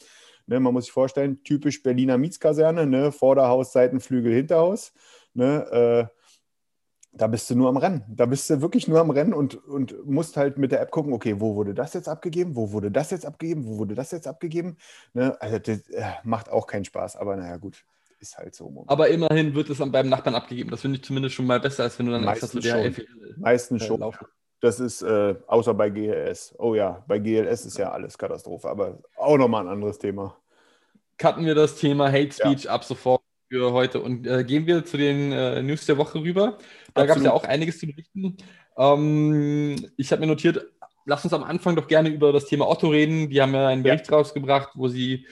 Ne, 0.46 0.60
man 0.60 0.74
muss 0.74 0.86
sich 0.86 0.92
vorstellen, 0.92 1.44
typisch 1.44 1.82
Berliner 1.84 2.18
Mietskaserne, 2.18 2.86
ne, 2.86 3.12
Vorderhaus, 3.12 3.72
Seitenflügel, 3.72 4.34
Hinterhaus. 4.34 4.94
Ne, 5.34 6.10
äh, 6.12 6.24
da 7.16 7.28
bist 7.28 7.50
du 7.50 7.56
nur 7.56 7.70
am 7.70 7.78
Rennen. 7.78 8.04
Da 8.08 8.26
bist 8.26 8.50
du 8.50 8.62
wirklich 8.62 8.88
nur 8.88 9.00
am 9.00 9.12
Rennen 9.12 9.34
und, 9.34 9.56
und 9.68 10.06
musst 10.06 10.36
halt 10.36 10.58
mit 10.58 10.72
der 10.72 10.82
App 10.82 10.90
gucken, 10.90 11.14
okay, 11.14 11.40
wo 11.40 11.56
wurde 11.56 11.74
das 11.74 11.94
jetzt 11.94 12.10
abgegeben, 12.10 12.56
wo 12.56 12.72
wurde 12.72 12.92
das 12.92 13.12
jetzt 13.12 13.26
abgegeben, 13.26 13.66
wo 13.68 13.78
wurde 13.78 13.94
das 13.94 14.12
jetzt 14.12 14.28
abgegeben. 14.28 14.78
Ne? 15.14 15.40
Also 15.40 15.60
das 15.60 15.88
äh, 15.90 16.04
macht 16.24 16.50
auch 16.50 16.66
keinen 16.66 16.86
Spaß, 16.86 17.16
aber 17.16 17.36
naja, 17.36 17.58
gut, 17.58 17.86
ist 18.20 18.38
halt 18.38 18.56
so. 18.56 18.70
Moment. 18.70 18.90
Aber 18.90 19.10
immerhin 19.10 19.54
wird 19.54 19.70
es 19.70 19.78
beim 19.78 20.10
Nachbarn 20.10 20.36
abgegeben. 20.36 20.72
Das 20.72 20.82
finde 20.82 20.98
ich 20.98 21.04
zumindest 21.04 21.36
schon 21.36 21.46
mal 21.46 21.60
besser, 21.60 21.84
als 21.84 22.00
wenn 22.00 22.08
du 22.08 22.14
dann 22.14 22.24
Meistens 22.24 22.56
extra 22.56 22.82
zu 22.82 22.92
schon. 22.94 23.06
Meistens 23.38 23.84
äh, 23.84 23.86
schon. 23.86 24.00
Laufen. 24.00 24.28
Das 24.64 24.80
ist 24.80 25.02
äh, 25.02 25.36
außer 25.48 25.74
bei 25.74 25.90
GLS. 25.90 26.56
Oh 26.58 26.74
ja, 26.74 27.04
bei 27.06 27.20
GLS 27.20 27.66
ist 27.66 27.78
ja 27.78 27.92
alles 27.92 28.18
Katastrophe, 28.18 28.70
aber 28.70 28.98
auch 29.18 29.38
nochmal 29.38 29.66
ein 29.66 29.74
anderes 29.74 30.00
Thema. 30.00 30.38
Cutten 31.18 31.46
wir 31.46 31.54
das 31.54 31.76
Thema 31.76 32.10
Hate 32.10 32.32
Speech 32.32 32.64
ja. 32.64 32.72
ab 32.72 32.86
sofort 32.86 33.22
für 33.50 33.74
heute 33.74 34.00
und 34.00 34.26
äh, 34.26 34.46
gehen 34.46 34.66
wir 34.66 34.86
zu 34.86 34.96
den 34.96 35.34
äh, 35.34 35.62
News 35.62 35.86
der 35.86 35.98
Woche 35.98 36.22
rüber. 36.22 36.60
Da 36.94 37.06
gab 37.06 37.18
es 37.18 37.24
ja 37.24 37.34
auch 37.34 37.44
einiges 37.44 37.78
zu 37.78 37.88
berichten. 37.88 38.38
Ähm, 38.78 39.86
ich 39.98 40.14
habe 40.14 40.22
mir 40.22 40.28
notiert, 40.28 40.66
lass 41.04 41.26
uns 41.26 41.34
am 41.34 41.44
Anfang 41.44 41.76
doch 41.76 41.90
gerne 41.90 42.08
über 42.08 42.32
das 42.32 42.46
Thema 42.46 42.70
Otto 42.70 42.88
reden. 42.88 43.30
Die 43.30 43.42
haben 43.42 43.54
ja 43.54 43.68
einen 43.68 43.84
Bericht 43.84 44.10
ja. 44.10 44.16
rausgebracht, 44.16 44.70
wo 44.76 44.88
sie 44.88 45.28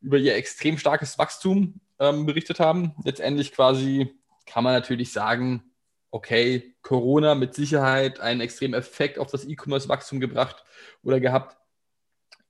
über 0.00 0.16
ihr 0.16 0.34
extrem 0.34 0.76
starkes 0.76 1.20
Wachstum 1.20 1.74
ähm, 2.00 2.26
berichtet 2.26 2.58
haben. 2.58 2.96
Letztendlich 3.04 3.52
quasi 3.52 4.10
kann 4.44 4.64
man 4.64 4.72
natürlich 4.72 5.12
sagen, 5.12 5.71
okay, 6.12 6.74
Corona 6.82 7.34
mit 7.34 7.54
Sicherheit 7.54 8.20
einen 8.20 8.40
extremen 8.42 8.74
Effekt 8.74 9.18
auf 9.18 9.30
das 9.30 9.44
E-Commerce-Wachstum 9.44 10.20
gebracht 10.20 10.64
oder 11.02 11.18
gehabt. 11.18 11.56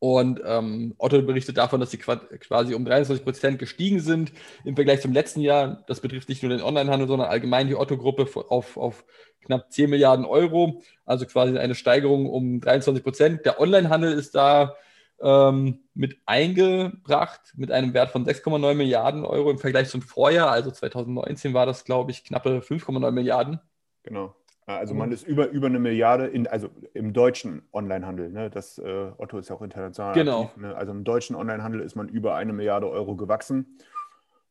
Und 0.01 0.42
ähm, 0.44 0.96
Otto 0.98 1.22
berichtet 1.22 1.59
davon, 1.59 1.79
dass 1.79 1.92
sie 1.92 1.98
quasi 1.98 2.75
um 2.75 2.85
23 2.85 3.25
Prozent 3.25 3.61
gestiegen 3.61 4.01
sind 4.01 4.33
im 4.64 4.75
Vergleich 4.75 5.01
zum 5.01 5.12
letzten 5.12 5.40
Jahr. 5.40 5.85
Das 5.87 6.01
betrifft 6.01 6.29
nicht 6.29 6.42
nur 6.42 6.51
den 6.51 6.61
Onlinehandel, 6.61 7.07
sondern 7.07 7.29
allgemein 7.31 7.68
die 7.68 7.77
Otto-Gruppe 7.77 8.27
auf, 8.48 8.77
auf 8.77 9.05
knapp 9.44 9.70
10 9.70 9.88
Milliarden 9.88 10.25
Euro. 10.25 10.83
Also 11.05 11.25
quasi 11.25 11.57
eine 11.57 11.77
Steigerung 11.77 12.29
um 12.29 12.61
23 12.61 13.05
Prozent. 13.05 13.46
Der 13.46 13.61
Onlinehandel 13.61 14.12
ist 14.12 14.35
da 14.35 14.75
ähm, 15.22 15.85
mit 15.94 16.18
eingebracht 16.26 17.54
mit 17.56 17.70
einem 17.70 17.94
Wert 17.94 18.11
von 18.11 18.26
6,9 18.26 18.74
Milliarden 18.74 19.24
Euro 19.24 19.50
im 19.50 19.58
Vergleich 19.58 19.88
zum 19.88 20.02
Vorjahr. 20.02 20.50
Also 20.50 20.70
2019 20.70 21.54
war 21.54 21.64
das, 21.64 21.85
glaube 21.85 22.11
ich, 22.11 22.24
knappe 22.24 22.58
5,9 22.58 23.11
Milliarden. 23.12 23.61
Genau. 24.02 24.35
Ah, 24.66 24.76
also 24.76 24.94
man 24.94 25.11
ist 25.11 25.26
über, 25.26 25.48
über 25.48 25.66
eine 25.66 25.80
Milliarde 25.80 26.26
in, 26.26 26.46
also 26.46 26.68
im 26.94 27.12
deutschen 27.12 27.62
Onlinehandel. 27.72 28.30
Ne? 28.30 28.48
Das 28.50 28.78
äh, 28.78 29.11
Otto 29.16 29.38
ist 29.38 29.48
ja 29.48 29.56
auch 29.56 29.62
international. 29.62 30.14
Genau. 30.14 30.42
Aktiv, 30.42 30.62
ne? 30.62 30.76
Also 30.76 30.92
im 30.92 31.04
deutschen 31.04 31.37
Onlinehandel 31.37 31.80
ist 31.80 31.96
man 31.96 32.08
über 32.08 32.37
eine 32.37 32.52
Milliarde 32.52 32.88
Euro 32.88 33.16
gewachsen. 33.16 33.78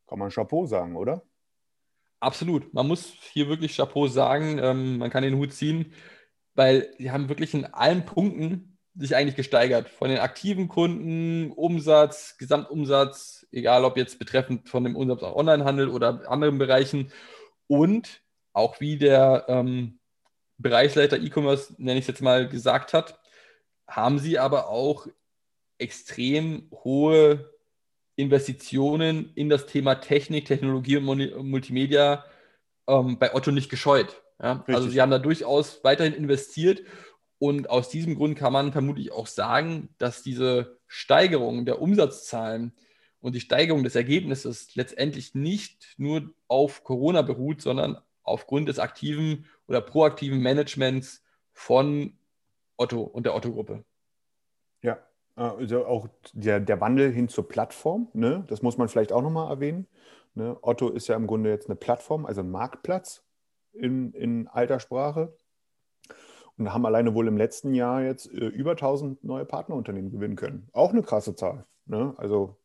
Kann 0.07 0.19
man 0.19 0.29
Chapeau 0.29 0.65
sagen, 0.65 0.95
oder? 0.95 1.23
Absolut. 2.19 2.73
Man 2.73 2.87
muss 2.87 3.13
hier 3.31 3.47
wirklich 3.47 3.77
Chapeau 3.77 4.07
sagen. 4.07 4.59
Ähm, 4.61 4.97
man 4.97 5.09
kann 5.09 5.23
den 5.23 5.37
Hut 5.37 5.53
ziehen, 5.53 5.93
weil 6.55 6.93
sie 6.97 7.11
haben 7.11 7.29
wirklich 7.29 7.53
in 7.53 7.65
allen 7.65 8.05
Punkten 8.05 8.70
sich 8.95 9.15
eigentlich 9.15 9.35
gesteigert. 9.35 9.89
Von 9.89 10.09
den 10.09 10.19
aktiven 10.19 10.67
Kunden, 10.67 11.51
Umsatz, 11.51 12.37
Gesamtumsatz, 12.37 13.47
egal 13.51 13.85
ob 13.85 13.97
jetzt 13.97 14.19
betreffend 14.19 14.69
von 14.69 14.83
dem 14.83 14.95
Umsatz 14.95 15.23
auch 15.23 15.35
Onlinehandel 15.35 15.89
oder 15.89 16.29
anderen 16.29 16.57
Bereichen. 16.57 17.11
Und 17.67 18.21
auch 18.53 18.81
wie 18.81 18.97
der 18.97 19.45
ähm, 19.47 19.99
Bereichsleiter 20.57 21.17
E-Commerce, 21.17 21.73
nenne 21.77 21.99
ich 21.99 22.03
es 22.03 22.07
jetzt 22.07 22.21
mal, 22.21 22.47
gesagt 22.47 22.93
hat, 22.93 23.19
haben 23.87 24.19
sie 24.19 24.39
aber 24.39 24.69
auch 24.69 25.07
extrem 25.77 26.69
hohe 26.71 27.51
Investitionen 28.15 29.31
in 29.35 29.49
das 29.49 29.65
Thema 29.65 29.95
Technik, 29.95 30.45
Technologie 30.45 30.97
und 30.97 31.49
Multimedia 31.49 32.25
ähm, 32.87 33.17
bei 33.17 33.33
Otto 33.33 33.51
nicht 33.51 33.69
gescheut. 33.69 34.21
Ja? 34.41 34.63
Also 34.67 34.89
sie 34.89 35.01
haben 35.01 35.11
da 35.11 35.19
durchaus 35.19 35.83
weiterhin 35.83 36.13
investiert 36.13 36.83
und 37.41 37.71
aus 37.71 37.89
diesem 37.89 38.13
Grund 38.13 38.37
kann 38.37 38.53
man 38.53 38.71
vermutlich 38.71 39.11
auch 39.11 39.25
sagen, 39.25 39.89
dass 39.97 40.21
diese 40.21 40.77
Steigerung 40.85 41.65
der 41.65 41.81
Umsatzzahlen 41.81 42.71
und 43.19 43.33
die 43.33 43.39
Steigerung 43.39 43.83
des 43.83 43.95
Ergebnisses 43.95 44.75
letztendlich 44.75 45.33
nicht 45.33 45.95
nur 45.97 46.29
auf 46.47 46.83
Corona 46.83 47.23
beruht, 47.23 47.59
sondern 47.59 47.97
aufgrund 48.21 48.69
des 48.69 48.77
aktiven 48.77 49.47
oder 49.67 49.81
proaktiven 49.81 50.39
Managements 50.39 51.23
von 51.51 52.13
Otto 52.77 53.01
und 53.01 53.25
der 53.25 53.33
Otto-Gruppe. 53.33 53.85
Ja, 54.83 54.99
also 55.35 55.87
auch 55.87 56.09
der, 56.33 56.59
der 56.59 56.79
Wandel 56.79 57.11
hin 57.11 57.27
zur 57.27 57.49
Plattform, 57.49 58.07
ne? 58.13 58.43
das 58.49 58.61
muss 58.61 58.77
man 58.77 58.87
vielleicht 58.87 59.11
auch 59.11 59.23
nochmal 59.23 59.49
erwähnen. 59.49 59.87
Ne? 60.35 60.59
Otto 60.61 60.89
ist 60.89 61.07
ja 61.07 61.15
im 61.15 61.25
Grunde 61.25 61.49
jetzt 61.49 61.69
eine 61.69 61.75
Plattform, 61.75 62.27
also 62.27 62.41
ein 62.41 62.51
Marktplatz 62.51 63.23
in, 63.73 64.13
in 64.13 64.47
alter 64.47 64.79
Sprache. 64.79 65.33
Und 66.61 66.73
haben 66.73 66.85
alleine 66.85 67.13
wohl 67.13 67.27
im 67.27 67.37
letzten 67.37 67.73
Jahr 67.73 68.03
jetzt 68.03 68.31
äh, 68.31 68.45
über 68.47 68.71
1000 68.71 69.23
neue 69.23 69.45
Partnerunternehmen 69.45 70.11
gewinnen 70.11 70.35
können. 70.35 70.67
Auch 70.73 70.91
eine 70.91 71.01
krasse 71.01 71.35
Zahl. 71.35 71.65
Ne? 71.85 72.13
Also 72.17 72.57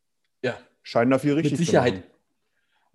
ja. 0.43 0.55
scheinen 0.83 1.11
da 1.11 1.19
viel 1.19 1.35
richtig 1.35 1.53
Mit 1.53 1.67
Sicherheit. 1.67 1.95
zu 1.95 2.01
machen 2.01 2.11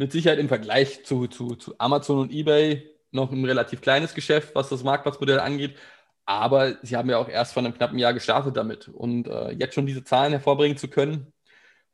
mit 0.01 0.11
Sicherheit 0.11 0.39
im 0.39 0.47
Vergleich 0.47 1.05
zu, 1.05 1.27
zu, 1.27 1.55
zu 1.55 1.75
Amazon 1.77 2.17
und 2.17 2.31
eBay 2.31 2.89
noch 3.11 3.31
ein 3.31 3.45
relativ 3.45 3.81
kleines 3.81 4.15
Geschäft, 4.15 4.55
was 4.55 4.67
das 4.67 4.83
Marktplatzmodell 4.83 5.39
angeht. 5.39 5.77
Aber 6.25 6.75
sie 6.81 6.97
haben 6.97 7.09
ja 7.09 7.19
auch 7.19 7.29
erst 7.29 7.53
vor 7.53 7.63
einem 7.63 7.75
knappen 7.75 7.99
Jahr 7.99 8.13
gestartet 8.13 8.57
damit. 8.57 8.87
Und 8.87 9.27
äh, 9.27 9.51
jetzt 9.51 9.75
schon 9.75 9.85
diese 9.85 10.03
Zahlen 10.03 10.31
hervorbringen 10.31 10.75
zu 10.75 10.87
können, 10.87 11.31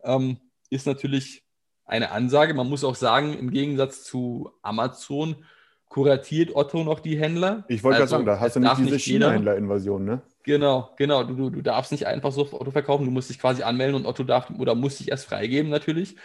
ähm, 0.04 0.40
ist 0.70 0.88
natürlich 0.88 1.44
eine 1.84 2.12
Ansage. 2.12 2.54
Man 2.54 2.70
muss 2.70 2.86
auch 2.86 2.96
sagen, 2.96 3.38
im 3.38 3.52
Gegensatz 3.52 4.06
zu 4.06 4.52
Amazon 4.62 5.44
kuratiert 5.90 6.56
Otto 6.56 6.84
noch 6.84 7.00
die 7.00 7.18
Händler. 7.18 7.64
Ich 7.68 7.84
wollte 7.84 8.02
also, 8.02 8.18
gerade 8.18 8.26
sagen, 8.26 8.40
da 8.40 8.40
hast 8.40 8.56
du 8.56 8.60
nicht 8.60 8.78
diese 8.78 9.00
China-Händler-Invasion, 9.00 10.04
ne? 10.04 10.22
Genau, 10.44 10.90
genau. 10.98 11.24
Du, 11.24 11.36
du, 11.36 11.50
du 11.50 11.62
darfst 11.62 11.92
nicht 11.92 12.08
einfach 12.08 12.32
so 12.32 12.42
Otto 12.42 12.72
verkaufen, 12.72 13.06
du 13.06 13.12
musst 13.12 13.30
dich 13.30 13.40
quasi 13.40 13.64
anmelden 13.64 13.96
und 13.96 14.06
Otto 14.06 14.24
darf 14.24 14.50
oder 14.58 14.76
muss 14.76 14.98
sich 14.98 15.10
erst 15.10 15.26
freigeben 15.26 15.70
natürlich. 15.70 16.16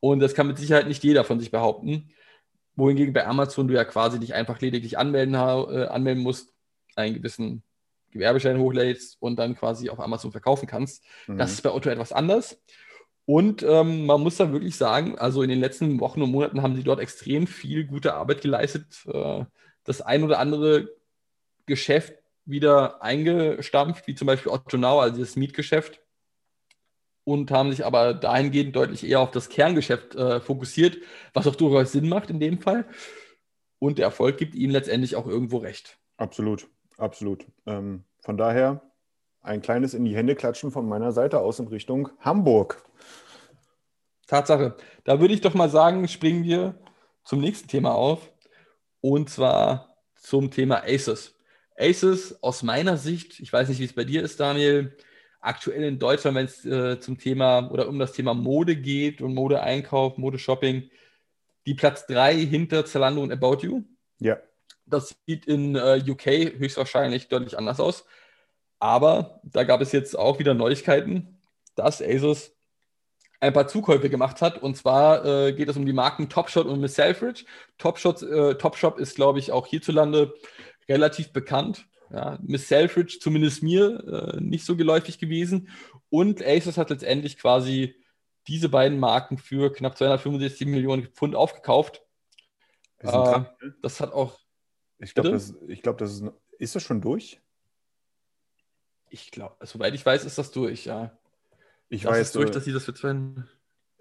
Und 0.00 0.20
das 0.20 0.34
kann 0.34 0.46
mit 0.46 0.58
Sicherheit 0.58 0.86
nicht 0.86 1.02
jeder 1.02 1.24
von 1.24 1.40
sich 1.40 1.50
behaupten. 1.50 2.10
Wohingegen 2.74 3.14
bei 3.14 3.26
Amazon 3.26 3.68
du 3.68 3.74
ja 3.74 3.84
quasi 3.84 4.20
dich 4.20 4.34
einfach 4.34 4.60
lediglich 4.60 4.98
anmelden, 4.98 5.34
äh, 5.34 5.86
anmelden 5.86 6.22
musst, 6.22 6.52
einen 6.94 7.14
gewissen 7.14 7.62
Gewerbeschein 8.12 8.58
hochlädst 8.58 9.16
und 9.20 9.38
dann 9.38 9.56
quasi 9.56 9.90
auf 9.90 10.00
Amazon 10.00 10.32
verkaufen 10.32 10.66
kannst. 10.66 11.02
Mhm. 11.26 11.38
Das 11.38 11.52
ist 11.52 11.62
bei 11.62 11.72
Otto 11.72 11.88
etwas 11.88 12.12
anders. 12.12 12.60
Und 13.26 13.62
ähm, 13.64 14.06
man 14.06 14.20
muss 14.20 14.36
da 14.36 14.52
wirklich 14.52 14.76
sagen, 14.76 15.18
also 15.18 15.42
in 15.42 15.50
den 15.50 15.60
letzten 15.60 16.00
Wochen 16.00 16.22
und 16.22 16.30
Monaten 16.30 16.62
haben 16.62 16.76
sie 16.76 16.84
dort 16.84 17.00
extrem 17.00 17.46
viel 17.46 17.84
gute 17.84 18.14
Arbeit 18.14 18.40
geleistet. 18.40 19.04
Äh, 19.12 19.44
das 19.84 20.00
ein 20.00 20.22
oder 20.22 20.38
andere 20.38 20.88
Geschäft 21.66 22.14
wieder 22.44 23.02
eingestampft, 23.02 24.06
wie 24.06 24.14
zum 24.14 24.26
Beispiel 24.26 24.52
Otto 24.52 24.76
Now, 24.76 25.00
also 25.00 25.20
das 25.20 25.36
Mietgeschäft 25.36 26.00
und 27.26 27.50
haben 27.50 27.72
sich 27.72 27.84
aber 27.84 28.14
dahingehend 28.14 28.76
deutlich 28.76 29.04
eher 29.04 29.18
auf 29.18 29.32
das 29.32 29.48
Kerngeschäft 29.48 30.14
äh, 30.14 30.40
fokussiert, 30.40 30.98
was 31.34 31.48
auch 31.48 31.56
durchaus 31.56 31.90
Sinn 31.90 32.08
macht 32.08 32.30
in 32.30 32.38
dem 32.38 32.60
Fall. 32.60 32.86
Und 33.80 33.98
der 33.98 34.06
Erfolg 34.06 34.38
gibt 34.38 34.54
ihnen 34.54 34.72
letztendlich 34.72 35.16
auch 35.16 35.26
irgendwo 35.26 35.58
recht. 35.58 35.98
Absolut, 36.18 36.68
absolut. 36.96 37.44
Ähm, 37.66 38.04
von 38.20 38.36
daher 38.36 38.80
ein 39.46 39.62
kleines 39.62 39.94
in 39.94 40.04
die 40.04 40.16
Hände 40.16 40.34
klatschen 40.34 40.70
von 40.70 40.88
meiner 40.88 41.12
Seite 41.12 41.40
aus 41.40 41.58
in 41.58 41.68
Richtung 41.68 42.10
Hamburg. 42.20 42.82
Tatsache. 44.26 44.76
Da 45.04 45.20
würde 45.20 45.34
ich 45.34 45.40
doch 45.40 45.54
mal 45.54 45.70
sagen, 45.70 46.08
springen 46.08 46.42
wir 46.44 46.74
zum 47.24 47.40
nächsten 47.40 47.68
Thema 47.68 47.94
auf. 47.94 48.32
Und 49.00 49.30
zwar 49.30 49.96
zum 50.16 50.50
Thema 50.50 50.82
Aces. 50.84 51.36
Aces 51.78 52.42
aus 52.42 52.62
meiner 52.62 52.96
Sicht, 52.96 53.38
ich 53.38 53.52
weiß 53.52 53.68
nicht, 53.68 53.78
wie 53.78 53.84
es 53.84 53.92
bei 53.92 54.04
dir 54.04 54.22
ist, 54.22 54.40
Daniel, 54.40 54.96
aktuell 55.40 55.84
in 55.84 55.98
Deutschland, 55.98 56.36
wenn 56.36 56.46
es 56.46 56.64
äh, 56.64 56.98
zum 56.98 57.18
Thema 57.18 57.70
oder 57.70 57.88
um 57.88 57.98
das 57.98 58.12
Thema 58.12 58.34
Mode 58.34 58.74
geht 58.74 59.20
und 59.20 59.34
Modeeinkauf, 59.34 60.16
Modeshopping, 60.18 60.90
die 61.66 61.74
Platz 61.74 62.06
3 62.06 62.34
hinter 62.34 62.84
Zalando 62.84 63.22
und 63.22 63.30
About 63.30 63.58
You. 63.60 63.84
Ja. 64.18 64.38
Das 64.86 65.14
sieht 65.26 65.46
in 65.46 65.76
äh, 65.76 66.02
UK 66.08 66.58
höchstwahrscheinlich 66.58 67.28
deutlich 67.28 67.58
anders 67.58 67.78
aus. 67.78 68.06
Aber 68.78 69.40
da 69.44 69.64
gab 69.64 69.80
es 69.80 69.92
jetzt 69.92 70.18
auch 70.18 70.38
wieder 70.38 70.54
Neuigkeiten, 70.54 71.40
dass 71.74 72.02
ASUS 72.02 72.52
ein 73.40 73.52
paar 73.52 73.68
Zukäufe 73.68 74.10
gemacht 74.10 74.42
hat. 74.42 74.62
Und 74.62 74.76
zwar 74.76 75.24
äh, 75.24 75.52
geht 75.52 75.68
es 75.68 75.76
um 75.76 75.86
die 75.86 75.92
Marken 75.92 76.28
Topshot 76.28 76.66
und 76.66 76.80
Miss 76.80 76.94
Selfridge. 76.94 77.44
Topshot, 77.78 78.22
äh, 78.22 78.56
Topshop 78.56 78.98
ist, 78.98 79.16
glaube 79.16 79.38
ich, 79.38 79.52
auch 79.52 79.66
hierzulande 79.66 80.34
relativ 80.88 81.32
bekannt. 81.32 81.86
Ja, 82.12 82.38
Miss 82.42 82.68
Selfridge, 82.68 83.18
zumindest 83.20 83.62
mir, 83.62 84.34
äh, 84.36 84.40
nicht 84.40 84.64
so 84.64 84.76
geläufig 84.76 85.18
gewesen. 85.18 85.68
Und 86.08 86.44
Asus 86.44 86.78
hat 86.78 86.90
letztendlich 86.90 87.36
quasi 87.36 87.96
diese 88.46 88.68
beiden 88.68 88.98
Marken 88.98 89.38
für 89.38 89.72
knapp 89.72 89.96
265 89.96 90.66
Millionen 90.68 91.08
Pfund 91.08 91.34
aufgekauft. 91.34 92.02
Äh, 92.98 93.08
dran, 93.08 93.48
ne? 93.60 93.74
Das 93.82 94.00
hat 94.00 94.12
auch. 94.12 94.38
Ich 94.98 95.14
glaube, 95.14 95.32
das, 95.32 95.54
glaub, 95.82 95.98
das 95.98 96.12
ist. 96.12 96.24
Ist 96.58 96.74
das 96.74 96.82
schon 96.82 97.02
durch? 97.02 97.40
Ich 99.10 99.30
glaube, 99.30 99.54
soweit 99.66 99.94
ich 99.94 100.04
weiß, 100.04 100.24
ist 100.24 100.38
das 100.38 100.50
durch, 100.50 100.86
ja. 100.86 101.12
Ich 101.88 102.02
das 102.02 102.12
weiß. 102.12 102.20
Ist 102.28 102.34
durch, 102.34 102.50
dass 102.50 102.64
sie 102.64 102.72
das 102.72 102.84
für 102.84 102.94
zwei, 102.94 103.14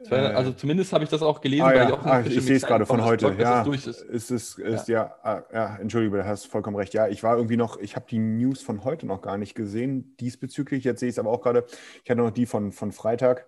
äh, 0.10 0.16
also 0.16 0.52
zumindest 0.52 0.92
habe 0.94 1.04
ich 1.04 1.10
das 1.10 1.22
auch 1.22 1.42
gelesen. 1.42 1.64
Ah, 1.64 1.74
ja. 1.74 2.00
ah, 2.04 2.22
ich 2.22 2.42
sehe 2.42 2.58
es 2.58 2.66
gerade 2.66 2.86
von 2.86 3.04
heute. 3.04 3.28
Zeug, 3.28 3.40
ja, 3.40 3.64
ist. 3.64 3.88
Ist, 3.88 4.32
ist, 4.32 4.60
ist, 4.60 4.88
ja. 4.88 5.06
Ja, 5.06 5.16
ah, 5.24 5.44
ja, 5.54 5.76
Entschuldige, 5.78 6.18
du 6.18 6.26
hast 6.26 6.48
vollkommen 6.48 6.76
recht. 6.76 6.94
Ja, 6.94 7.08
ich 7.08 7.24
war 7.24 7.38
irgendwie 7.38 7.58
noch, 7.58 7.80
ich 7.80 7.96
habe 7.96 8.06
die 8.10 8.20
News 8.20 8.62
von 8.62 8.84
heute 8.84 9.06
noch 9.06 9.22
gar 9.22 9.38
nicht 9.38 9.56
gesehen 9.56 10.16
diesbezüglich. 10.20 10.84
Jetzt 10.84 11.00
sehe 11.00 11.10
ich 11.10 11.16
es 11.16 11.20
aber 11.20 11.32
auch 11.32 11.42
gerade. 11.42 11.66
Ich 12.04 12.10
hatte 12.10 12.22
noch 12.22 12.32
die 12.32 12.46
von, 12.46 12.72
von 12.72 12.92
Freitag. 12.92 13.48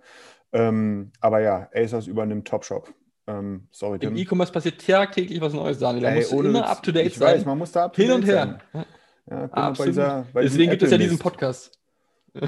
Ähm, 0.53 1.11
aber 1.19 1.41
ja, 1.41 1.69
ASOS 1.73 2.07
übernimmt 2.07 2.47
Topshop. 2.47 2.93
Ähm, 3.27 3.67
sorry, 3.71 3.97
Im 3.99 4.15
E-Commerce 4.15 4.53
passiert 4.53 4.85
tagtäglich 4.85 5.41
was 5.41 5.51
Neues, 5.51 5.79
Daniel. 5.79 6.03
Da 6.03 6.11
musst 6.11 6.31
du 6.31 6.41
immer 6.41 6.69
up 6.69 6.81
to 6.81 6.93
date 6.93 7.13
sein. 7.13 7.35
Weiß, 7.39 7.45
man 7.45 7.57
muss 7.57 7.73
da 7.73 7.85
up 7.85 7.93
to 7.93 8.01
Hin 8.01 8.11
und 8.11 8.25
her. 8.25 8.59
Sein. 8.71 8.85
Ja, 9.29 9.45
Absolut. 9.51 9.77
Bei 9.77 9.85
dieser, 9.85 10.27
bei 10.33 10.41
Deswegen 10.43 10.71
gibt 10.71 10.83
es 10.83 10.91
ja 10.91 10.97
diesen 10.97 11.19
Podcast. 11.19 11.77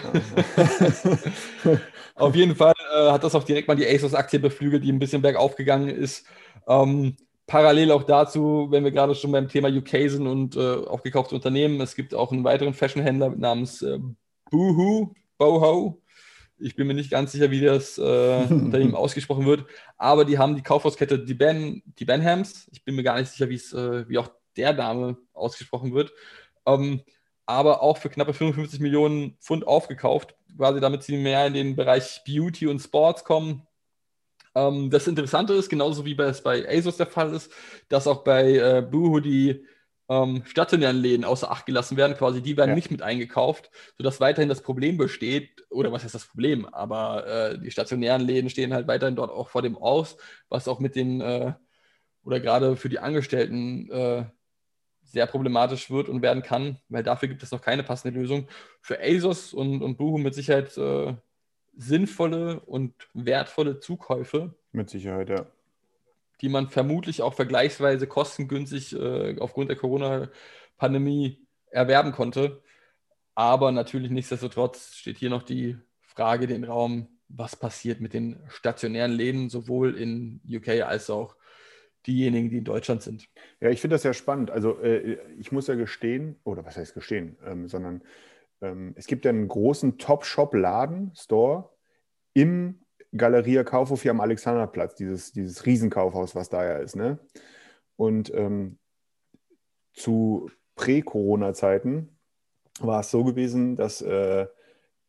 Auf 2.15 2.35
jeden 2.35 2.55
Fall 2.55 2.73
äh, 2.95 3.11
hat 3.11 3.23
das 3.23 3.35
auch 3.35 3.43
direkt 3.43 3.67
mal 3.67 3.75
die 3.75 3.87
ASOS-Aktie 3.87 4.39
beflügelt, 4.39 4.83
die 4.83 4.91
ein 4.91 4.99
bisschen 4.99 5.21
bergauf 5.21 5.55
gegangen 5.55 5.89
ist. 5.89 6.25
Ähm, 6.67 7.15
parallel 7.47 7.91
auch 7.91 8.03
dazu, 8.03 8.67
wenn 8.69 8.83
wir 8.83 8.91
gerade 8.91 9.15
schon 9.15 9.31
beim 9.31 9.47
Thema 9.47 9.69
UK 9.69 10.09
sind 10.09 10.27
und 10.27 10.55
äh, 10.55 10.75
aufgekaufte 10.85 11.33
Unternehmen, 11.35 11.81
es 11.81 11.95
gibt 11.95 12.13
auch 12.13 12.31
einen 12.31 12.43
weiteren 12.43 12.73
Fashionhändler 12.73 13.29
namens 13.35 13.81
äh, 13.81 13.97
Boohoo, 14.51 15.13
Boho. 15.37 16.01
Ich 16.61 16.75
bin 16.75 16.87
mir 16.87 16.93
nicht 16.93 17.09
ganz 17.09 17.31
sicher, 17.31 17.51
wie 17.51 17.61
das 17.61 17.97
äh, 17.97 18.01
Unternehmen 18.49 18.95
ausgesprochen 18.95 19.45
wird, 19.45 19.65
aber 19.97 20.25
die 20.25 20.37
haben 20.37 20.55
die 20.55 20.63
Kaufhauskette 20.63 21.19
die, 21.19 21.33
ben, 21.33 21.81
die 21.97 22.05
Benhams. 22.05 22.69
Ich 22.71 22.83
bin 22.83 22.95
mir 22.95 23.03
gar 23.03 23.19
nicht 23.19 23.31
sicher, 23.31 23.49
äh, 23.49 24.07
wie 24.07 24.17
auch 24.17 24.29
der 24.55 24.73
Name 24.73 25.17
ausgesprochen 25.33 25.93
wird. 25.93 26.11
Ähm, 26.73 27.01
aber 27.45 27.81
auch 27.81 27.97
für 27.97 28.09
knappe 28.09 28.33
55 28.33 28.79
Millionen 28.79 29.35
Pfund 29.39 29.65
aufgekauft, 29.65 30.35
quasi 30.55 30.79
damit 30.79 31.03
sie 31.03 31.17
mehr 31.17 31.47
in 31.47 31.53
den 31.53 31.75
Bereich 31.75 32.21
Beauty 32.23 32.67
und 32.67 32.79
Sports 32.79 33.23
kommen. 33.23 33.63
Ähm, 34.53 34.91
das 34.91 35.07
Interessante 35.07 35.53
ist, 35.53 35.69
genauso 35.69 36.05
wie 36.05 36.15
es 36.19 36.43
bei 36.43 36.67
ASOS 36.69 36.97
der 36.97 37.07
Fall 37.07 37.33
ist, 37.33 37.51
dass 37.87 38.05
auch 38.05 38.23
bei 38.23 38.55
äh, 38.55 38.81
Boohoo 38.81 39.19
die 39.19 39.65
ähm, 40.09 40.43
stationären 40.45 40.97
Läden 40.97 41.25
außer 41.25 41.49
Acht 41.49 41.65
gelassen 41.65 41.97
werden, 41.97 42.17
quasi 42.17 42.41
die 42.41 42.57
werden 42.57 42.71
ja. 42.71 42.75
nicht 42.75 42.91
mit 42.91 43.01
eingekauft, 43.01 43.71
sodass 43.97 44.19
weiterhin 44.19 44.49
das 44.49 44.61
Problem 44.61 44.97
besteht, 44.97 45.65
oder 45.69 45.91
was 45.91 46.03
heißt 46.03 46.15
das 46.15 46.25
Problem, 46.25 46.65
aber 46.65 47.27
äh, 47.27 47.59
die 47.59 47.71
stationären 47.71 48.21
Läden 48.21 48.49
stehen 48.49 48.73
halt 48.73 48.87
weiterhin 48.87 49.15
dort 49.15 49.31
auch 49.31 49.49
vor 49.49 49.61
dem 49.61 49.77
Aus, 49.77 50.17
was 50.49 50.67
auch 50.67 50.79
mit 50.79 50.95
den, 50.95 51.21
äh, 51.21 51.53
oder 52.23 52.39
gerade 52.39 52.75
für 52.75 52.89
die 52.89 52.99
Angestellten 52.99 53.89
äh, 53.91 54.25
sehr 55.11 55.27
problematisch 55.27 55.89
wird 55.89 56.09
und 56.09 56.21
werden 56.21 56.43
kann, 56.43 56.77
weil 56.89 57.03
dafür 57.03 57.27
gibt 57.27 57.43
es 57.43 57.51
noch 57.51 57.61
keine 57.61 57.83
passende 57.83 58.17
Lösung. 58.17 58.47
Für 58.81 58.99
ASOS 59.01 59.53
und, 59.53 59.81
und 59.81 59.97
Boohoo 59.97 60.17
mit 60.17 60.33
Sicherheit 60.33 60.77
äh, 60.77 61.15
sinnvolle 61.75 62.59
und 62.61 62.93
wertvolle 63.13 63.79
Zukäufe. 63.79 64.53
Mit 64.71 64.89
Sicherheit, 64.89 65.29
ja 65.29 65.45
die 66.41 66.49
man 66.49 66.69
vermutlich 66.69 67.21
auch 67.21 67.33
vergleichsweise 67.33 68.07
kostengünstig 68.07 68.95
äh, 68.95 69.37
aufgrund 69.39 69.69
der 69.69 69.77
Corona-Pandemie 69.77 71.45
erwerben 71.69 72.11
konnte. 72.11 72.61
Aber 73.35 73.71
natürlich 73.71 74.11
nichtsdestotrotz 74.11 74.95
steht 74.95 75.17
hier 75.17 75.29
noch 75.29 75.43
die 75.43 75.77
Frage 76.01 76.47
den 76.47 76.63
Raum, 76.63 77.07
was 77.27 77.55
passiert 77.55 78.01
mit 78.01 78.13
den 78.13 78.39
stationären 78.47 79.11
Läden, 79.11 79.49
sowohl 79.49 79.95
in 79.95 80.41
UK 80.49 80.81
als 80.83 81.09
auch 81.09 81.35
diejenigen, 82.09 82.49
die 82.49 82.57
in 82.57 82.63
Deutschland 82.63 83.01
sind. 83.01 83.29
Ja, 83.61 83.69
ich 83.69 83.79
finde 83.79 83.95
das 83.95 84.03
ja 84.03 84.13
spannend. 84.13 84.51
Also 84.51 84.79
äh, 84.81 85.17
ich 85.37 85.51
muss 85.51 85.67
ja 85.67 85.75
gestehen, 85.75 86.39
oder 86.43 86.65
was 86.65 86.77
heißt 86.77 86.93
gestehen, 86.93 87.37
ähm, 87.45 87.67
sondern 87.67 88.03
ähm, 88.61 88.93
es 88.95 89.07
gibt 89.07 89.25
ja 89.25 89.29
einen 89.29 89.47
großen 89.47 89.97
Top-Shop-Laden, 89.97 91.13
Store, 91.15 91.69
im 92.33 92.81
Galeria 93.15 93.63
Kaufhof 93.63 94.01
hier 94.01 94.11
am 94.11 94.21
Alexanderplatz, 94.21 94.95
dieses, 94.95 95.31
dieses 95.31 95.65
Riesenkaufhaus, 95.65 96.35
was 96.35 96.49
da 96.49 96.63
ja 96.63 96.77
ist. 96.77 96.95
Ne? 96.95 97.19
Und 97.95 98.33
ähm, 98.33 98.77
zu 99.93 100.49
Prä-Corona-Zeiten 100.75 102.17
war 102.79 103.01
es 103.01 103.11
so 103.11 103.23
gewesen, 103.23 103.75
dass 103.75 104.01
äh, 104.01 104.47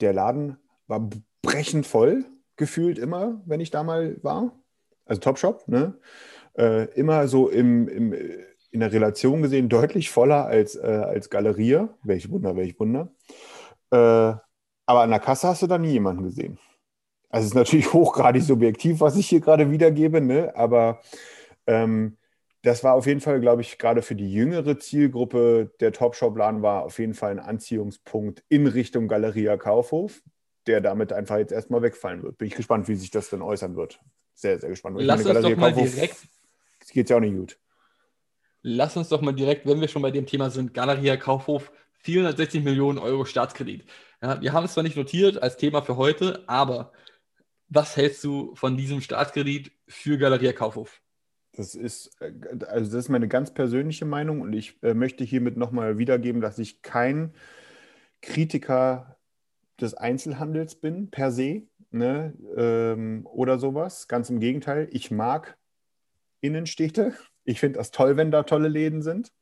der 0.00 0.12
Laden 0.12 0.56
war 0.86 1.08
brechend 1.42 1.86
voll, 1.86 2.24
gefühlt 2.56 2.98
immer, 2.98 3.40
wenn 3.46 3.60
ich 3.60 3.70
da 3.70 3.82
mal 3.82 4.16
war. 4.22 4.58
Also 5.04 5.20
Topshop, 5.20 5.66
ne? 5.68 5.98
Äh, 6.60 6.84
immer 6.94 7.26
so 7.26 7.48
im, 7.48 7.88
im, 7.88 8.12
in 8.70 8.80
der 8.80 8.92
Relation 8.92 9.40
gesehen 9.40 9.70
deutlich 9.70 10.10
voller 10.10 10.44
als, 10.44 10.76
äh, 10.76 10.80
als 10.80 11.30
Galeria. 11.30 11.88
Welch 12.02 12.30
Wunder, 12.30 12.54
welch 12.54 12.78
Wunder. 12.78 13.10
Äh, 13.90 13.96
aber 13.96 15.00
an 15.02 15.10
der 15.10 15.20
Kasse 15.20 15.48
hast 15.48 15.62
du 15.62 15.66
da 15.66 15.78
nie 15.78 15.92
jemanden 15.92 16.24
gesehen. 16.24 16.58
Also 17.30 17.44
es 17.44 17.52
ist 17.52 17.56
natürlich 17.56 17.90
hochgradig 17.94 18.42
subjektiv, 18.42 19.00
was 19.00 19.16
ich 19.16 19.26
hier 19.26 19.40
gerade 19.40 19.70
wiedergebe, 19.70 20.20
ne? 20.20 20.54
aber 20.54 21.00
ähm, 21.66 22.18
das 22.60 22.84
war 22.84 22.92
auf 22.92 23.06
jeden 23.06 23.20
Fall, 23.20 23.40
glaube 23.40 23.62
ich, 23.62 23.78
gerade 23.78 24.02
für 24.02 24.14
die 24.14 24.30
jüngere 24.30 24.78
Zielgruppe 24.78 25.70
der 25.80 25.92
Topshop-Laden 25.92 26.60
war 26.60 26.82
auf 26.84 26.98
jeden 26.98 27.14
Fall 27.14 27.30
ein 27.30 27.38
Anziehungspunkt 27.38 28.44
in 28.50 28.66
Richtung 28.66 29.08
Galeria 29.08 29.56
Kaufhof, 29.56 30.20
der 30.66 30.82
damit 30.82 31.10
einfach 31.10 31.38
jetzt 31.38 31.52
erstmal 31.52 31.80
wegfallen 31.80 32.22
wird. 32.22 32.36
Bin 32.36 32.48
ich 32.48 32.54
gespannt, 32.54 32.86
wie 32.86 32.96
sich 32.96 33.10
das 33.10 33.30
dann 33.30 33.40
äußern 33.40 33.76
wird. 33.76 33.98
Sehr, 34.34 34.58
sehr 34.58 34.68
gespannt. 34.68 34.96
Lass 35.00 35.24
uns 35.24 35.40
doch 35.40 35.56
mal 35.56 35.72
Kaufhof, 35.72 35.94
direkt. 35.94 36.16
Geht 36.90 37.10
ja 37.10 37.16
auch 37.16 37.20
nicht 37.20 37.36
gut. 37.36 37.58
Lass 38.62 38.96
uns 38.96 39.08
doch 39.08 39.22
mal 39.22 39.32
direkt, 39.32 39.66
wenn 39.66 39.80
wir 39.80 39.88
schon 39.88 40.02
bei 40.02 40.10
dem 40.10 40.26
Thema 40.26 40.50
sind, 40.50 40.74
Galeria 40.74 41.16
Kaufhof, 41.16 41.72
460 42.00 42.62
Millionen 42.62 42.98
Euro 42.98 43.24
Staatskredit. 43.24 43.84
Ja, 44.22 44.40
wir 44.40 44.52
haben 44.52 44.64
es 44.64 44.74
zwar 44.74 44.82
nicht 44.82 44.96
notiert 44.96 45.42
als 45.42 45.56
Thema 45.56 45.82
für 45.82 45.96
heute, 45.96 46.44
aber 46.46 46.92
was 47.68 47.96
hältst 47.96 48.22
du 48.24 48.54
von 48.54 48.76
diesem 48.76 49.00
Staatskredit 49.00 49.72
für 49.88 50.18
Galeria 50.18 50.52
Kaufhof? 50.52 51.00
Das 51.52 51.74
ist, 51.74 52.20
äh, 52.20 52.32
also 52.66 52.90
das 52.92 53.04
ist 53.04 53.08
meine 53.08 53.28
ganz 53.28 53.54
persönliche 53.54 54.04
Meinung 54.04 54.40
und 54.40 54.52
ich 54.52 54.76
äh, 54.82 54.94
möchte 54.94 55.24
hiermit 55.24 55.56
nochmal 55.56 55.98
wiedergeben, 55.98 56.40
dass 56.40 56.58
ich 56.58 56.82
kein 56.82 57.32
Kritiker 58.20 59.16
des 59.80 59.94
Einzelhandels 59.94 60.74
bin, 60.74 61.10
per 61.10 61.30
se, 61.30 61.62
ne, 61.90 62.34
ähm, 62.56 63.26
oder 63.26 63.58
sowas. 63.58 64.08
Ganz 64.08 64.30
im 64.30 64.40
Gegenteil, 64.40 64.88
ich 64.90 65.10
mag 65.10 65.56
Innenstädte. 66.40 67.14
Ich 67.44 67.60
finde 67.60 67.78
das 67.78 67.90
toll, 67.90 68.16
wenn 68.16 68.30
da 68.30 68.42
tolle 68.42 68.68
Läden 68.68 69.02
sind. 69.02 69.32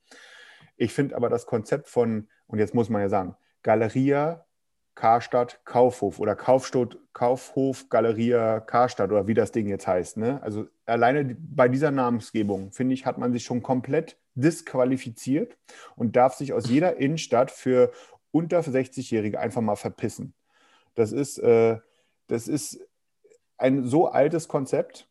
Ich 0.76 0.92
finde 0.92 1.16
aber 1.16 1.28
das 1.28 1.46
Konzept 1.46 1.88
von, 1.88 2.28
und 2.46 2.59
jetzt 2.59 2.74
muss 2.74 2.88
man 2.88 3.03
ja 3.03 3.09
sagen, 3.09 3.36
Galeria 3.62 4.46
Karstadt 4.99 5.61
Kaufhof 5.64 6.18
oder 6.18 6.34
Kaufstadt, 6.34 6.99
Kaufhof 7.12 7.88
Galeria 7.88 8.59
Karstadt 8.59 9.12
oder 9.12 9.28
wie 9.28 9.34
das 9.34 9.53
Ding 9.53 9.68
jetzt 9.68 9.86
heißt. 9.86 10.16
Ne? 10.16 10.42
Also 10.42 10.66
alleine 10.86 11.36
bei 11.38 11.68
dieser 11.68 11.92
Namensgebung, 11.92 12.72
finde 12.72 12.94
ich, 12.94 13.07
hat 13.07 13.16
man 13.16 13.32
sich 13.32 13.44
schon 13.44 13.62
komplett 13.62 14.18
disqualifiziert 14.34 15.57
und 15.94 16.16
darf 16.16 16.34
sich 16.34 16.53
aus 16.53 16.68
jeder 16.68 16.96
Innenstadt 17.01 17.53
für 17.53 17.92
unter 18.32 18.59
60-Jährige 18.59 19.38
einfach 19.38 19.61
mal 19.61 19.76
verpissen. 19.76 20.34
Das 20.96 21.12
ist, 21.12 21.38
äh, 21.38 21.78
das 22.26 22.49
ist 22.49 22.80
ein 23.57 23.84
so 23.84 24.09
altes 24.09 24.49
Konzept, 24.49 25.09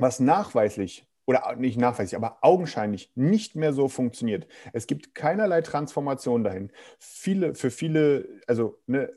was 0.00 0.20
nachweislich 0.20 1.06
oder 1.26 1.54
nicht 1.56 1.78
nachweislich, 1.78 2.16
aber 2.16 2.38
augenscheinlich 2.40 3.12
nicht 3.14 3.54
mehr 3.54 3.72
so 3.72 3.88
funktioniert. 3.88 4.48
Es 4.72 4.86
gibt 4.86 5.14
keinerlei 5.14 5.60
Transformation 5.60 6.42
dahin. 6.42 6.72
Viele, 6.98 7.54
für 7.54 7.70
viele, 7.70 8.26
also 8.46 8.78
ne, 8.86 9.12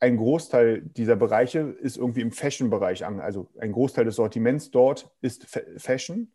ein 0.00 0.16
Großteil 0.16 0.82
dieser 0.82 1.14
Bereiche 1.14 1.60
ist 1.60 1.96
irgendwie 1.96 2.22
im 2.22 2.32
Fashion-Bereich 2.32 3.04
an. 3.04 3.20
Also 3.20 3.48
ein 3.60 3.70
Großteil 3.70 4.04
des 4.04 4.16
Sortiments 4.16 4.72
dort 4.72 5.12
ist 5.20 5.46
Fashion. 5.76 6.32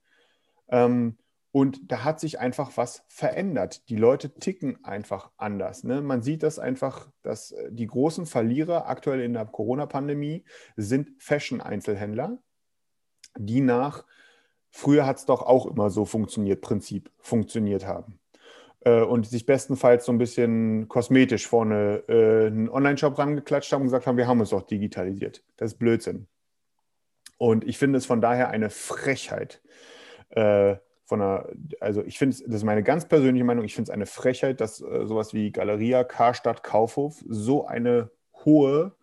Ähm, 0.70 1.18
und 1.52 1.92
da 1.92 2.04
hat 2.04 2.20
sich 2.20 2.40
einfach 2.40 2.78
was 2.78 3.04
verändert. 3.08 3.90
Die 3.90 3.96
Leute 3.96 4.34
ticken 4.34 4.84
einfach 4.86 5.32
anders. 5.38 5.84
Ne? 5.84 6.02
Man 6.02 6.22
sieht 6.22 6.44
das 6.44 6.60
einfach, 6.60 7.10
dass 7.24 7.52
äh, 7.52 7.72
die 7.72 7.88
großen 7.88 8.26
Verlierer 8.26 8.88
aktuell 8.88 9.22
in 9.22 9.34
der 9.34 9.46
Corona-Pandemie 9.46 10.46
sind 10.76 11.12
Fashion-Einzelhändler, 11.18 12.38
die 13.40 13.62
nach 13.62 14.04
früher 14.78 15.06
hat 15.06 15.18
es 15.18 15.26
doch 15.26 15.42
auch 15.42 15.66
immer 15.66 15.90
so 15.90 16.06
funktioniert, 16.06 16.62
Prinzip, 16.62 17.10
funktioniert 17.20 17.88
haben. 17.88 18.20
Äh, 18.82 19.02
und 19.02 19.28
sich 19.28 19.46
bestenfalls 19.46 20.06
so 20.06 20.12
ein 20.12 20.20
bisschen 20.20 20.88
kosmetisch 20.88 21.48
vorne 21.48 22.04
äh, 22.08 22.48
einen 22.48 22.70
Online-Shop 22.70 23.18
rangeklatscht 23.18 23.72
haben 23.74 23.82
und 23.82 23.88
gesagt 23.88 24.06
haben, 24.06 24.18
wir 24.18 24.28
haben 24.28 24.40
uns 24.40 24.52
doch 24.52 24.62
digitalisiert. 24.62 25.44
Das 25.58 25.74
ist 25.74 25.80
Blödsinn. 25.80 26.28
Und 27.38 27.64
ich 27.66 27.78
finde 27.78 27.98
es 27.98 28.06
von 28.06 28.22
daher 28.22 28.50
eine 28.50 28.70
Frechheit. 28.70 29.62
Äh, 30.30 30.76
von 31.06 31.22
einer, 31.22 31.48
also 31.80 32.04
ich 32.04 32.20
finde, 32.20 32.36
das 32.36 32.56
ist 32.56 32.64
meine 32.64 32.84
ganz 32.84 33.08
persönliche 33.08 33.46
Meinung, 33.46 33.64
ich 33.64 33.74
finde 33.74 33.90
es 33.90 33.94
eine 33.94 34.06
Frechheit, 34.06 34.60
dass 34.60 34.82
äh, 34.82 35.06
sowas 35.06 35.34
wie 35.34 35.52
Galeria, 35.52 36.04
Karstadt, 36.04 36.64
Kaufhof 36.64 37.24
so 37.28 37.66
eine 37.66 38.12
hohe 38.46 38.94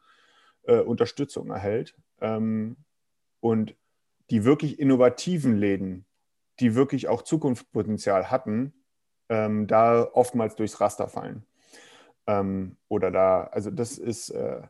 äh, 0.65 0.81
Unterstützung 0.81 1.51
erhält. 1.51 1.97
Ähm, 2.21 2.77
und 3.41 3.75
die 4.31 4.45
wirklich 4.45 4.79
innovativen 4.79 5.57
Läden, 5.57 6.07
die 6.61 6.75
wirklich 6.75 7.09
auch 7.09 7.23
Zukunftspotenzial 7.23 8.31
hatten, 8.31 8.73
ähm, 9.29 9.67
da 9.67 10.09
oftmals 10.13 10.57
durchs 10.57 10.81
Raster 10.81 11.09
fallen. 11.09 11.45
Ähm, 12.27 12.77
oder 12.89 13.11
da, 13.11 13.45
also 13.45 13.71
das 13.71 13.99
ist 13.99 14.31
äh, 14.31 14.63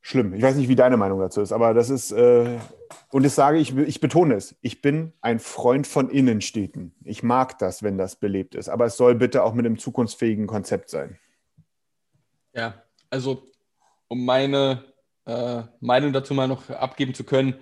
schlimm. 0.00 0.34
Ich 0.34 0.42
weiß 0.42 0.56
nicht, 0.56 0.68
wie 0.68 0.76
deine 0.76 0.96
Meinung 0.96 1.20
dazu 1.20 1.40
ist, 1.40 1.52
aber 1.52 1.74
das 1.74 1.88
ist, 1.88 2.12
äh, 2.12 2.58
und 3.10 3.24
das 3.24 3.34
sage 3.34 3.58
ich, 3.58 3.76
ich 3.76 4.00
betone 4.00 4.34
es, 4.34 4.56
ich 4.60 4.82
bin 4.82 5.12
ein 5.20 5.38
Freund 5.38 5.86
von 5.86 6.10
Innenstädten. 6.10 6.94
Ich 7.04 7.22
mag 7.22 7.58
das, 7.58 7.82
wenn 7.82 7.96
das 7.96 8.16
belebt 8.16 8.54
ist, 8.54 8.68
aber 8.68 8.86
es 8.86 8.96
soll 8.96 9.14
bitte 9.14 9.44
auch 9.44 9.54
mit 9.54 9.64
einem 9.64 9.78
zukunftsfähigen 9.78 10.46
Konzept 10.46 10.90
sein. 10.90 11.18
Ja, 12.52 12.82
also 13.08 13.46
um 14.08 14.26
meine 14.26 14.84
äh, 15.24 15.62
Meinung 15.80 16.12
dazu 16.12 16.34
mal 16.34 16.48
noch 16.48 16.68
abgeben 16.68 17.14
zu 17.14 17.24
können, 17.24 17.54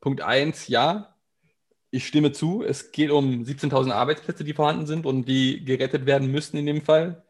Punkt 0.00 0.22
1, 0.22 0.68
ja, 0.68 1.14
ich 1.90 2.06
stimme 2.06 2.32
zu. 2.32 2.62
Es 2.62 2.92
geht 2.92 3.10
um 3.10 3.42
17.000 3.42 3.92
Arbeitsplätze, 3.92 4.44
die 4.44 4.54
vorhanden 4.54 4.86
sind 4.86 5.06
und 5.06 5.26
die 5.26 5.64
gerettet 5.64 6.06
werden 6.06 6.30
müssten 6.30 6.56
in 6.56 6.66
dem 6.66 6.82
Fall. 6.82 7.24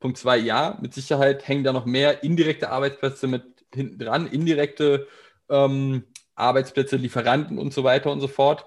Punkt 0.00 0.16
2, 0.16 0.38
ja, 0.38 0.78
mit 0.80 0.94
Sicherheit 0.94 1.46
hängen 1.48 1.64
da 1.64 1.72
noch 1.72 1.84
mehr 1.84 2.22
indirekte 2.22 2.70
Arbeitsplätze 2.70 3.26
mit 3.26 3.44
hinten 3.74 3.98
dran, 3.98 4.26
indirekte 4.26 5.08
ähm, 5.48 6.04
Arbeitsplätze, 6.34 6.96
Lieferanten 6.96 7.58
und 7.58 7.74
so 7.74 7.84
weiter 7.84 8.12
und 8.12 8.20
so 8.20 8.28
fort. 8.28 8.64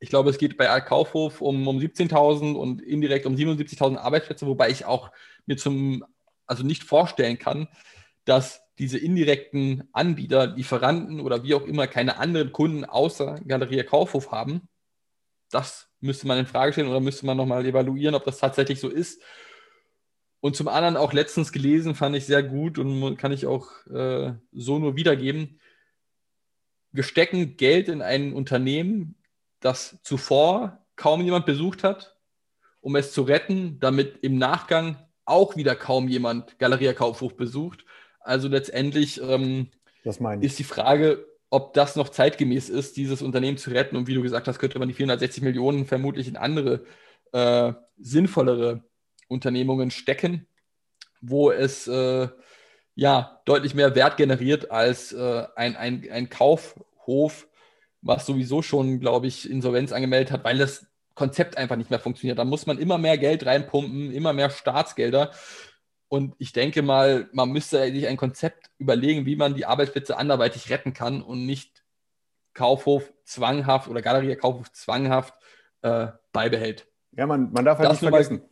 Ich 0.00 0.10
glaube, 0.10 0.28
es 0.28 0.38
geht 0.38 0.58
bei 0.58 0.80
Kaufhof 0.80 1.40
um, 1.40 1.66
um 1.66 1.78
17.000 1.78 2.54
und 2.54 2.82
indirekt 2.82 3.24
um 3.26 3.34
77.000 3.34 3.96
Arbeitsplätze, 3.96 4.46
wobei 4.46 4.68
ich 4.68 4.84
auch 4.84 5.10
mir 5.46 5.56
zum, 5.56 6.04
also 6.46 6.62
nicht 6.62 6.84
vorstellen 6.84 7.38
kann, 7.38 7.68
dass 8.26 8.63
diese 8.78 8.98
indirekten 8.98 9.88
Anbieter, 9.92 10.48
Lieferanten 10.48 11.20
oder 11.20 11.44
wie 11.44 11.54
auch 11.54 11.64
immer 11.66 11.86
keine 11.86 12.18
anderen 12.18 12.52
Kunden 12.52 12.84
außer 12.84 13.40
Galeria 13.46 13.84
Kaufhof 13.84 14.32
haben. 14.32 14.68
das 15.50 15.88
müsste 16.00 16.26
man 16.26 16.38
in 16.38 16.46
Frage 16.46 16.72
stellen 16.72 16.88
oder 16.88 17.00
müsste 17.00 17.26
man 17.26 17.36
nochmal 17.36 17.64
evaluieren, 17.64 18.14
ob 18.14 18.24
das 18.24 18.38
tatsächlich 18.38 18.80
so 18.80 18.88
ist. 18.88 19.22
Und 20.40 20.56
zum 20.56 20.68
anderen 20.68 20.98
auch 20.98 21.14
letztens 21.14 21.52
gelesen, 21.52 21.94
fand 21.94 22.14
ich 22.16 22.26
sehr 22.26 22.42
gut 22.42 22.78
und 22.78 23.16
kann 23.16 23.32
ich 23.32 23.46
auch 23.46 23.86
äh, 23.86 24.34
so 24.52 24.78
nur 24.78 24.96
wiedergeben. 24.96 25.58
Wir 26.92 27.02
stecken 27.02 27.56
Geld 27.56 27.88
in 27.88 28.02
ein 28.02 28.34
Unternehmen, 28.34 29.14
das 29.60 29.98
zuvor 30.02 30.84
kaum 30.96 31.22
jemand 31.22 31.46
besucht 31.46 31.82
hat, 31.82 32.16
um 32.82 32.94
es 32.96 33.12
zu 33.12 33.22
retten, 33.22 33.80
damit 33.80 34.18
im 34.22 34.36
Nachgang 34.36 34.98
auch 35.24 35.56
wieder 35.56 35.74
kaum 35.74 36.08
jemand 36.08 36.58
Galeria 36.58 36.92
Kaufhof 36.92 37.36
besucht. 37.36 37.86
Also 38.24 38.48
letztendlich 38.48 39.20
ähm, 39.22 39.68
ist 40.40 40.58
die 40.58 40.64
Frage, 40.64 41.26
ob 41.50 41.74
das 41.74 41.94
noch 41.94 42.08
zeitgemäß 42.08 42.68
ist, 42.68 42.96
dieses 42.96 43.22
Unternehmen 43.22 43.58
zu 43.58 43.70
retten. 43.70 43.96
Und 43.96 44.08
wie 44.08 44.14
du 44.14 44.22
gesagt 44.22 44.48
hast, 44.48 44.58
könnte 44.58 44.78
man 44.78 44.88
die 44.88 44.94
460 44.94 45.42
Millionen 45.42 45.86
vermutlich 45.86 46.26
in 46.26 46.36
andere 46.36 46.84
äh, 47.32 47.72
sinnvollere 47.98 48.82
Unternehmungen 49.28 49.90
stecken, 49.90 50.46
wo 51.20 51.50
es 51.50 51.86
äh, 51.86 52.28
ja 52.94 53.40
deutlich 53.44 53.74
mehr 53.74 53.94
Wert 53.94 54.16
generiert 54.16 54.70
als 54.70 55.12
äh, 55.12 55.44
ein, 55.54 55.76
ein, 55.76 56.08
ein 56.10 56.28
Kaufhof, 56.28 57.46
was 58.00 58.26
sowieso 58.26 58.62
schon, 58.62 59.00
glaube 59.00 59.26
ich, 59.26 59.48
Insolvenz 59.48 59.92
angemeldet 59.92 60.32
hat, 60.32 60.44
weil 60.44 60.58
das 60.58 60.86
Konzept 61.14 61.56
einfach 61.56 61.76
nicht 61.76 61.90
mehr 61.90 62.00
funktioniert. 62.00 62.38
Da 62.38 62.44
muss 62.44 62.66
man 62.66 62.78
immer 62.78 62.98
mehr 62.98 63.18
Geld 63.18 63.46
reinpumpen, 63.46 64.12
immer 64.12 64.32
mehr 64.32 64.50
Staatsgelder. 64.50 65.30
Und 66.08 66.34
ich 66.38 66.52
denke 66.52 66.82
mal, 66.82 67.28
man 67.32 67.50
müsste 67.50 67.90
sich 67.90 68.06
ein 68.06 68.16
Konzept 68.16 68.70
überlegen, 68.78 69.26
wie 69.26 69.36
man 69.36 69.54
die 69.54 69.66
Arbeitsplätze 69.66 70.16
anderweitig 70.16 70.70
retten 70.70 70.92
kann 70.92 71.22
und 71.22 71.44
nicht 71.46 71.84
Kaufhof 72.52 73.12
zwanghaft 73.24 73.88
oder 73.88 74.02
Galerie 74.02 74.36
Kaufhof 74.36 74.70
zwanghaft 74.72 75.34
äh, 75.82 76.08
beibehält. 76.32 76.86
Ja, 77.16 77.26
man, 77.26 77.52
man 77.52 77.64
darf 77.64 77.78
halt 77.78 77.90
das 77.90 78.00
nicht 78.00 78.10
vergessen. 78.10 78.42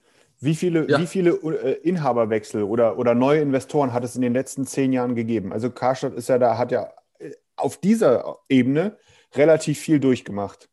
Wie 0.41 0.57
viele, 0.57 0.91
ja. 0.91 0.99
wie 0.99 1.07
viele 1.07 1.31
äh, 1.31 1.75
Inhaberwechsel 1.83 2.65
oder, 2.65 2.99
oder 2.99 3.15
neue 3.15 3.41
Investoren 3.41 3.93
hat 3.93 4.03
es 4.03 4.17
in 4.17 4.23
den 4.23 4.33
letzten 4.33 4.67
zehn 4.67 4.93
Jahren 4.93 5.15
gegeben? 5.15 5.53
Also 5.53 5.71
Karstadt 5.71 6.15
ist 6.15 6.29
ja 6.29 6.39
da, 6.39 6.59
hat 6.59 6.73
ja 6.73 6.93
äh, 7.21 7.31
auf 7.55 7.77
dieser 7.77 8.39
Ebene 8.49 8.99
relativ 9.35 9.79
viel 9.79 10.01
durchgemacht. 10.01 10.69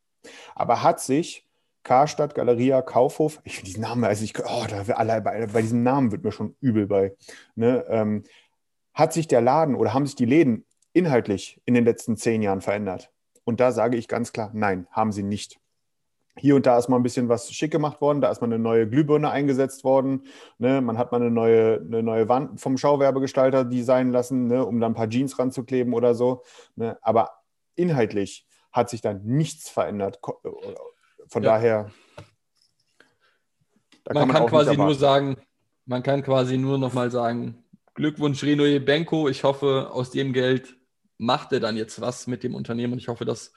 Aber 0.56 0.82
hat 0.82 1.00
sich 1.02 1.49
Karstadt, 1.84 2.36
Galeria, 2.36 2.82
Kaufhof, 2.82 3.40
ich 3.44 3.56
finde 3.56 3.68
diesen 3.68 3.82
Namen, 3.82 4.04
also 4.04 4.24
ich, 4.24 4.38
oh, 4.40 4.66
da 4.70 4.82
alle, 4.94 5.22
bei, 5.22 5.48
bei, 5.48 5.62
diesem 5.62 5.84
Namen 5.84 6.12
wird 6.12 6.24
mir 6.24 6.32
schon 6.32 6.56
übel 6.60 6.88
bei. 6.88 7.16
Ne, 7.56 7.86
ähm, 7.90 8.24
hat 8.94 9.14
sich 9.14 9.28
der 9.28 9.42
Laden 9.42 9.76
oder 9.76 9.94
haben 9.94 10.06
sich 10.06 10.16
die 10.16 10.26
Läden 10.26 10.66
inhaltlich 10.94 11.62
in 11.66 11.74
den 11.74 11.86
letzten 11.86 12.18
zehn 12.18 12.42
Jahren 12.42 12.62
verändert? 12.62 13.12
Und 13.44 13.60
da 13.60 13.72
sage 13.72 13.98
ich 13.98 14.08
ganz 14.08 14.34
klar, 14.34 14.52
nein, 14.54 14.88
haben 14.92 15.12
sie 15.12 15.24
nicht. 15.24 15.60
Hier 16.38 16.56
und 16.56 16.66
da 16.66 16.78
ist 16.78 16.88
mal 16.88 16.98
ein 16.98 17.04
bisschen 17.04 17.28
was 17.28 17.52
schick 17.52 17.72
gemacht 17.72 18.00
worden, 18.02 18.22
da 18.22 18.30
ist 18.30 18.42
mal 18.42 18.48
eine 18.48 18.60
neue 18.60 18.88
Glühbirne 18.88 19.30
eingesetzt 19.30 19.84
worden, 19.84 20.24
ne? 20.58 20.82
man 20.82 20.98
hat 20.98 21.12
mal 21.12 21.20
eine 21.20 21.32
neue, 21.32 21.82
eine 21.82 22.04
neue 22.04 22.30
Wand 22.30 22.62
vom 22.62 22.78
Schauwerbegestalter 22.78 23.66
designen 23.66 24.14
lassen, 24.14 24.48
ne? 24.48 24.66
um 24.66 24.80
da 24.80 24.88
ein 24.88 24.94
paar 24.94 25.10
Jeans 25.10 25.38
ranzukleben 25.38 25.94
oder 25.94 26.14
so. 26.14 26.44
Ne? 26.76 26.98
Aber 27.02 27.32
inhaltlich 27.76 28.46
hat 28.72 28.90
sich 28.90 29.02
da 29.02 29.14
nichts 29.14 29.70
verändert. 29.70 30.20
Von 31.30 31.44
ja. 31.44 31.52
daher. 31.52 31.92
Da 34.04 34.14
man, 34.14 34.22
kann, 34.22 34.28
man 34.28 34.38
kann 34.38 34.48
quasi 34.48 34.78
nur 34.78 34.96
sagen, 34.96 35.38
man 35.86 36.04
kann 36.04 36.24
quasi 36.24 36.58
nur 36.58 36.78
noch 36.78 36.94
mal 36.94 37.12
sagen, 37.12 37.64
Glückwunsch 37.94 38.44
Reno 38.44 38.64
Benko. 38.80 39.30
Ich 39.30 39.44
hoffe, 39.44 39.90
aus 39.92 40.12
dem 40.12 40.34
Geld 40.34 40.76
macht 41.18 41.52
er 41.52 41.60
dann 41.60 41.78
jetzt 41.78 42.02
was 42.02 42.28
mit 42.28 42.44
dem 42.44 42.56
Unternehmen 42.56 42.94
und 42.94 43.00
ich 43.00 43.08
hoffe, 43.08 43.26
dass 43.26 43.54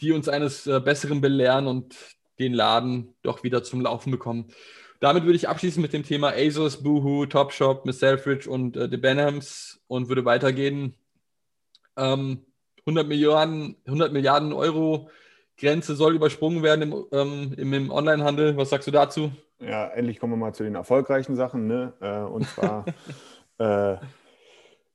die 0.00 0.12
uns 0.12 0.28
eines 0.28 0.66
äh, 0.66 0.80
Besseren 0.80 1.20
belehren 1.20 1.66
und 1.66 1.96
den 2.38 2.54
Laden 2.54 3.14
doch 3.22 3.42
wieder 3.42 3.62
zum 3.62 3.80
Laufen 3.80 4.10
bekommen. 4.10 4.52
Damit 5.00 5.24
würde 5.24 5.36
ich 5.36 5.48
abschließen 5.48 5.80
mit 5.80 5.92
dem 5.92 6.04
Thema 6.04 6.32
ASOS, 6.34 6.82
Boohoo, 6.82 7.26
Topshop, 7.26 7.86
Miss 7.86 7.98
Selfridge 7.98 8.48
und 8.48 8.76
äh, 8.76 8.88
The 8.90 8.98
Benhams 8.98 9.80
und 9.88 10.08
würde 10.08 10.24
weitergehen. 10.24 10.94
Ähm, 11.96 12.44
100 12.80 13.08
Milliarden, 13.08 13.76
100 13.86 14.12
Milliarden 14.12 14.52
Euro 14.52 15.10
Grenze 15.60 15.94
soll 15.94 16.14
übersprungen 16.14 16.62
werden 16.62 16.90
im, 16.90 17.06
ähm, 17.12 17.54
im, 17.56 17.72
im 17.72 17.90
Onlinehandel. 17.90 18.56
Was 18.56 18.70
sagst 18.70 18.88
du 18.88 18.90
dazu? 18.90 19.30
Ja, 19.60 19.86
endlich 19.88 20.18
kommen 20.18 20.32
wir 20.32 20.38
mal 20.38 20.54
zu 20.54 20.64
den 20.64 20.74
erfolgreichen 20.74 21.36
Sachen. 21.36 21.66
Ne? 21.66 21.92
Äh, 22.00 22.20
und 22.20 22.46
zwar 22.48 22.86
äh, 23.58 23.96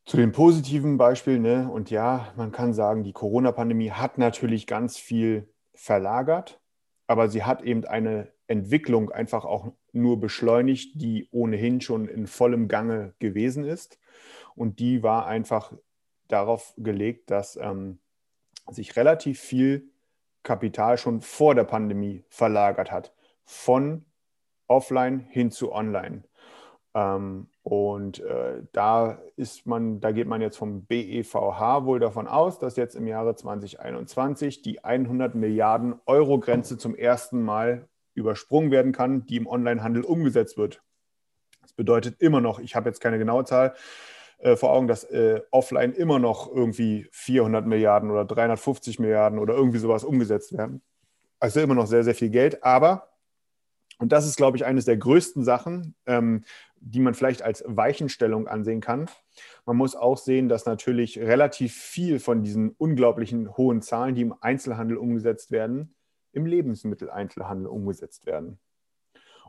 zu 0.05 0.18
den 0.18 0.32
positiven 0.32 0.97
Beispielen. 0.97 1.41
Ne? 1.41 1.70
Und 1.72 1.91
ja, 1.91 2.34
man 2.36 2.51
kann 2.51 2.74
sagen, 2.74 3.03
die 3.03 3.13
Corona-Pandemie 3.13 3.91
hat 3.91 4.18
natürlich 4.18 4.68
ganz 4.68 4.97
viel 4.97 5.47
verlagert, 5.74 6.59
aber 7.07 7.30
sie 7.30 7.43
hat 7.43 7.61
eben 7.61 7.86
eine 7.86 8.32
Entwicklung 8.47 9.11
einfach 9.11 9.45
auch 9.45 9.72
nur 9.91 10.20
beschleunigt, 10.20 11.01
die 11.01 11.28
ohnehin 11.32 11.82
schon 11.82 12.07
in 12.07 12.28
vollem 12.28 12.68
Gange 12.68 13.13
gewesen 13.20 13.63
ist. 13.63 13.99
Und 14.55 14.80
die 14.80 15.03
war 15.03 15.26
einfach 15.28 15.74
darauf 16.28 16.74
gelegt, 16.78 17.30
dass 17.32 17.55
ähm, 17.55 17.99
sich 18.72 18.95
relativ 18.95 19.39
viel 19.39 19.89
Kapital 20.46 20.98
schon 20.98 21.20
vor 21.20 21.56
der 21.56 21.66
Pandemie 21.66 22.24
verlagert 22.30 22.91
hat, 22.91 23.14
von 23.43 24.06
offline 24.68 25.20
hin 25.20 25.52
zu 25.52 25.74
online. 25.74 26.24
Ähm, 26.93 27.48
und 27.64 28.22
äh, 28.22 28.64
da 28.72 29.20
ist 29.36 29.66
man, 29.66 30.00
da 30.00 30.12
geht 30.12 30.28
man 30.28 30.41
jetzt 30.41 30.58
vom 30.58 30.86
BEVH 30.86 31.86
wohl 31.86 32.00
davon 32.00 32.28
aus, 32.28 32.60
dass 32.60 32.78
jetzt 32.78 32.96
im 32.96 33.08
Jahre 33.08 33.36
2021 33.36 34.62
die 34.62 34.84
100 34.84 35.36
Milliarden 35.36 35.96
Euro 36.06 36.39
Grenze 36.39 36.78
zum 36.78 36.96
ersten 36.96 37.41
Mal 37.41 37.89
übersprungen 38.14 38.72
werden 38.72 38.93
kann, 38.93 39.26
die 39.26 39.36
im 39.36 39.48
Onlinehandel 39.48 40.04
umgesetzt 40.04 40.58
wird. 40.58 40.82
Das 41.62 41.74
bedeutet 41.74 42.22
immer 42.22 42.39
noch, 42.39 42.60
ich 42.60 42.76
habe 42.76 42.88
jetzt 42.88 43.02
keine 43.02 43.18
genaue 43.18 43.43
Zahl, 43.43 43.74
äh, 44.46 44.58
vor 44.58 44.72
Augen, 44.72 44.88
dass 44.88 45.04
äh, 45.06 45.41
offline 45.50 45.91
immer 45.91 46.20
noch 46.20 46.54
irgendwie 46.54 47.08
400 47.12 47.66
Milliarden 47.66 48.12
oder 48.12 48.26
350 48.26 49.00
Milliarden 49.00 49.39
oder 49.39 49.56
irgendwie 49.56 49.80
sowas 49.80 50.04
umgesetzt 50.04 50.56
werden. 50.56 50.84
Also 51.39 51.62
immer 51.62 51.74
noch 51.74 51.88
sehr, 51.88 52.04
sehr 52.04 52.14
viel 52.14 52.30
Geld. 52.30 52.64
Aber, 52.64 53.10
und 53.98 54.12
das 54.12 54.28
ist, 54.28 54.36
glaube 54.36 54.56
ich, 54.56 54.64
eines 54.64 54.86
der 54.86 54.98
größten 54.98 55.43
Sachen, 55.43 55.96
ähm, 56.06 56.43
die 56.76 57.00
man 57.00 57.16
vielleicht 57.16 57.41
als 57.41 57.64
Weichenstellung 57.66 58.48
ansehen 58.48 58.82
kann. 58.82 59.10
Man 59.66 59.78
muss 59.78 59.96
auch 59.96 60.20
sehen, 60.20 60.48
dass 60.48 60.68
natürlich 60.68 61.18
relativ 61.18 61.74
viel 61.74 62.20
von 62.20 62.43
diesen 62.43 62.70
unglaublichen 62.78 63.58
hohen 63.58 63.82
Zahlen, 63.82 64.14
die 64.14 64.22
im 64.22 64.36
Einzelhandel 64.41 64.98
umgesetzt 64.98 65.50
werden, 65.50 65.96
im 66.34 66.46
Lebensmitteleinzelhandel 66.46 67.66
umgesetzt 67.66 68.28
werden. 68.28 68.60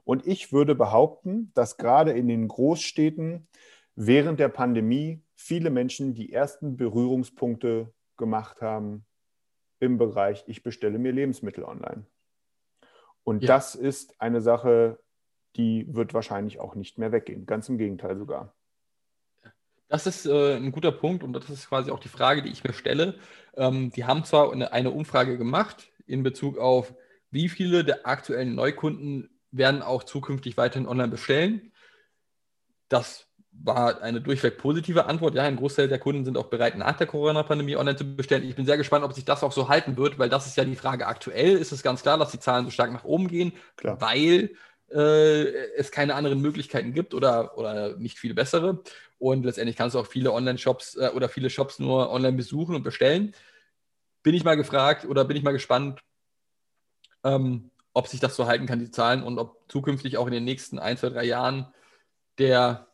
Und 0.05 0.27
ich 0.27 0.55
würde 0.55 0.75
behaupten, 0.75 1.51
dass 1.53 1.77
gerade 1.77 2.13
in 2.13 2.29
den 2.29 2.49
Großstädten 2.49 3.47
während 3.97 4.39
der 4.39 4.49
Pandemie 4.49 5.23
viele 5.35 5.71
Menschen 5.71 6.15
die 6.15 6.33
ersten 6.33 6.77
Berührungspunkte 6.77 7.93
gemacht 8.17 8.61
haben 8.61 9.05
im 9.81 9.99
Bereich, 9.99 10.45
ich 10.47 10.63
bestelle 10.63 10.99
mir 10.99 11.13
Lebensmittel 11.13 11.65
online. 11.65 12.07
Und 13.25 13.43
ja. 13.43 13.49
das 13.49 13.75
ist 13.75 14.21
eine 14.21 14.41
Sache, 14.41 14.99
die 15.57 15.93
wird 15.93 16.15
wahrscheinlich 16.15 16.61
auch 16.61 16.75
nicht 16.75 16.99
mehr 16.99 17.13
weggehen. 17.13 17.47
Ganz 17.47 17.69
im 17.69 17.79
Gegenteil 17.79 18.17
sogar. 18.17 18.55
Das 19.89 20.07
ist 20.07 20.27
äh, 20.27 20.57
ein 20.57 20.73
guter 20.73 20.93
Punkt 20.93 21.23
und 21.23 21.33
das 21.33 21.49
ist 21.49 21.69
quasi 21.69 21.91
auch 21.91 22.01
die 22.01 22.09
Frage, 22.09 22.43
die 22.43 22.51
ich 22.51 22.65
mir 22.65 22.73
stelle. 22.73 23.19
Ähm, 23.55 23.91
die 23.91 24.05
haben 24.05 24.25
zwar 24.25 24.53
eine, 24.53 24.73
eine 24.73 24.91
Umfrage 24.91 25.39
gemacht 25.39 25.91
in 26.07 26.23
Bezug 26.23 26.59
auf, 26.59 26.95
wie 27.31 27.49
viele 27.49 27.85
der 27.85 28.07
aktuellen 28.07 28.55
Neukunden 28.55 29.31
werden 29.51 29.83
auch 29.83 30.05
zukünftig 30.05 30.57
weiterhin 30.57 30.89
online 30.89 31.09
bestellen. 31.09 31.73
Das 32.89 33.29
war 33.63 34.03
eine 34.03 34.21
durchweg 34.21 34.59
positive 34.59 35.07
Antwort. 35.07 35.35
Ja, 35.35 35.45
ein 35.45 35.57
Großteil 35.57 35.89
der 35.89 35.99
Kunden 35.99 36.25
sind 36.25 36.37
auch 36.37 36.47
bereit, 36.47 36.77
nach 36.77 36.97
der 36.97 37.07
Corona-Pandemie 37.07 37.77
online 37.77 37.97
zu 37.97 38.17
bestellen. 38.17 38.49
Ich 38.49 38.55
bin 38.55 38.67
sehr 38.67 38.77
gespannt, 38.77 39.05
ob 39.05 39.13
sich 39.13 39.25
das 39.25 39.43
auch 39.43 39.53
so 39.53 39.69
halten 39.69 39.97
wird, 39.97 40.19
weil 40.19 40.29
das 40.29 40.47
ist 40.47 40.57
ja 40.57 40.65
die 40.65 40.77
Frage. 40.77 41.07
Aktuell 41.07 41.57
ist 41.57 41.73
es 41.73 41.83
ganz 41.83 42.03
klar, 42.03 42.19
dass 42.19 42.31
die 42.31 42.41
Zahlen 42.41 42.65
so 42.65 42.71
stark 42.71 42.93
nach 42.93 43.05
oben 43.05 43.29
gehen, 43.29 43.53
klar. 43.77 44.01
weil 44.01 44.51
äh, 44.91 45.75
es 45.77 45.91
keine 45.91 46.15
anderen 46.15 46.41
Möglichkeiten 46.41 46.93
gibt 46.93 47.15
oder, 47.15 47.59
oder 47.59 47.97
nicht 47.97 48.19
viel 48.19 48.35
bessere. 48.35 48.83
Und 49.19 49.45
letztendlich 49.45 49.77
kannst 49.77 49.95
du 49.95 50.01
auch 50.01 50.07
viele 50.07 50.33
Online-Shops 50.33 50.97
äh, 50.97 51.11
oder 51.15 51.29
viele 51.29 51.51
Shops 51.51 51.79
nur 51.79 52.11
online 52.11 52.37
besuchen 52.37 52.77
und 52.77 52.83
bestellen. 52.83 53.35
Bin 54.23 54.35
ich 54.35 54.45
mal 54.45 54.57
gefragt 54.57 55.05
oder 55.07 55.25
bin 55.25 55.37
ich 55.37 55.43
mal 55.43 55.53
gespannt, 55.53 56.01
ähm, 57.25 57.71
ob 57.93 58.09
sich 58.09 58.21
das 58.21 58.37
so 58.37 58.47
halten 58.47 58.67
kann, 58.67 58.79
die 58.79 58.91
Zahlen, 58.91 59.23
und 59.23 59.39
ob 59.39 59.65
zukünftig 59.69 60.19
auch 60.19 60.27
in 60.27 60.33
den 60.33 60.45
nächsten 60.45 60.79
ein, 60.79 60.99
zwei, 60.99 61.09
drei 61.09 61.25
Jahren 61.25 61.73
der 62.39 62.87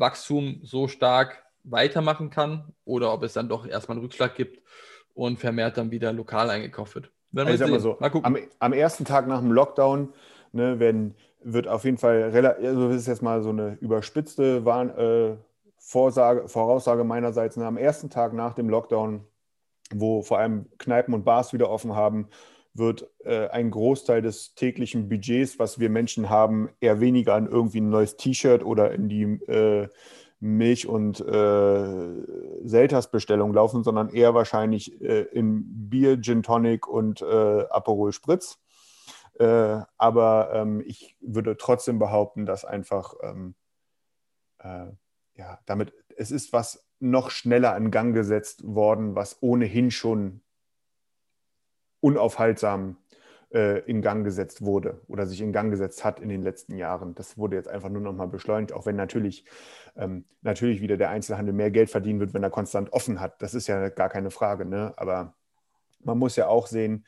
Wachstum 0.00 0.60
so 0.62 0.88
stark 0.88 1.44
weitermachen 1.62 2.30
kann 2.30 2.72
oder 2.84 3.12
ob 3.12 3.22
es 3.22 3.34
dann 3.34 3.48
doch 3.48 3.66
erstmal 3.66 3.96
einen 3.96 4.04
Rückschlag 4.04 4.34
gibt 4.34 4.62
und 5.14 5.38
vermehrt 5.38 5.76
dann 5.76 5.90
wieder 5.90 6.12
lokal 6.12 6.50
eingekauft 6.50 6.94
wird. 6.94 7.10
Wir 7.32 7.46
also 7.46 7.66
sehen. 7.66 7.80
So, 7.80 7.96
mal. 8.00 8.10
Am, 8.22 8.36
am, 8.58 8.72
ersten 8.72 9.04
Tag 9.04 9.26
nach 9.28 9.40
dem 9.40 9.52
Lockdown 9.52 10.12
ne, 10.52 10.80
werden, 10.80 11.14
wird 11.42 11.68
auf 11.68 11.84
jeden 11.84 11.98
Fall, 11.98 12.24
also 12.24 12.88
das 12.88 12.96
ist 12.96 13.06
jetzt 13.06 13.22
mal 13.22 13.42
so 13.42 13.50
eine 13.50 13.76
überspitzte 13.80 14.64
Warn, 14.64 14.90
äh, 14.90 15.36
Vorsage, 15.78 16.48
Voraussage 16.48 17.04
meinerseits, 17.04 17.56
ne, 17.56 17.66
am 17.66 17.76
ersten 17.76 18.10
Tag 18.10 18.32
nach 18.32 18.54
dem 18.54 18.68
Lockdown, 18.68 19.24
wo 19.92 20.22
vor 20.22 20.38
allem 20.38 20.66
Kneipen 20.78 21.14
und 21.14 21.24
Bars 21.24 21.52
wieder 21.52 21.70
offen 21.70 21.94
haben, 21.94 22.28
wird 22.74 23.10
äh, 23.24 23.48
ein 23.48 23.70
Großteil 23.70 24.22
des 24.22 24.54
täglichen 24.54 25.08
Budgets, 25.08 25.58
was 25.58 25.78
wir 25.78 25.90
Menschen 25.90 26.30
haben, 26.30 26.70
eher 26.80 27.00
weniger 27.00 27.34
an 27.34 27.46
irgendwie 27.46 27.80
ein 27.80 27.90
neues 27.90 28.16
T-Shirt 28.16 28.64
oder 28.64 28.92
in 28.92 29.08
die 29.08 29.22
äh, 29.22 29.88
Milch- 30.40 30.86
und 30.86 31.20
äh, 31.20 32.66
Selters-Bestellung 32.66 33.52
laufen, 33.52 33.82
sondern 33.82 34.08
eher 34.10 34.34
wahrscheinlich 34.34 35.00
äh, 35.02 35.22
in 35.22 35.90
Bier, 35.90 36.20
Gin 36.20 36.42
Tonic 36.42 36.86
und 36.86 37.20
äh, 37.20 37.64
Aperol 37.68 38.12
Spritz. 38.12 38.58
Äh, 39.38 39.80
aber 39.98 40.50
ähm, 40.54 40.82
ich 40.86 41.16
würde 41.20 41.56
trotzdem 41.56 41.98
behaupten, 41.98 42.46
dass 42.46 42.64
einfach 42.64 43.14
ähm, 43.22 43.54
äh, 44.58 44.86
ja, 45.34 45.58
damit 45.66 45.92
es 46.16 46.30
ist 46.30 46.52
was 46.52 46.86
noch 46.98 47.30
schneller 47.30 47.76
in 47.76 47.90
Gang 47.90 48.14
gesetzt 48.14 48.62
worden, 48.64 49.14
was 49.14 49.38
ohnehin 49.42 49.90
schon 49.90 50.42
unaufhaltsam 52.00 52.96
äh, 53.52 53.80
in 53.80 54.02
Gang 54.02 54.24
gesetzt 54.24 54.62
wurde 54.62 55.00
oder 55.08 55.26
sich 55.26 55.40
in 55.40 55.52
Gang 55.52 55.70
gesetzt 55.70 56.04
hat 56.04 56.20
in 56.20 56.28
den 56.28 56.42
letzten 56.42 56.76
Jahren. 56.76 57.14
Das 57.14 57.36
wurde 57.36 57.56
jetzt 57.56 57.68
einfach 57.68 57.88
nur 57.88 58.02
noch 58.02 58.12
mal 58.12 58.26
beschleunigt, 58.26 58.72
auch 58.72 58.86
wenn 58.86 58.96
natürlich, 58.96 59.44
ähm, 59.96 60.24
natürlich 60.42 60.80
wieder 60.80 60.96
der 60.96 61.10
Einzelhandel 61.10 61.54
mehr 61.54 61.70
Geld 61.70 61.90
verdienen 61.90 62.20
wird, 62.20 62.34
wenn 62.34 62.42
er 62.42 62.50
konstant 62.50 62.92
offen 62.92 63.20
hat. 63.20 63.42
Das 63.42 63.54
ist 63.54 63.66
ja 63.66 63.88
gar 63.88 64.08
keine 64.08 64.30
Frage. 64.30 64.64
Ne? 64.64 64.92
Aber 64.96 65.34
man 66.00 66.18
muss 66.18 66.36
ja 66.36 66.46
auch 66.46 66.66
sehen, 66.66 67.04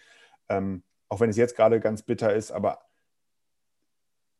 ähm, 0.49 0.82
auch 1.09 1.20
wenn 1.20 1.30
es 1.30 1.36
jetzt 1.36 1.57
gerade 1.57 1.80
ganz 1.80 2.03
bitter 2.03 2.34
ist, 2.34 2.51
aber 2.51 2.80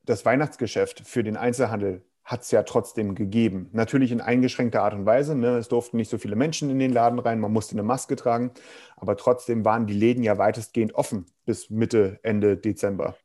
das 0.05 0.24
Weihnachtsgeschäft 0.24 1.07
für 1.07 1.22
den 1.22 1.36
Einzelhandel 1.36 2.05
hat 2.25 2.43
es 2.43 2.51
ja 2.51 2.62
trotzdem 2.62 3.14
gegeben. 3.14 3.68
Natürlich 3.73 4.12
in 4.12 4.20
eingeschränkter 4.20 4.83
Art 4.83 4.95
und 4.95 5.07
Weise. 5.07 5.35
Ne? 5.35 5.57
Es 5.57 5.68
durften 5.68 5.97
nicht 5.97 6.11
so 6.11 6.18
viele 6.18 6.37
Menschen 6.37 6.70
in 6.70 6.79
den 6.79 6.93
Laden 6.93 7.18
rein, 7.18 7.41
man 7.41 7.53
musste 7.53 7.73
eine 7.73 7.83
Maske 7.83 8.16
tragen, 8.16 8.53
aber 8.97 9.16
trotzdem 9.16 9.64
waren 9.64 9.87
die 9.87 9.95
Läden 9.95 10.23
ja 10.23 10.39
weitestgehend 10.39 10.95
offen 10.95 11.27
bis 11.45 11.70
Mitte, 11.70 12.20
Ende 12.23 12.57
Dezember. 12.57 13.16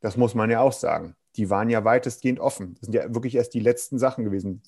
Das 0.00 0.16
muss 0.16 0.34
man 0.34 0.50
ja 0.50 0.60
auch 0.60 0.72
sagen. 0.72 1.14
Die 1.36 1.50
waren 1.50 1.70
ja 1.70 1.84
weitestgehend 1.84 2.40
offen. 2.40 2.74
Das 2.74 2.86
sind 2.86 2.94
ja 2.94 3.14
wirklich 3.14 3.34
erst 3.34 3.54
die 3.54 3.60
letzten 3.60 3.98
Sachen 3.98 4.24
gewesen. 4.24 4.62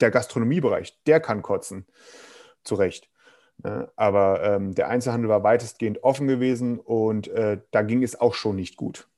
Der 0.00 0.10
Gastronomiebereich, 0.10 1.00
der 1.04 1.20
kann 1.20 1.42
kotzen. 1.42 1.86
Zu 2.64 2.76
Recht. 2.76 3.10
Ne? 3.62 3.90
Aber 3.96 4.42
ähm, 4.42 4.74
der 4.74 4.88
Einzelhandel 4.88 5.28
war 5.28 5.42
weitestgehend 5.42 6.02
offen 6.04 6.28
gewesen 6.28 6.78
und 6.78 7.28
äh, 7.28 7.60
da 7.72 7.82
ging 7.82 8.02
es 8.02 8.20
auch 8.20 8.34
schon 8.34 8.56
nicht 8.56 8.76
gut. 8.76 9.08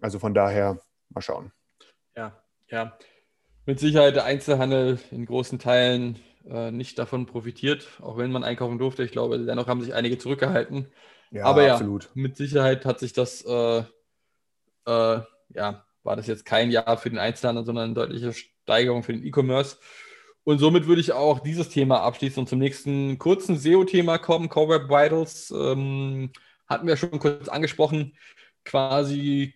Also 0.00 0.18
von 0.18 0.34
daher 0.34 0.80
mal 1.08 1.22
schauen. 1.22 1.52
Ja, 2.14 2.42
ja 2.68 2.96
mit 3.66 3.78
Sicherheit 3.80 4.16
der 4.16 4.24
Einzelhandel 4.24 4.98
in 5.10 5.26
großen 5.26 5.58
Teilen 5.58 6.18
äh, 6.48 6.70
nicht 6.70 6.98
davon 6.98 7.26
profitiert, 7.26 7.86
auch 8.00 8.16
wenn 8.16 8.32
man 8.32 8.44
einkaufen 8.44 8.78
durfte. 8.78 9.04
Ich 9.04 9.12
glaube, 9.12 9.38
dennoch 9.38 9.68
haben 9.68 9.82
sich 9.82 9.94
einige 9.94 10.18
zurückgehalten. 10.18 10.86
Ja, 11.30 11.44
Aber 11.44 11.64
ja, 11.64 11.74
absolut. 11.74 12.10
mit 12.14 12.36
Sicherheit 12.36 12.84
hat 12.84 12.98
sich 12.98 13.12
das, 13.12 13.42
äh, 13.42 13.78
äh, 14.86 15.20
ja, 15.54 15.84
war 16.02 16.16
das 16.16 16.26
jetzt 16.26 16.44
kein 16.44 16.70
Jahr 16.70 16.96
für 16.96 17.10
den 17.10 17.18
Einzelhandel, 17.18 17.64
sondern 17.64 17.84
eine 17.84 17.94
deutliche 17.94 18.32
Steigerung 18.32 19.02
für 19.02 19.12
den 19.12 19.24
E-Commerce. 19.24 19.76
Und 20.42 20.58
somit 20.58 20.86
würde 20.86 21.00
ich 21.00 21.12
auch 21.12 21.40
dieses 21.40 21.68
Thema 21.68 22.00
abschließen 22.00 22.40
und 22.40 22.48
zum 22.48 22.58
nächsten 22.58 23.18
kurzen 23.18 23.58
SEO-Thema 23.58 24.18
kommen. 24.18 24.48
Core 24.48 24.80
Web 24.80 24.88
Vitals 24.88 25.50
ähm, 25.50 26.30
hatten 26.66 26.86
wir 26.86 26.96
schon 26.96 27.18
kurz 27.18 27.48
angesprochen. 27.48 28.16
Quasi 28.64 29.54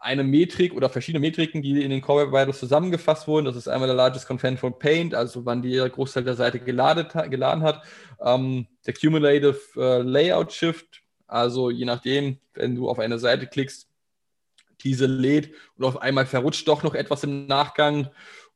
eine 0.00 0.24
Metrik 0.24 0.74
oder 0.74 0.88
verschiedene 0.88 1.20
Metriken, 1.20 1.62
die 1.62 1.82
in 1.82 1.90
den 1.90 2.00
Core 2.00 2.26
Web 2.26 2.32
Vitals 2.32 2.60
zusammengefasst 2.60 3.26
wurden. 3.26 3.46
Das 3.46 3.56
ist 3.56 3.68
einmal 3.68 3.88
der 3.88 3.96
Largest 3.96 4.26
Contentful 4.26 4.72
Paint, 4.72 5.14
also 5.14 5.44
wann 5.46 5.62
die 5.62 5.76
Großteil 5.76 6.24
der 6.24 6.34
Seite 6.34 6.60
geladen, 6.60 7.08
geladen 7.30 7.62
hat. 7.62 7.82
Ähm, 8.20 8.66
der 8.86 8.94
Cumulative 8.94 9.58
äh, 9.76 10.02
Layout 10.02 10.52
Shift, 10.52 11.02
also 11.26 11.70
je 11.70 11.84
nachdem, 11.84 12.38
wenn 12.54 12.74
du 12.74 12.88
auf 12.88 12.98
eine 12.98 13.18
Seite 13.18 13.46
klickst, 13.46 13.88
diese 14.82 15.06
lädt 15.06 15.52
und 15.76 15.84
auf 15.84 16.00
einmal 16.00 16.26
verrutscht 16.26 16.68
doch 16.68 16.82
noch 16.82 16.94
etwas 16.94 17.24
im 17.24 17.46
Nachgang. 17.46 18.10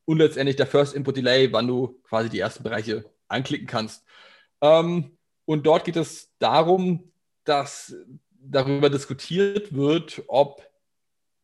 Und 0.05 0.17
letztendlich 0.17 0.55
der 0.55 0.67
First 0.67 0.93
Input 0.93 1.17
Delay, 1.17 1.51
wann 1.51 1.67
du 1.67 1.99
quasi 2.03 2.29
die 2.29 2.39
ersten 2.39 2.63
Bereiche 2.63 3.05
anklicken 3.27 3.67
kannst. 3.67 4.03
Ähm, 4.61 5.17
und 5.45 5.65
dort 5.65 5.85
geht 5.85 5.95
es 5.95 6.31
darum, 6.39 7.11
dass 7.43 7.95
darüber 8.43 8.89
diskutiert 8.89 9.73
wird, 9.73 10.23
ob 10.27 10.70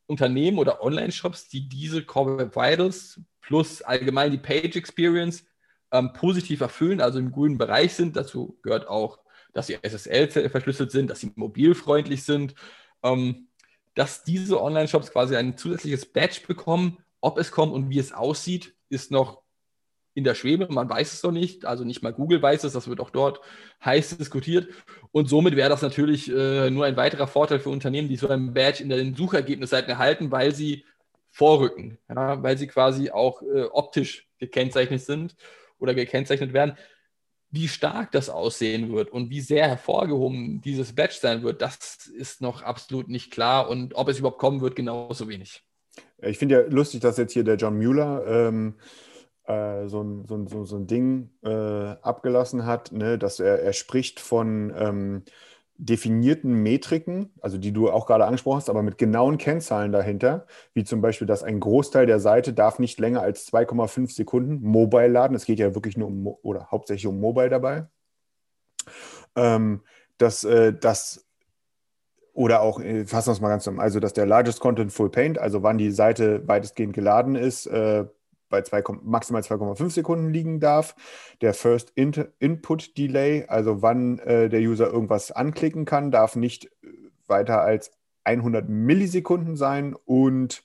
Unternehmen 0.07 0.57
oder 0.57 0.81
Online-Shops, 0.81 1.49
die 1.49 1.67
diese 1.67 2.03
Core 2.03 2.37
Web 2.37 2.55
Vitals 2.55 3.21
plus 3.41 3.81
allgemein 3.81 4.31
die 4.31 4.37
Page 4.37 4.75
Experience 4.75 5.45
ähm, 5.91 6.11
positiv 6.13 6.61
erfüllen, 6.61 7.01
also 7.01 7.19
im 7.19 7.31
grünen 7.31 7.57
Bereich 7.57 7.93
sind. 7.93 8.15
Dazu 8.15 8.57
gehört 8.61 8.87
auch, 8.87 9.19
dass 9.53 9.67
sie 9.67 9.77
SSL 9.81 10.49
verschlüsselt 10.49 10.91
sind, 10.91 11.09
dass 11.09 11.19
sie 11.19 11.31
mobilfreundlich 11.35 12.23
sind, 12.23 12.55
ähm, 13.03 13.47
dass 13.95 14.23
diese 14.23 14.61
Online-Shops 14.61 15.11
quasi 15.11 15.35
ein 15.35 15.57
zusätzliches 15.57 16.05
Badge 16.05 16.41
bekommen. 16.47 16.97
Ob 17.21 17.37
es 17.37 17.51
kommt 17.51 17.73
und 17.73 17.89
wie 17.89 17.99
es 17.99 18.11
aussieht, 18.13 18.75
ist 18.89 19.11
noch 19.11 19.41
in 20.17 20.23
der 20.23 20.33
Schwebe. 20.33 20.67
Man 20.71 20.89
weiß 20.89 21.13
es 21.13 21.21
noch 21.21 21.31
nicht. 21.31 21.65
Also 21.65 21.83
nicht 21.83 22.01
mal 22.01 22.11
Google 22.11 22.41
weiß 22.41 22.63
es. 22.63 22.73
Das 22.73 22.87
wird 22.87 22.99
auch 22.99 23.11
dort 23.11 23.39
heiß 23.85 24.17
diskutiert. 24.17 24.67
Und 25.11 25.29
somit 25.29 25.55
wäre 25.55 25.69
das 25.69 25.83
natürlich 25.83 26.27
äh, 26.27 26.71
nur 26.71 26.85
ein 26.85 26.97
weiterer 26.97 27.27
Vorteil 27.27 27.59
für 27.59 27.69
Unternehmen, 27.69 28.09
die 28.09 28.15
so 28.15 28.27
ein 28.27 28.55
Badge 28.55 28.81
in 28.81 28.89
den 28.89 29.13
Suchergebnisseiten 29.13 29.91
erhalten, 29.91 30.31
weil 30.31 30.55
sie 30.55 30.85
vorrücken, 31.29 31.99
ja, 32.09 32.41
weil 32.41 32.57
sie 32.57 32.65
quasi 32.65 33.11
auch 33.11 33.43
äh, 33.43 33.65
optisch 33.65 34.27
gekennzeichnet 34.39 35.01
sind 35.01 35.35
oder 35.77 35.93
gekennzeichnet 35.93 36.51
werden. 36.51 36.75
Wie 37.51 37.67
stark 37.67 38.11
das 38.11 38.31
aussehen 38.31 38.91
wird 38.91 39.11
und 39.11 39.29
wie 39.29 39.41
sehr 39.41 39.67
hervorgehoben 39.67 40.61
dieses 40.61 40.95
Badge 40.95 41.17
sein 41.21 41.43
wird, 41.43 41.61
das 41.61 42.07
ist 42.07 42.41
noch 42.41 42.63
absolut 42.63 43.07
nicht 43.07 43.29
klar. 43.29 43.69
Und 43.69 43.93
ob 43.93 44.09
es 44.09 44.17
überhaupt 44.17 44.39
kommen 44.39 44.61
wird, 44.61 44.75
genauso 44.75 45.29
wenig. 45.29 45.63
Ich 46.23 46.39
finde 46.39 46.55
ja 46.55 46.61
lustig, 46.67 47.01
dass 47.01 47.17
jetzt 47.17 47.33
hier 47.33 47.43
der 47.43 47.57
John 47.57 47.77
Mueller 47.77 48.25
ähm, 48.25 48.73
äh, 49.47 49.87
so, 49.87 50.01
ein, 50.01 50.25
so, 50.25 50.45
so, 50.47 50.63
so 50.65 50.75
ein 50.77 50.87
Ding 50.87 51.31
äh, 51.43 51.49
abgelassen 51.49 52.65
hat, 52.65 52.91
ne, 52.91 53.17
dass 53.17 53.39
er, 53.39 53.61
er 53.61 53.73
spricht 53.73 54.19
von 54.19 54.73
ähm, 54.77 55.23
definierten 55.77 56.53
Metriken, 56.53 57.31
also 57.39 57.57
die 57.57 57.71
du 57.71 57.89
auch 57.89 58.07
gerade 58.07 58.25
angesprochen 58.25 58.57
hast, 58.57 58.69
aber 58.69 58.83
mit 58.83 58.97
genauen 58.97 59.37
Kennzahlen 59.37 59.91
dahinter, 59.91 60.47
wie 60.73 60.83
zum 60.83 61.01
Beispiel, 61.01 61.27
dass 61.27 61.43
ein 61.43 61.59
Großteil 61.59 62.05
der 62.07 62.19
Seite 62.19 62.53
darf 62.53 62.79
nicht 62.79 62.99
länger 62.99 63.21
als 63.21 63.51
2,5 63.51 64.11
Sekunden 64.13 64.61
Mobile 64.61 65.07
laden. 65.07 65.35
Es 65.35 65.45
geht 65.45 65.59
ja 65.59 65.75
wirklich 65.75 65.95
nur 65.97 66.07
um 66.07 66.27
oder 66.27 66.71
hauptsächlich 66.71 67.07
um 67.07 67.19
Mobile 67.19 67.49
dabei. 67.49 67.87
Ähm, 69.35 69.81
dass 70.17 70.43
äh, 70.43 70.73
das 70.73 71.27
oder 72.33 72.61
auch, 72.61 72.79
äh, 72.79 73.05
fassen 73.05 73.29
wir 73.29 73.33
es 73.33 73.41
mal 73.41 73.49
ganz 73.49 73.63
zusammen, 73.63 73.79
also 73.79 73.99
dass 73.99 74.13
der 74.13 74.25
Largest 74.25 74.59
Content 74.59 74.91
Full 74.91 75.09
Paint, 75.09 75.39
also 75.39 75.63
wann 75.63 75.77
die 75.77 75.91
Seite 75.91 76.47
weitestgehend 76.47 76.93
geladen 76.93 77.35
ist, 77.35 77.67
äh, 77.67 78.05
bei 78.49 78.61
zwei, 78.61 78.83
maximal 79.03 79.41
2,5 79.41 79.89
Sekunden 79.89 80.29
liegen 80.31 80.59
darf. 80.59 80.95
Der 81.41 81.53
First 81.53 81.91
Input 81.95 82.97
Delay, 82.97 83.45
also 83.47 83.81
wann 83.81 84.19
äh, 84.19 84.49
der 84.49 84.61
User 84.61 84.87
irgendwas 84.91 85.31
anklicken 85.31 85.85
kann, 85.85 86.11
darf 86.11 86.35
nicht 86.35 86.65
äh, 86.65 86.87
weiter 87.27 87.61
als 87.61 87.91
100 88.23 88.67
Millisekunden 88.67 89.55
sein 89.55 89.95
und 90.05 90.63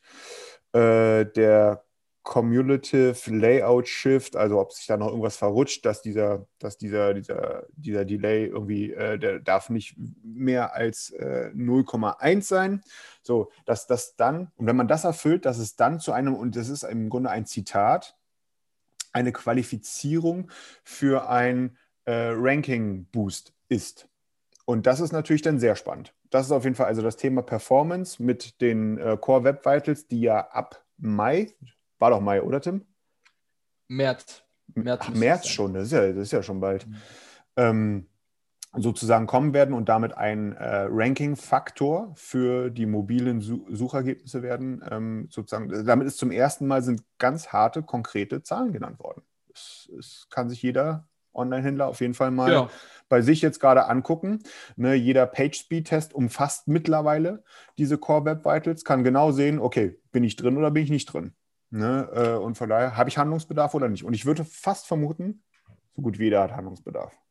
äh, 0.73 1.25
der 1.27 1.85
Cumulative 2.25 3.17
Layout 3.27 3.89
Shift, 3.89 4.37
also 4.37 4.61
ob 4.61 4.73
sich 4.73 4.87
da 4.87 4.97
noch 4.97 5.09
irgendwas 5.09 5.37
verrutscht, 5.37 5.85
dass 5.85 6.03
dieser, 6.03 6.47
dass 6.61 6.79
dieser, 6.79 7.15
dieser, 7.15 7.65
dieser 7.75 8.05
Delay 8.05 8.47
irgendwie, 8.47 8.93
äh, 8.93 9.19
der 9.19 9.41
darf 9.41 9.71
nicht 9.71 9.97
mehr 10.23 10.75
als 10.75 11.11
äh, 11.11 11.51
0,1 11.55 12.43
sein. 12.43 12.83
So, 13.23 13.51
dass 13.65 13.87
das 13.87 14.17
dann, 14.17 14.51
und 14.57 14.67
wenn 14.67 14.77
man 14.77 14.89
das 14.89 15.05
erfüllt, 15.05 15.45
dass 15.47 15.59
es 15.59 15.77
dann 15.77 16.01
zu 16.01 16.13
einem, 16.13 16.35
und 16.35 16.57
das 16.57 16.69
ist 16.69 16.83
im 16.83 17.09
Grunde 17.09 17.31
ein 17.31 17.47
Zitat, 17.47 18.17
eine 19.13 19.33
Qualifizierung 19.33 20.51
für 20.83 21.29
ein 21.29 21.77
äh, 22.05 22.31
Ranking-Boost 22.35 23.53
ist. 23.69 24.09
Und 24.65 24.87
das 24.87 25.01
ist 25.01 25.13
natürlich 25.13 25.43
dann 25.43 25.59
sehr 25.59 25.77
spannend. 25.77 26.15
Das 26.31 26.47
ist 26.47 26.53
auf 26.53 26.65
jeden 26.65 26.77
Fall 26.77 26.87
also 26.87 27.03
das 27.03 27.17
Thema 27.17 27.43
Performance 27.43 28.23
mit 28.23 28.61
den 28.61 28.99
äh, 28.99 29.17
Core 29.21 29.45
Web 29.45 29.67
Vitals, 29.67 30.07
die 30.09 30.23
ja 30.23 30.49
ab 30.51 30.85
Mai, 30.97 31.53
war 31.99 32.11
doch 32.11 32.21
Mai, 32.21 32.43
oder 32.43 32.61
Tim? 32.61 32.87
März. 33.89 34.43
März, 34.75 35.01
Ach, 35.05 35.11
März 35.11 35.49
schon, 35.49 35.75
das 35.75 35.85
ist, 35.85 35.93
ja, 35.93 36.09
das 36.09 36.23
ist 36.23 36.33
ja 36.33 36.43
schon 36.43 36.61
bald. 36.61 36.87
Mhm. 36.87 36.97
Ähm, 37.57 38.07
sozusagen 38.75 39.27
kommen 39.27 39.53
werden 39.53 39.75
und 39.75 39.89
damit 39.89 40.17
ein 40.17 40.53
äh, 40.53 40.87
Ranking-Faktor 40.89 42.13
für 42.15 42.71
die 42.71 42.87
mobilen 42.87 43.41
Su 43.41 43.67
Suchergebnisse 43.71 44.43
werden. 44.43 44.83
Ähm, 44.91 45.29
sozusagen, 45.31 45.85
damit 45.85 46.07
ist 46.07 46.19
zum 46.19 46.31
ersten 46.31 46.67
Mal 46.67 46.83
sind 46.83 47.03
ganz 47.19 47.49
harte, 47.49 47.83
konkrete 47.83 48.43
Zahlen 48.43 48.73
genannt 48.73 48.99
worden. 48.99 49.23
Es, 49.53 50.27
kann 50.31 50.49
sich 50.49 50.63
jeder 50.63 51.07
Online-Händler 51.35 51.87
auf 51.87 52.01
jeden 52.01 52.15
Fall 52.15 52.31
mal 52.31 52.53
ja. 52.53 52.71
bei 53.11 53.21
sich 53.21 53.43
jetzt 53.43 53.61
gerade 53.61 53.87
angucken. 53.87 54.43
Ne, 54.77 54.95
jeder 54.95 55.27
Page-Speed-Test 55.27 56.15
umfasst 56.15 56.69
mittlerweile 56.69 57.45
diese 57.77 57.99
Core 57.99 58.25
Web 58.25 58.45
Vitals, 58.47 58.85
kann 58.85 59.05
genau 59.05 59.33
sehen, 59.33 59.59
okay, 59.59 59.99
bin 60.13 60.25
ich 60.25 60.37
drin 60.37 60.57
oder 60.57 60.71
bin 60.71 60.85
ich 60.85 60.91
nicht 60.91 61.13
drin. 61.13 61.35
Ne? 61.69 62.09
Äh, 62.15 62.37
und 62.37 62.57
von 62.57 62.71
daher 62.71 62.97
habe 62.97 63.11
ich 63.11 63.19
Handlungsbedarf 63.19 63.75
oder 63.75 63.89
nicht. 63.89 64.05
Und 64.05 64.15
ich 64.15 64.25
würde 64.25 64.45
fast 64.45 64.87
vermuten, 64.87 65.43
so 65.95 66.01
gut 66.01 66.19
wie 66.19 66.25
jeder 66.25 66.43
hat 66.43 66.53
Handlungsbedarf. 66.53 67.22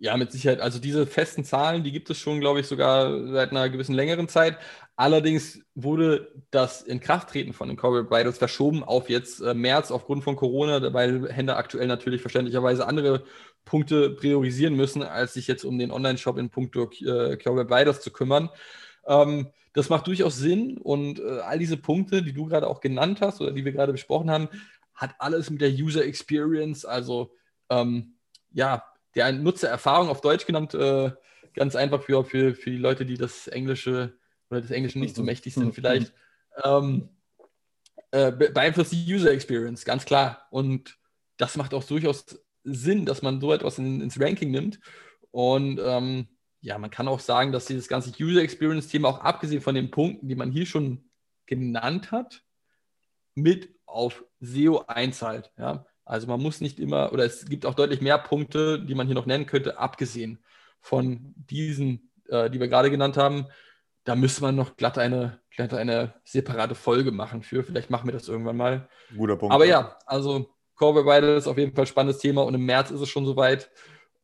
Ja, 0.00 0.16
mit 0.16 0.30
Sicherheit. 0.30 0.60
Also 0.60 0.78
diese 0.78 1.06
festen 1.06 1.44
Zahlen, 1.44 1.82
die 1.82 1.90
gibt 1.90 2.08
es 2.08 2.18
schon, 2.18 2.38
glaube 2.38 2.60
ich, 2.60 2.66
sogar 2.68 3.26
seit 3.32 3.50
einer 3.50 3.68
gewissen 3.68 3.94
längeren 3.94 4.28
Zeit. 4.28 4.56
Allerdings 4.94 5.60
wurde 5.74 6.32
das 6.52 6.82
Inkrafttreten 6.82 7.52
von 7.52 7.66
den 7.66 7.76
Corporate 7.76 8.08
Vitals 8.08 8.38
verschoben 8.38 8.84
auf 8.84 9.10
jetzt 9.10 9.40
äh, 9.40 9.54
März 9.54 9.90
aufgrund 9.90 10.22
von 10.22 10.36
Corona, 10.36 10.92
weil 10.92 11.28
Händler 11.32 11.56
aktuell 11.56 11.88
natürlich 11.88 12.20
verständlicherweise 12.20 12.86
andere 12.86 13.24
Punkte 13.64 14.10
priorisieren 14.10 14.74
müssen, 14.74 15.02
als 15.02 15.34
sich 15.34 15.48
jetzt 15.48 15.64
um 15.64 15.78
den 15.78 15.90
Online-Shop 15.90 16.38
in 16.38 16.50
puncto 16.50 16.84
äh, 16.84 17.36
Corporate 17.36 17.68
Vitals 17.68 18.00
zu 18.00 18.12
kümmern. 18.12 18.50
Ähm, 19.06 19.50
das 19.72 19.88
macht 19.88 20.06
durchaus 20.06 20.36
Sinn 20.36 20.78
und 20.78 21.18
äh, 21.18 21.40
all 21.40 21.58
diese 21.58 21.76
Punkte, 21.76 22.22
die 22.22 22.32
du 22.32 22.46
gerade 22.46 22.68
auch 22.68 22.80
genannt 22.80 23.20
hast 23.20 23.40
oder 23.40 23.50
die 23.50 23.64
wir 23.64 23.72
gerade 23.72 23.92
besprochen 23.92 24.30
haben, 24.30 24.48
hat 24.94 25.14
alles 25.18 25.50
mit 25.50 25.60
der 25.60 25.70
User 25.70 26.04
Experience, 26.04 26.84
also 26.84 27.32
ähm, 27.68 28.14
ja, 28.52 28.84
der 29.18 29.32
Nutzererfahrung 29.32 30.08
auf 30.08 30.20
Deutsch 30.20 30.46
genannt, 30.46 30.74
äh, 30.74 31.10
ganz 31.54 31.74
einfach 31.74 32.02
für, 32.02 32.24
für, 32.24 32.54
für 32.54 32.70
die 32.70 32.78
Leute, 32.78 33.04
die 33.04 33.16
das 33.16 33.48
Englische 33.48 34.16
oder 34.48 34.60
das 34.60 34.70
Englische 34.70 34.98
nicht 34.98 35.16
so 35.16 35.22
mächtig 35.22 35.54
sind, 35.54 35.74
vielleicht, 35.74 36.14
ähm, 36.64 37.10
äh, 38.12 38.32
beeinflusst 38.32 38.92
die 38.92 39.12
User 39.12 39.32
Experience, 39.32 39.84
ganz 39.84 40.04
klar. 40.04 40.46
Und 40.50 40.98
das 41.36 41.56
macht 41.56 41.74
auch 41.74 41.84
durchaus 41.84 42.40
Sinn, 42.64 43.04
dass 43.04 43.22
man 43.22 43.40
so 43.40 43.52
etwas 43.52 43.78
in, 43.78 44.00
ins 44.00 44.20
Ranking 44.20 44.50
nimmt. 44.50 44.80
Und 45.30 45.80
ähm, 45.82 46.28
ja, 46.60 46.78
man 46.78 46.90
kann 46.90 47.08
auch 47.08 47.20
sagen, 47.20 47.52
dass 47.52 47.66
dieses 47.66 47.88
ganze 47.88 48.12
User 48.22 48.40
Experience-Thema, 48.40 49.08
auch 49.08 49.20
abgesehen 49.20 49.60
von 49.60 49.74
den 49.74 49.90
Punkten, 49.90 50.28
die 50.28 50.36
man 50.36 50.50
hier 50.50 50.64
schon 50.64 51.10
genannt 51.46 52.12
hat, 52.12 52.44
mit 53.34 53.68
auf 53.84 54.24
SEO 54.40 54.84
einzahlt. 54.86 55.52
Ja? 55.58 55.86
Also 56.08 56.26
man 56.26 56.40
muss 56.40 56.62
nicht 56.62 56.80
immer, 56.80 57.12
oder 57.12 57.26
es 57.26 57.44
gibt 57.44 57.66
auch 57.66 57.74
deutlich 57.74 58.00
mehr 58.00 58.16
Punkte, 58.16 58.80
die 58.80 58.94
man 58.94 59.06
hier 59.06 59.14
noch 59.14 59.26
nennen 59.26 59.44
könnte, 59.44 59.78
abgesehen 59.78 60.38
von 60.80 61.34
diesen, 61.36 62.10
äh, 62.28 62.48
die 62.48 62.58
wir 62.58 62.68
gerade 62.68 62.90
genannt 62.90 63.18
haben. 63.18 63.46
Da 64.04 64.16
müsste 64.16 64.40
man 64.40 64.56
noch 64.56 64.76
glatt 64.76 64.96
eine, 64.96 65.38
glatt 65.50 65.74
eine 65.74 66.14
separate 66.24 66.74
Folge 66.74 67.12
machen 67.12 67.42
für. 67.42 67.62
Vielleicht 67.62 67.90
machen 67.90 68.08
wir 68.08 68.14
das 68.14 68.26
irgendwann 68.26 68.56
mal. 68.56 68.88
Guter 69.14 69.36
Punkt. 69.36 69.54
Aber 69.54 69.66
ja, 69.66 69.98
also 70.06 70.48
Core 70.76 71.04
Vital 71.04 71.36
ist 71.36 71.46
auf 71.46 71.58
jeden 71.58 71.74
Fall 71.74 71.84
ein 71.84 71.88
spannendes 71.88 72.22
Thema 72.22 72.42
und 72.42 72.54
im 72.54 72.64
März 72.64 72.90
ist 72.90 73.02
es 73.02 73.08
schon 73.10 73.26
soweit. 73.26 73.70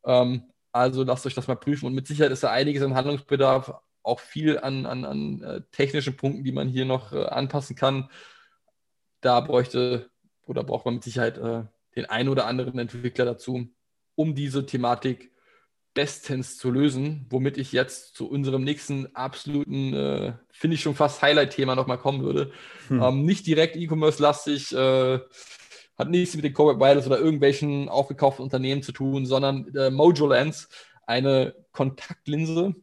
Ähm, 0.06 0.44
also 0.72 1.02
lasst 1.02 1.26
euch 1.26 1.34
das 1.34 1.48
mal 1.48 1.56
prüfen 1.56 1.84
und 1.84 1.94
mit 1.94 2.06
Sicherheit 2.06 2.32
ist 2.32 2.44
da 2.44 2.50
einiges 2.50 2.82
an 2.82 2.94
Handlungsbedarf, 2.94 3.74
auch 4.02 4.20
viel 4.20 4.58
an, 4.58 4.86
an, 4.86 5.04
an 5.04 5.42
äh, 5.42 5.60
technischen 5.70 6.16
Punkten, 6.16 6.44
die 6.44 6.52
man 6.52 6.66
hier 6.66 6.86
noch 6.86 7.12
äh, 7.12 7.26
anpassen 7.26 7.76
kann. 7.76 8.08
Da 9.20 9.40
bräuchte 9.40 10.08
oder 10.46 10.64
braucht 10.64 10.86
man 10.86 10.94
mit 10.94 11.04
Sicherheit 11.04 11.36
äh, 11.36 11.64
den 11.96 12.06
einen 12.06 12.28
oder 12.28 12.46
anderen 12.46 12.78
Entwickler 12.78 13.24
dazu, 13.24 13.68
um 14.14 14.34
diese 14.34 14.66
Thematik 14.66 15.30
bestens 15.94 16.58
zu 16.58 16.70
lösen, 16.70 17.26
womit 17.30 17.56
ich 17.56 17.72
jetzt 17.72 18.16
zu 18.16 18.28
unserem 18.28 18.64
nächsten 18.64 19.14
absoluten, 19.14 19.94
äh, 19.94 20.32
finde 20.50 20.74
ich 20.74 20.82
schon 20.82 20.96
fast 20.96 21.22
Highlight-Thema 21.22 21.76
nochmal 21.76 21.98
kommen 21.98 22.22
würde. 22.22 22.50
Hm. 22.88 23.00
Ähm, 23.00 23.24
nicht 23.24 23.46
direkt 23.46 23.76
E-Commerce-lastig, 23.76 24.74
äh, 24.74 25.20
hat 25.96 26.10
nichts 26.10 26.34
mit 26.34 26.44
den 26.44 26.52
Corporate 26.52 26.80
Wireless 26.80 27.06
oder 27.06 27.20
irgendwelchen 27.20 27.88
aufgekauften 27.88 28.42
Unternehmen 28.42 28.82
zu 28.82 28.90
tun, 28.90 29.24
sondern 29.24 29.72
äh, 29.76 29.90
Mojo 29.90 30.26
Lens, 30.26 30.68
eine 31.06 31.54
Kontaktlinse, 31.70 32.74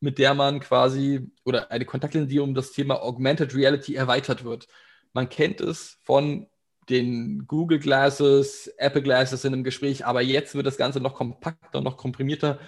mit 0.00 0.18
der 0.18 0.34
man 0.34 0.60
quasi, 0.60 1.30
oder 1.44 1.70
eine 1.70 1.86
Kontaktlinse, 1.86 2.28
die 2.28 2.40
um 2.40 2.54
das 2.54 2.72
Thema 2.72 3.02
Augmented 3.02 3.54
Reality 3.54 3.94
erweitert 3.94 4.44
wird. 4.44 4.66
Man 5.14 5.28
kennt 5.30 5.60
es 5.60 5.98
von 6.02 6.46
den 6.90 7.46
Google 7.46 7.78
Glasses, 7.78 8.68
Apple 8.78 9.02
Glasses 9.02 9.44
in 9.44 9.52
einem 9.52 9.64
Gespräch, 9.64 10.04
aber 10.04 10.20
jetzt 10.20 10.54
wird 10.54 10.66
das 10.66 10.76
Ganze 10.76 11.00
noch 11.00 11.14
kompakter, 11.14 11.80
noch 11.80 11.96
komprimierter 11.96 12.58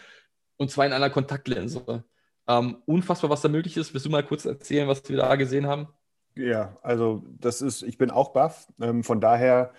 und 0.56 0.70
zwar 0.70 0.86
in 0.86 0.92
einer 0.92 1.10
Kontaktlinse. 1.10 2.04
Ähm, 2.48 2.82
unfassbar, 2.86 3.30
was 3.30 3.42
da 3.42 3.48
möglich 3.48 3.76
ist. 3.76 3.92
Willst 3.94 4.06
du 4.06 4.10
mal 4.10 4.24
kurz 4.24 4.44
erzählen, 4.44 4.88
was 4.88 5.08
wir 5.08 5.16
da 5.16 5.36
gesehen 5.36 5.66
haben? 5.66 5.88
Ja, 6.34 6.76
also 6.82 7.22
das 7.38 7.62
ist, 7.62 7.82
ich 7.82 7.98
bin 7.98 8.10
auch 8.10 8.32
baff. 8.32 8.66
Ähm, 8.80 9.04
von 9.04 9.20
daher 9.20 9.72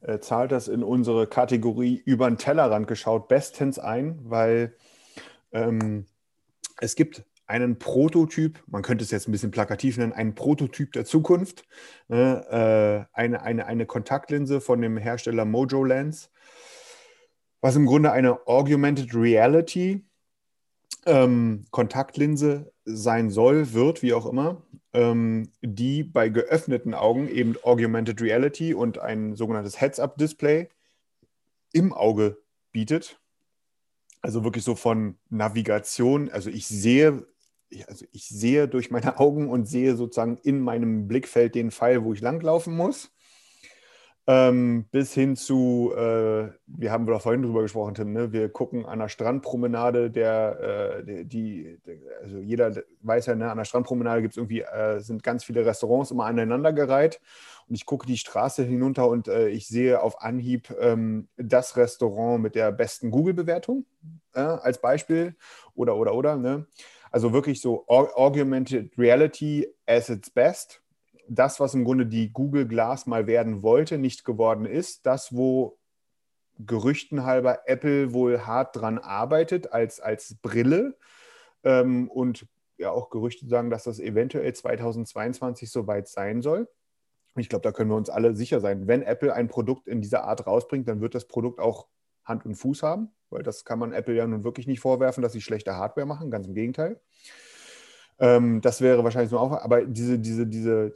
äh, 0.00 0.18
zahlt 0.20 0.52
das 0.52 0.68
in 0.68 0.82
unsere 0.82 1.26
Kategorie 1.26 2.00
über 2.04 2.28
den 2.28 2.38
Tellerrand 2.38 2.86
geschaut 2.86 3.28
bestens 3.28 3.78
ein, 3.78 4.18
weil 4.22 4.74
ähm, 5.52 6.06
es 6.80 6.94
gibt 6.94 7.24
einen 7.46 7.78
Prototyp, 7.78 8.62
man 8.66 8.82
könnte 8.82 9.04
es 9.04 9.10
jetzt 9.10 9.28
ein 9.28 9.32
bisschen 9.32 9.50
plakativ 9.50 9.96
nennen, 9.98 10.12
einen 10.12 10.34
Prototyp 10.34 10.92
der 10.92 11.04
Zukunft, 11.04 11.64
ne, 12.08 13.06
äh, 13.12 13.16
eine, 13.16 13.42
eine, 13.42 13.66
eine 13.66 13.86
Kontaktlinse 13.86 14.60
von 14.60 14.80
dem 14.80 14.96
Hersteller 14.96 15.44
Mojo 15.44 15.84
Lens, 15.84 16.30
was 17.60 17.76
im 17.76 17.86
Grunde 17.86 18.12
eine 18.12 18.46
Augmented 18.46 19.14
Reality 19.14 20.04
ähm, 21.06 21.66
Kontaktlinse 21.70 22.72
sein 22.84 23.30
soll, 23.30 23.72
wird, 23.72 24.02
wie 24.02 24.12
auch 24.12 24.26
immer, 24.26 24.62
ähm, 24.92 25.50
die 25.62 26.02
bei 26.02 26.28
geöffneten 26.28 26.94
Augen 26.94 27.28
eben 27.28 27.56
Augmented 27.62 28.20
Reality 28.20 28.74
und 28.74 28.98
ein 28.98 29.36
sogenanntes 29.36 29.80
Heads-Up-Display 29.80 30.68
im 31.72 31.92
Auge 31.92 32.38
bietet. 32.72 33.20
Also 34.20 34.42
wirklich 34.42 34.64
so 34.64 34.74
von 34.74 35.16
Navigation. 35.30 36.28
Also 36.30 36.50
ich 36.50 36.66
sehe 36.66 37.26
ich, 37.68 37.88
also 37.88 38.06
ich 38.12 38.28
sehe 38.28 38.68
durch 38.68 38.90
meine 38.90 39.18
Augen 39.20 39.50
und 39.50 39.66
sehe 39.66 39.96
sozusagen 39.96 40.38
in 40.42 40.60
meinem 40.60 41.08
Blickfeld 41.08 41.54
den 41.54 41.70
Pfeil, 41.70 42.04
wo 42.04 42.12
ich 42.12 42.20
langlaufen 42.20 42.74
muss. 42.74 43.12
Ähm, 44.28 44.86
bis 44.90 45.14
hin 45.14 45.36
zu, 45.36 45.92
äh, 45.96 46.50
wir 46.66 46.90
haben 46.90 47.06
da 47.06 47.20
vorhin 47.20 47.42
drüber 47.42 47.62
gesprochen, 47.62 47.94
Tim, 47.94 48.12
ne? 48.12 48.32
wir 48.32 48.48
gucken 48.48 48.84
an 48.84 48.98
der 48.98 49.08
Strandpromenade, 49.08 50.10
der, 50.10 51.04
äh, 51.06 51.24
die, 51.24 51.78
also 52.20 52.38
jeder 52.38 52.72
weiß 53.02 53.26
ja, 53.26 53.36
ne, 53.36 53.48
an 53.52 53.58
der 53.58 53.64
Strandpromenade 53.64 54.22
gibt 54.22 54.32
es 54.32 54.36
irgendwie, 54.36 54.62
äh, 54.62 54.98
sind 54.98 55.22
ganz 55.22 55.44
viele 55.44 55.64
Restaurants 55.64 56.10
immer 56.10 56.24
aneinandergereiht 56.24 57.20
und 57.68 57.76
ich 57.76 57.86
gucke 57.86 58.04
die 58.04 58.18
Straße 58.18 58.64
hinunter 58.64 59.08
und 59.08 59.28
äh, 59.28 59.46
ich 59.48 59.68
sehe 59.68 60.02
auf 60.02 60.20
Anhieb 60.20 60.74
ähm, 60.80 61.28
das 61.36 61.76
Restaurant 61.76 62.42
mit 62.42 62.56
der 62.56 62.72
besten 62.72 63.12
Google-Bewertung 63.12 63.86
äh, 64.34 64.40
als 64.40 64.80
Beispiel 64.80 65.36
oder, 65.76 65.94
oder, 65.94 66.14
oder, 66.14 66.36
ne? 66.36 66.66
Also 67.16 67.32
wirklich 67.32 67.62
so 67.62 67.86
Augmented 67.88 68.92
Reality 68.98 69.66
as 69.86 70.10
its 70.10 70.28
best. 70.28 70.82
Das, 71.26 71.58
was 71.60 71.72
im 71.72 71.86
Grunde 71.86 72.04
die 72.04 72.30
Google 72.30 72.68
Glass 72.68 73.06
mal 73.06 73.26
werden 73.26 73.62
wollte, 73.62 73.96
nicht 73.96 74.26
geworden 74.26 74.66
ist. 74.66 75.06
Das, 75.06 75.34
wo 75.34 75.78
Gerüchten 76.58 77.24
halber 77.24 77.60
Apple 77.64 78.12
wohl 78.12 78.40
hart 78.40 78.76
dran 78.76 78.98
arbeitet 78.98 79.72
als, 79.72 79.98
als 79.98 80.36
Brille. 80.42 80.98
Ähm, 81.64 82.10
und 82.10 82.46
ja 82.76 82.90
auch 82.90 83.08
Gerüchte 83.08 83.46
sagen, 83.48 83.70
dass 83.70 83.84
das 83.84 83.98
eventuell 83.98 84.52
2022 84.52 85.70
soweit 85.70 86.08
sein 86.08 86.42
soll. 86.42 86.68
Ich 87.36 87.48
glaube, 87.48 87.62
da 87.62 87.72
können 87.72 87.88
wir 87.88 87.96
uns 87.96 88.10
alle 88.10 88.36
sicher 88.36 88.60
sein. 88.60 88.88
Wenn 88.88 89.00
Apple 89.00 89.32
ein 89.32 89.48
Produkt 89.48 89.88
in 89.88 90.02
dieser 90.02 90.24
Art 90.24 90.46
rausbringt, 90.46 90.86
dann 90.86 91.00
wird 91.00 91.14
das 91.14 91.26
Produkt 91.26 91.60
auch 91.60 91.88
Hand 92.24 92.44
und 92.44 92.56
Fuß 92.56 92.82
haben 92.82 93.15
weil 93.30 93.42
das 93.42 93.64
kann 93.64 93.78
man 93.78 93.92
Apple 93.92 94.14
ja 94.14 94.26
nun 94.26 94.44
wirklich 94.44 94.66
nicht 94.66 94.80
vorwerfen, 94.80 95.22
dass 95.22 95.32
sie 95.32 95.40
schlechte 95.40 95.76
Hardware 95.76 96.06
machen, 96.06 96.30
ganz 96.30 96.46
im 96.46 96.54
Gegenteil. 96.54 97.00
Ähm, 98.18 98.60
das 98.60 98.80
wäre 98.80 99.04
wahrscheinlich 99.04 99.30
so 99.30 99.38
auch, 99.38 99.52
aber 99.52 99.84
diese, 99.84 100.18
diese, 100.18 100.46
diese 100.46 100.94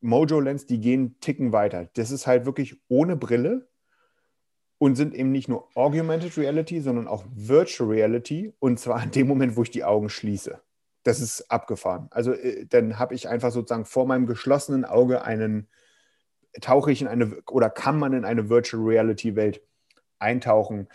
Mojo-Lens, 0.00 0.66
die 0.66 0.80
gehen 0.80 1.18
ticken 1.20 1.52
weiter. 1.52 1.88
Das 1.94 2.10
ist 2.10 2.26
halt 2.26 2.46
wirklich 2.46 2.80
ohne 2.88 3.16
Brille 3.16 3.68
und 4.78 4.96
sind 4.96 5.14
eben 5.14 5.32
nicht 5.32 5.48
nur 5.48 5.68
Augmented 5.74 6.36
Reality, 6.36 6.80
sondern 6.80 7.08
auch 7.08 7.24
Virtual 7.34 7.88
Reality 7.88 8.52
und 8.58 8.78
zwar 8.78 9.02
in 9.02 9.10
dem 9.10 9.26
Moment, 9.26 9.56
wo 9.56 9.62
ich 9.62 9.70
die 9.70 9.84
Augen 9.84 10.08
schließe. 10.08 10.60
Das 11.04 11.20
ist 11.20 11.50
abgefahren. 11.50 12.08
Also 12.10 12.32
äh, 12.32 12.66
dann 12.66 12.98
habe 12.98 13.14
ich 13.14 13.28
einfach 13.28 13.50
sozusagen 13.50 13.84
vor 13.84 14.06
meinem 14.06 14.26
geschlossenen 14.26 14.84
Auge 14.84 15.22
einen, 15.22 15.68
tauche 16.60 16.92
ich 16.92 17.02
in 17.02 17.08
eine 17.08 17.42
oder 17.50 17.70
kann 17.70 17.98
man 17.98 18.12
in 18.12 18.24
eine 18.24 18.48
Virtual 18.48 18.82
Reality 18.82 19.36
Welt 19.36 19.62
eintauchen. 20.18 20.88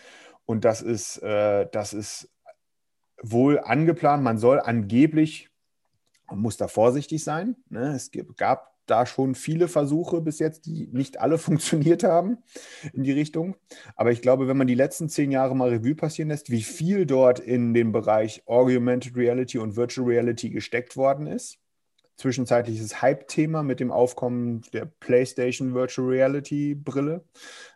Und 0.50 0.66
das 0.66 0.82
ist, 0.82 1.22
äh, 1.22 1.68
das 1.72 1.93
ist 1.93 2.28
wohl 3.22 3.60
angeplant. 3.60 4.24
Man 4.24 4.39
soll 4.39 4.60
angeblich, 4.60 5.52
man 6.28 6.39
muss 6.39 6.58
da 6.58 6.68
vorsichtig 6.68 7.24
sein. 7.24 7.56
Ne? 7.70 7.93
Es 7.93 8.10
gab 8.36 8.74
da 8.88 9.06
schon 9.06 9.36
viele 9.36 9.68
Versuche 9.68 10.22
bis 10.22 10.39
jetzt, 10.39 10.66
die 10.66 10.88
nicht 10.91 11.20
alle 11.20 11.38
funktioniert 11.38 12.04
haben 12.04 12.39
in 12.93 13.04
die 13.04 13.12
Richtung. 13.12 13.58
Aber 13.95 14.12
ich 14.12 14.24
glaube, 14.24 14.47
wenn 14.47 14.58
man 14.58 14.66
die 14.66 14.74
letzten 14.74 15.08
zehn 15.08 15.30
Jahre 15.30 15.56
mal 15.56 15.70
Revue 15.70 15.93
passieren 15.93 16.30
lässt, 16.30 16.50
wie 16.50 16.64
viel 16.64 17.06
dort 17.06 17.38
in 17.38 17.76
den 17.76 17.91
Bereich 17.91 18.41
Augmented 18.47 19.16
Reality 19.16 19.60
und 19.60 19.76
Virtual 19.76 20.08
Reality 20.08 20.50
gesteckt 20.50 20.97
worden 20.97 21.28
ist, 21.28 21.60
zwischenzeitliches 22.18 23.04
Hype-Thema 23.04 23.62
mit 23.62 23.80
dem 23.80 23.91
Aufkommen 23.91 24.64
der 24.74 24.86
PlayStation 24.86 25.76
Virtual 25.76 26.08
Reality 26.08 26.74
Brille. 26.74 27.24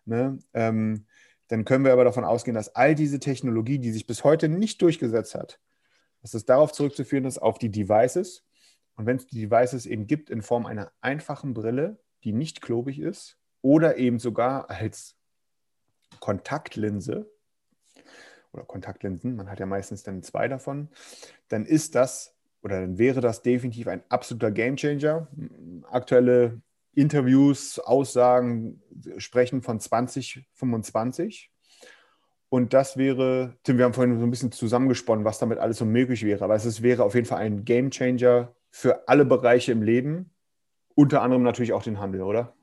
Ne? 0.05 0.39
Ähm, 0.55 1.05
dann 1.53 1.65
können 1.65 1.85
wir 1.85 1.93
aber 1.93 2.03
davon 2.03 2.25
ausgehen, 2.25 2.55
dass 2.55 2.75
all 2.75 2.95
diese 2.95 3.19
Technologie, 3.19 3.77
die 3.77 3.91
sich 3.91 4.07
bis 4.07 4.23
heute 4.23 4.49
nicht 4.49 4.81
durchgesetzt 4.81 5.35
hat, 5.35 5.59
dass 6.23 6.33
es 6.33 6.45
darauf 6.45 6.71
zurückzuführen 6.71 7.25
ist, 7.25 7.37
auf 7.37 7.59
die 7.59 7.69
Devices. 7.69 8.43
Und 8.95 9.05
wenn 9.05 9.17
es 9.17 9.27
die 9.27 9.39
Devices 9.39 9.85
eben 9.85 10.07
gibt 10.07 10.31
in 10.31 10.41
Form 10.41 10.65
einer 10.65 10.91
einfachen 11.01 11.53
Brille, 11.53 11.99
die 12.23 12.33
nicht 12.33 12.61
klobig 12.61 12.99
ist, 12.99 13.37
oder 13.61 13.97
eben 13.97 14.17
sogar 14.17 14.71
als 14.71 15.15
Kontaktlinse, 16.19 17.31
oder 18.51 18.63
Kontaktlinsen, 18.63 19.35
man 19.35 19.47
hat 19.47 19.59
ja 19.59 19.67
meistens 19.67 20.01
dann 20.01 20.23
zwei 20.23 20.47
davon, 20.47 20.89
dann 21.49 21.67
ist 21.67 21.93
das 21.93 22.33
oder 22.63 22.81
dann 22.81 22.97
wäre 22.97 23.21
das 23.21 23.43
definitiv 23.43 23.87
ein 23.87 24.01
absoluter 24.09 24.49
Gamechanger. 24.49 25.27
Aktuelle 25.91 26.61
Interviews, 26.95 27.79
Aussagen 27.79 28.81
sprechen 29.17 29.61
von 29.61 29.79
2025. 29.79 31.51
Und 32.49 32.73
das 32.73 32.97
wäre, 32.97 33.57
Tim, 33.63 33.77
wir 33.77 33.85
haben 33.85 33.93
vorhin 33.93 34.19
so 34.19 34.25
ein 34.25 34.29
bisschen 34.29 34.51
zusammengesponnen, 34.51 35.25
was 35.25 35.39
damit 35.39 35.57
alles 35.57 35.77
so 35.77 35.85
möglich 35.85 36.23
wäre. 36.23 36.43
Aber 36.43 36.55
es 36.55 36.81
wäre 36.83 37.03
auf 37.03 37.15
jeden 37.15 37.25
Fall 37.25 37.39
ein 37.39 37.65
Gamechanger 37.65 38.55
für 38.69 39.07
alle 39.07 39.25
Bereiche 39.25 39.71
im 39.71 39.81
Leben, 39.81 40.31
unter 40.95 41.23
anderem 41.23 41.43
natürlich 41.43 41.73
auch 41.73 41.83
den 41.83 41.99
Handel, 41.99 42.21
oder? 42.21 42.55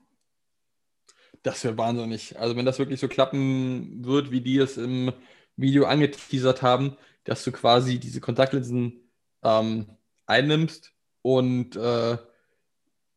Das 1.43 1.63
wäre 1.63 1.77
wahnsinnig. 1.77 2.39
Also 2.39 2.55
wenn 2.55 2.65
das 2.65 2.79
wirklich 2.79 2.99
so 2.99 3.07
klappen 3.07 4.05
wird, 4.05 4.31
wie 4.31 4.41
die 4.41 4.59
es 4.59 4.77
im 4.77 5.11
Video 5.57 5.85
angeteasert 5.85 6.61
haben, 6.61 6.95
dass 7.23 7.43
du 7.43 7.51
quasi 7.51 7.99
diese 7.99 8.21
Kontaktlinsen 8.21 9.09
ähm, 9.43 9.87
einnimmst 10.25 10.93
und 11.21 11.75
äh, 11.75 12.17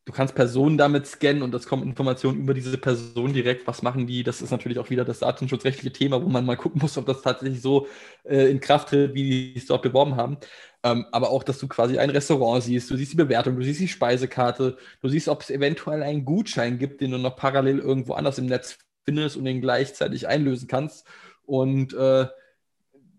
du 0.05 0.13
kannst 0.13 0.35
Personen 0.35 0.77
damit 0.77 1.07
scannen 1.07 1.41
und 1.41 1.53
es 1.55 1.65
kommen 1.65 1.83
Informationen 1.83 2.39
über 2.39 2.53
diese 2.53 2.77
Person 2.77 3.33
direkt. 3.33 3.65
Was 3.67 3.81
machen 3.81 4.05
die? 4.05 4.23
Das 4.23 4.41
ist 4.41 4.51
natürlich 4.51 4.77
auch 4.79 4.89
wieder 4.91 5.03
das 5.03 5.19
datenschutzrechtliche 5.19 5.91
Thema, 5.91 6.23
wo 6.23 6.29
man 6.29 6.45
mal 6.45 6.57
gucken 6.57 6.81
muss, 6.81 6.97
ob 6.97 7.07
das 7.07 7.21
tatsächlich 7.21 7.61
so 7.61 7.87
äh, 8.23 8.49
in 8.49 8.59
Kraft 8.59 8.89
tritt, 8.89 9.15
wie 9.15 9.23
die 9.29 9.57
es 9.57 9.65
dort 9.65 9.81
beworben 9.81 10.15
haben. 10.15 10.37
Ähm, 10.83 11.05
aber 11.11 11.31
auch, 11.31 11.43
dass 11.43 11.57
du 11.57 11.67
quasi 11.67 11.97
ein 11.97 12.11
Restaurant 12.11 12.63
siehst, 12.63 12.89
du 12.91 12.95
siehst 12.97 13.13
die 13.13 13.17
Bewertung, 13.17 13.55
du 13.55 13.63
siehst 13.63 13.79
die 13.79 13.87
Speisekarte, 13.87 14.77
du 15.01 15.09
siehst, 15.09 15.27
ob 15.27 15.41
es 15.41 15.49
eventuell 15.49 16.03
einen 16.03 16.23
Gutschein 16.23 16.77
gibt, 16.77 17.01
den 17.01 17.11
du 17.11 17.17
noch 17.17 17.35
parallel 17.35 17.79
irgendwo 17.79 18.13
anders 18.13 18.37
im 18.37 18.45
Netz 18.45 18.77
findest 19.05 19.37
und 19.37 19.45
den 19.45 19.61
gleichzeitig 19.61 20.27
einlösen 20.27 20.67
kannst. 20.67 21.07
Und 21.45 21.93
äh, 21.93 22.27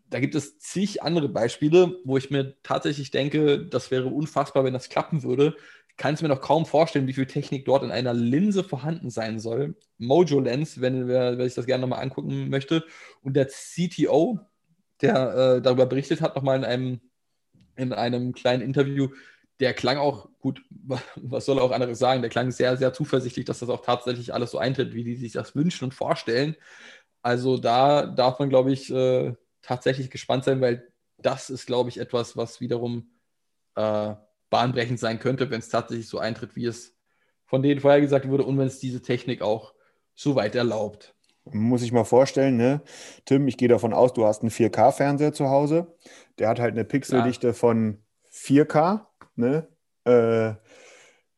da 0.09 0.21
gibt 0.21 0.37
es 0.37 0.59
zig 0.59 1.03
andere 1.03 1.29
Beispiele, 1.29 1.99
wo 2.05 2.17
ich 2.17 2.31
mir 2.31 2.55
tatsächlich 2.63 3.11
denke, 3.11 3.67
das 3.67 3.91
wäre 3.91 4.07
unfassbar, 4.07 4.65
wenn 4.65 4.73
das 4.73 4.89
klappen 4.89 5.25
würde. 5.25 5.57
Kann 5.97 6.15
es 6.15 6.23
mir 6.23 6.29
noch 6.29 6.41
kaum 6.41 6.67
vorstellen, 6.67 7.07
wie 7.07 7.15
viel 7.15 7.27
Technik 7.27 7.65
dort 7.65 7.83
in 7.83 7.91
einer 7.91 8.13
Linse 8.13 8.63
vorhanden 8.63 9.11
sein 9.11 9.41
soll. 9.41 9.77
Mojo 9.99 10.41
Lens, 10.41 10.81
wenn 10.81 11.09
wer, 11.09 11.39
wer 11.39 11.45
sich 11.47 11.55
das 11.55 11.67
gerne 11.67 11.83
nochmal 11.83 12.03
angucken 12.03 12.51
möchte. 12.51 12.85
Und 13.23 13.35
der 13.35 13.49
CTO, 13.49 14.41
der 15.01 15.57
äh, 15.57 15.63
darüber 15.63 15.87
berichtet 15.87 16.21
hat, 16.21 16.37
nochmal 16.37 16.59
in 16.59 16.65
einem, 16.65 17.01
in 17.77 17.93
einem 17.93 18.35
kleinen 18.35 18.63
Interview, 18.63 19.09
der 19.61 19.73
klang 19.73 19.97
auch, 19.97 20.29
gut, 20.41 20.63
was 21.17 21.47
soll 21.47 21.59
er 21.59 21.65
auch 21.65 21.71
anderes 21.71 21.99
sagen, 21.99 22.21
der 22.21 22.31
klang 22.31 22.51
sehr, 22.51 22.77
sehr 22.77 22.93
zuversichtlich, 22.93 23.47
dass 23.47 23.61
das 23.61 23.71
auch 23.71 23.83
tatsächlich 23.83 24.35
alles 24.35 24.51
so 24.51 24.59
eintritt, 24.59 24.93
wie 24.93 25.05
die 25.05 25.17
sich 25.17 25.33
das 25.33 25.55
wünschen 25.55 25.85
und 25.85 25.95
vorstellen. 25.95 26.57
Also 27.23 27.57
da 27.57 28.07
darf 28.07 28.39
man, 28.39 28.51
glaube 28.51 28.73
ich, 28.73 28.91
äh, 28.93 29.35
tatsächlich 29.63 30.11
gespannt 30.11 30.45
sein, 30.45 30.61
weil 30.61 30.93
das 31.19 31.51
ist, 31.51 31.67
glaube 31.67 31.89
ich, 31.89 31.99
etwas, 31.99 32.37
was 32.37 32.61
wiederum 32.61 33.11
äh, 33.77 34.15
bahnbrechend 34.51 34.99
sein 34.99 35.19
könnte, 35.19 35.51
wenn 35.51 35.61
es 35.61 35.69
tatsächlich 35.69 36.09
so 36.09 36.19
eintritt, 36.19 36.57
wie 36.57 36.67
es 36.67 36.95
von 37.45 37.63
denen 37.63 37.81
vorher 37.81 38.01
gesagt 38.01 38.29
wurde 38.29 38.45
und 38.45 38.59
wenn 38.59 38.67
es 38.67 38.81
diese 38.81 39.03
Technik 39.03 39.43
auch 39.43 39.73
so 40.15 40.35
weit 40.35 40.55
erlaubt. 40.55 41.15
Muss 41.53 41.83
ich 41.83 41.93
mal 41.93 42.05
vorstellen, 42.05 42.57
ne? 42.57 42.81
Tim, 43.25 43.47
ich 43.47 43.57
gehe 43.57 43.69
davon 43.69 43.93
aus, 43.93 44.13
du 44.13 44.27
hast 44.27 44.43
einen 44.43 44.51
4K-Fernseher 44.51 45.33
zu 45.33 45.49
Hause. 45.49 45.95
Der 46.39 46.49
hat 46.49 46.59
halt 46.59 46.73
eine 46.73 46.85
Pixeldichte 46.85 47.49
ja. 47.49 47.53
von 47.53 47.99
4K. 48.33 49.07
Ne? 49.37 49.69
Äh, 50.05 50.55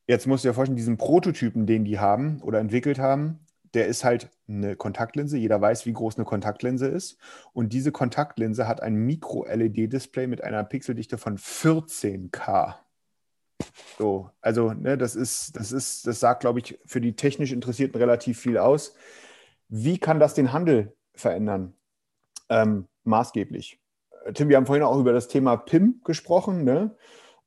jetzt 0.06 0.26
musst 0.26 0.44
du 0.44 0.48
dir 0.48 0.54
vorstellen, 0.54 0.76
diesen 0.76 0.96
Prototypen, 0.96 1.66
den 1.66 1.84
die 1.84 1.98
haben 1.98 2.40
oder 2.42 2.58
entwickelt 2.58 2.98
haben, 2.98 3.40
der 3.74 3.86
ist 3.86 4.02
halt 4.02 4.30
eine 4.48 4.76
Kontaktlinse. 4.76 5.36
Jeder 5.36 5.60
weiß, 5.60 5.84
wie 5.84 5.92
groß 5.92 6.16
eine 6.16 6.24
Kontaktlinse 6.24 6.86
ist. 6.86 7.18
Und 7.52 7.74
diese 7.74 7.92
Kontaktlinse 7.92 8.66
hat 8.66 8.82
ein 8.82 8.94
Micro-LED-Display 8.94 10.26
mit 10.26 10.42
einer 10.42 10.64
Pixeldichte 10.64 11.18
von 11.18 11.36
14K. 11.36 12.76
So, 13.98 14.30
also 14.40 14.72
ne, 14.72 14.96
das 14.96 15.16
ist, 15.16 15.56
das 15.56 15.72
ist, 15.72 16.06
das 16.06 16.20
sagt, 16.20 16.40
glaube 16.40 16.60
ich, 16.60 16.78
für 16.86 17.00
die 17.00 17.16
technisch 17.16 17.52
Interessierten 17.52 17.98
relativ 17.98 18.38
viel 18.38 18.58
aus. 18.58 18.94
Wie 19.68 19.98
kann 19.98 20.20
das 20.20 20.34
den 20.34 20.52
Handel 20.52 20.96
verändern? 21.14 21.74
Ähm, 22.48 22.86
maßgeblich. 23.04 23.80
Tim, 24.34 24.48
wir 24.48 24.56
haben 24.56 24.66
vorhin 24.66 24.84
auch 24.84 24.98
über 24.98 25.12
das 25.12 25.28
Thema 25.28 25.56
PIM 25.56 26.00
gesprochen. 26.04 26.64
Ne? 26.64 26.96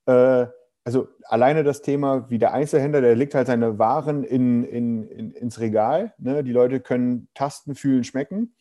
Äh, 0.05 0.47
also 0.83 1.07
alleine 1.25 1.63
das 1.63 1.81
Thema, 1.81 2.29
wie 2.29 2.39
der 2.39 2.53
Einzelhändler, 2.53 3.01
der 3.01 3.15
legt 3.15 3.35
halt 3.35 3.47
seine 3.47 3.77
Waren 3.79 4.23
in, 4.23 4.63
in, 4.63 5.07
in, 5.07 5.31
ins 5.31 5.59
Regal. 5.59 6.13
Ne? 6.17 6.43
Die 6.43 6.51
Leute 6.51 6.79
können 6.79 7.27
tasten, 7.33 7.75
fühlen, 7.75 8.03
schmecken 8.03 8.55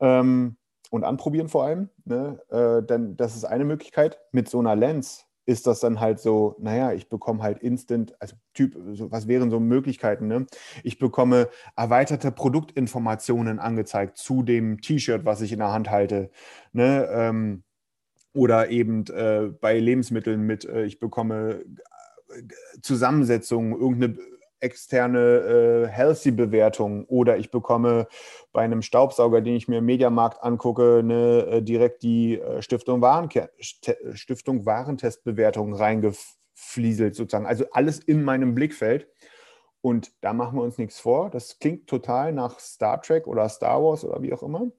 ähm, 0.00 0.56
und 0.90 1.04
anprobieren 1.04 1.48
vor 1.48 1.64
allem. 1.64 1.88
Ne? 2.04 2.40
Äh, 2.48 2.86
dann, 2.86 3.16
das 3.16 3.34
ist 3.34 3.44
eine 3.44 3.64
Möglichkeit. 3.64 4.18
Mit 4.32 4.48
so 4.48 4.60
einer 4.60 4.76
Lens 4.76 5.26
ist 5.46 5.66
das 5.66 5.80
dann 5.80 6.00
halt 6.00 6.20
so, 6.20 6.56
naja, 6.58 6.92
ich 6.92 7.08
bekomme 7.08 7.42
halt 7.42 7.58
instant, 7.58 8.14
also 8.20 8.36
Typ, 8.54 8.74
was 8.76 9.28
wären 9.28 9.50
so 9.50 9.60
Möglichkeiten? 9.60 10.28
Ne? 10.28 10.46
Ich 10.82 10.98
bekomme 10.98 11.48
erweiterte 11.76 12.30
Produktinformationen 12.30 13.58
angezeigt 13.58 14.16
zu 14.16 14.42
dem 14.42 14.80
T-Shirt, 14.80 15.24
was 15.24 15.40
ich 15.40 15.52
in 15.52 15.58
der 15.58 15.72
Hand 15.72 15.90
halte. 15.90 16.30
Ne? 16.72 17.08
Ähm, 17.10 17.64
oder 18.32 18.70
eben 18.70 19.06
äh, 19.08 19.50
bei 19.60 19.78
Lebensmitteln 19.78 20.42
mit, 20.42 20.64
äh, 20.64 20.84
ich 20.84 20.98
bekomme 20.98 21.64
äh, 22.28 22.42
Zusammensetzungen, 22.82 23.72
irgendeine 23.72 24.18
externe 24.64 25.18
äh, 25.20 25.88
Healthy-Bewertung 25.88 27.04
oder 27.04 27.36
ich 27.36 27.50
bekomme 27.50 28.08
bei 28.52 28.62
einem 28.62 28.82
Staubsauger, 28.82 29.42
den 29.42 29.54
ich 29.54 29.68
mir 29.68 29.78
im 29.78 29.84
Mediamarkt 29.84 30.42
angucke, 30.42 30.98
eine, 30.98 31.46
äh, 31.46 31.62
direkt 31.62 32.02
die 32.02 32.40
äh, 32.40 32.62
Stiftung, 32.62 33.02
Warenke 33.02 33.50
Stiftung 33.60 34.66
Warentestbewertung 34.66 35.74
reingeflieselt 35.74 37.14
sozusagen. 37.14 37.46
Also 37.46 37.66
alles 37.72 37.98
in 37.98 38.24
meinem 38.24 38.54
Blickfeld. 38.54 39.06
Und 39.82 40.12
da 40.22 40.32
machen 40.32 40.56
wir 40.56 40.62
uns 40.62 40.78
nichts 40.78 40.98
vor. 40.98 41.28
Das 41.28 41.58
klingt 41.58 41.86
total 41.86 42.32
nach 42.32 42.58
Star 42.58 43.02
Trek 43.02 43.26
oder 43.26 43.46
Star 43.50 43.82
Wars 43.84 44.02
oder 44.02 44.22
wie 44.22 44.32
auch 44.32 44.42
immer. 44.42 44.72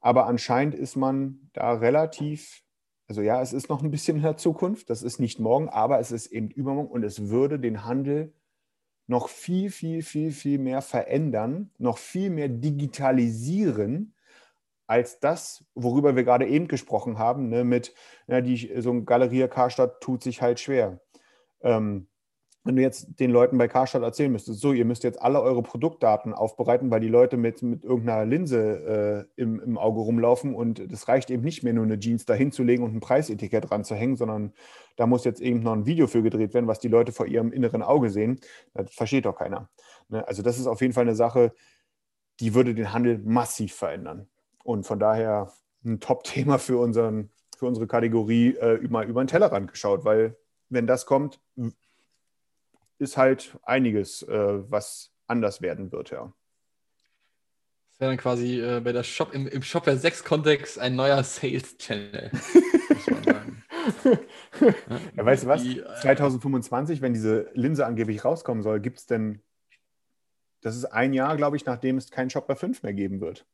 Aber 0.00 0.26
anscheinend 0.26 0.76
ist 0.76 0.94
man 0.94 1.50
da 1.52 1.72
relativ 1.72 2.62
also 3.10 3.22
ja, 3.22 3.42
es 3.42 3.52
ist 3.52 3.68
noch 3.68 3.82
ein 3.82 3.90
bisschen 3.90 4.18
in 4.18 4.22
der 4.22 4.36
Zukunft, 4.36 4.88
das 4.88 5.02
ist 5.02 5.18
nicht 5.18 5.40
morgen, 5.40 5.68
aber 5.68 5.98
es 5.98 6.12
ist 6.12 6.28
eben 6.28 6.48
übermorgen 6.48 6.92
und 6.92 7.02
es 7.02 7.28
würde 7.28 7.58
den 7.58 7.84
Handel 7.84 8.32
noch 9.10 9.28
viel, 9.28 9.70
viel, 9.72 10.02
viel, 10.02 10.30
viel 10.30 10.58
mehr 10.58 10.82
verändern, 10.82 11.72
noch 11.78 11.98
viel 11.98 12.30
mehr 12.30 12.48
digitalisieren, 12.48 14.14
als 14.86 15.18
das, 15.18 15.64
worüber 15.74 16.14
wir 16.14 16.22
gerade 16.22 16.46
eben 16.46 16.68
gesprochen 16.68 17.18
haben, 17.18 17.48
ne, 17.48 17.64
mit 17.64 17.92
ja, 18.28 18.40
die, 18.40 18.80
so 18.80 18.92
ein 18.92 19.06
Galeria 19.06 19.48
Karstadt 19.48 20.00
tut 20.00 20.22
sich 20.22 20.42
halt 20.42 20.60
schwer. 20.60 21.00
Ähm, 21.60 22.06
wenn 22.62 22.76
du 22.76 22.82
jetzt 22.82 23.18
den 23.18 23.30
Leuten 23.30 23.56
bei 23.56 23.68
Karstadt 23.68 24.02
erzählen 24.02 24.30
müsstest, 24.30 24.60
so, 24.60 24.72
ihr 24.72 24.84
müsst 24.84 25.02
jetzt 25.02 25.20
alle 25.20 25.40
eure 25.40 25.62
Produktdaten 25.62 26.34
aufbereiten, 26.34 26.90
weil 26.90 27.00
die 27.00 27.08
Leute 27.08 27.38
mit, 27.38 27.62
mit 27.62 27.84
irgendeiner 27.84 28.26
Linse 28.26 29.26
äh, 29.36 29.40
im, 29.40 29.60
im 29.60 29.78
Auge 29.78 30.00
rumlaufen 30.00 30.54
und 30.54 30.78
es 30.78 31.08
reicht 31.08 31.30
eben 31.30 31.42
nicht 31.42 31.62
mehr 31.62 31.72
nur 31.72 31.84
eine 31.84 31.98
Jeans 31.98 32.26
dahin 32.26 32.52
zu 32.52 32.62
legen 32.62 32.82
und 32.84 32.94
ein 32.94 33.00
Preisetikett 33.00 33.70
ranzuhängen, 33.70 34.16
sondern 34.16 34.52
da 34.96 35.06
muss 35.06 35.24
jetzt 35.24 35.40
eben 35.40 35.60
noch 35.60 35.72
ein 35.72 35.86
Video 35.86 36.06
für 36.06 36.22
gedreht 36.22 36.52
werden, 36.52 36.66
was 36.66 36.80
die 36.80 36.88
Leute 36.88 37.12
vor 37.12 37.26
ihrem 37.26 37.50
inneren 37.50 37.82
Auge 37.82 38.10
sehen. 38.10 38.38
Das 38.74 38.92
versteht 38.92 39.24
doch 39.24 39.36
keiner. 39.36 39.70
Ne? 40.08 40.26
Also 40.28 40.42
das 40.42 40.58
ist 40.58 40.66
auf 40.66 40.82
jeden 40.82 40.92
Fall 40.92 41.04
eine 41.04 41.14
Sache, 41.14 41.54
die 42.40 42.54
würde 42.54 42.74
den 42.74 42.92
Handel 42.92 43.18
massiv 43.18 43.74
verändern. 43.74 44.28
Und 44.64 44.86
von 44.86 44.98
daher 44.98 45.50
ein 45.82 45.98
Top-Thema 46.00 46.58
für, 46.58 46.92
für 47.56 47.66
unsere 47.66 47.86
Kategorie 47.86 48.54
äh, 48.56 48.86
mal 48.88 49.08
über 49.08 49.24
den 49.24 49.28
Tellerrand 49.28 49.70
geschaut, 49.70 50.04
weil 50.04 50.36
wenn 50.68 50.86
das 50.86 51.06
kommt, 51.06 51.40
ist 53.00 53.16
halt 53.16 53.58
einiges, 53.62 54.22
äh, 54.22 54.70
was 54.70 55.10
anders 55.26 55.62
werden 55.62 55.90
wird, 55.90 56.10
ja. 56.10 56.32
Das 57.88 58.00
wäre 58.00 58.10
dann 58.10 58.18
quasi 58.18 58.60
äh, 58.60 58.80
bei 58.80 58.92
der 58.92 59.02
Shop, 59.02 59.32
im, 59.34 59.46
im 59.46 59.62
Shopware 59.62 59.96
6-Kontext 59.96 60.78
ein 60.78 60.96
neuer 60.96 61.22
Sales-Channel. 61.22 62.30
ja, 65.16 65.24
weißt 65.24 65.44
du 65.44 65.46
was? 65.48 65.62
Die, 65.62 65.82
2025, 66.02 66.98
äh, 66.98 67.02
wenn 67.02 67.14
diese 67.14 67.50
Linse 67.54 67.86
angeblich 67.86 68.24
rauskommen 68.24 68.62
soll, 68.62 68.80
gibt 68.80 68.98
es 68.98 69.06
denn, 69.06 69.40
das 70.60 70.76
ist 70.76 70.84
ein 70.86 71.14
Jahr, 71.14 71.36
glaube 71.36 71.56
ich, 71.56 71.64
nachdem 71.64 71.96
es 71.96 72.10
keinen 72.10 72.30
Shopware 72.30 72.58
5 72.58 72.82
mehr 72.82 72.94
geben 72.94 73.20
wird. 73.20 73.46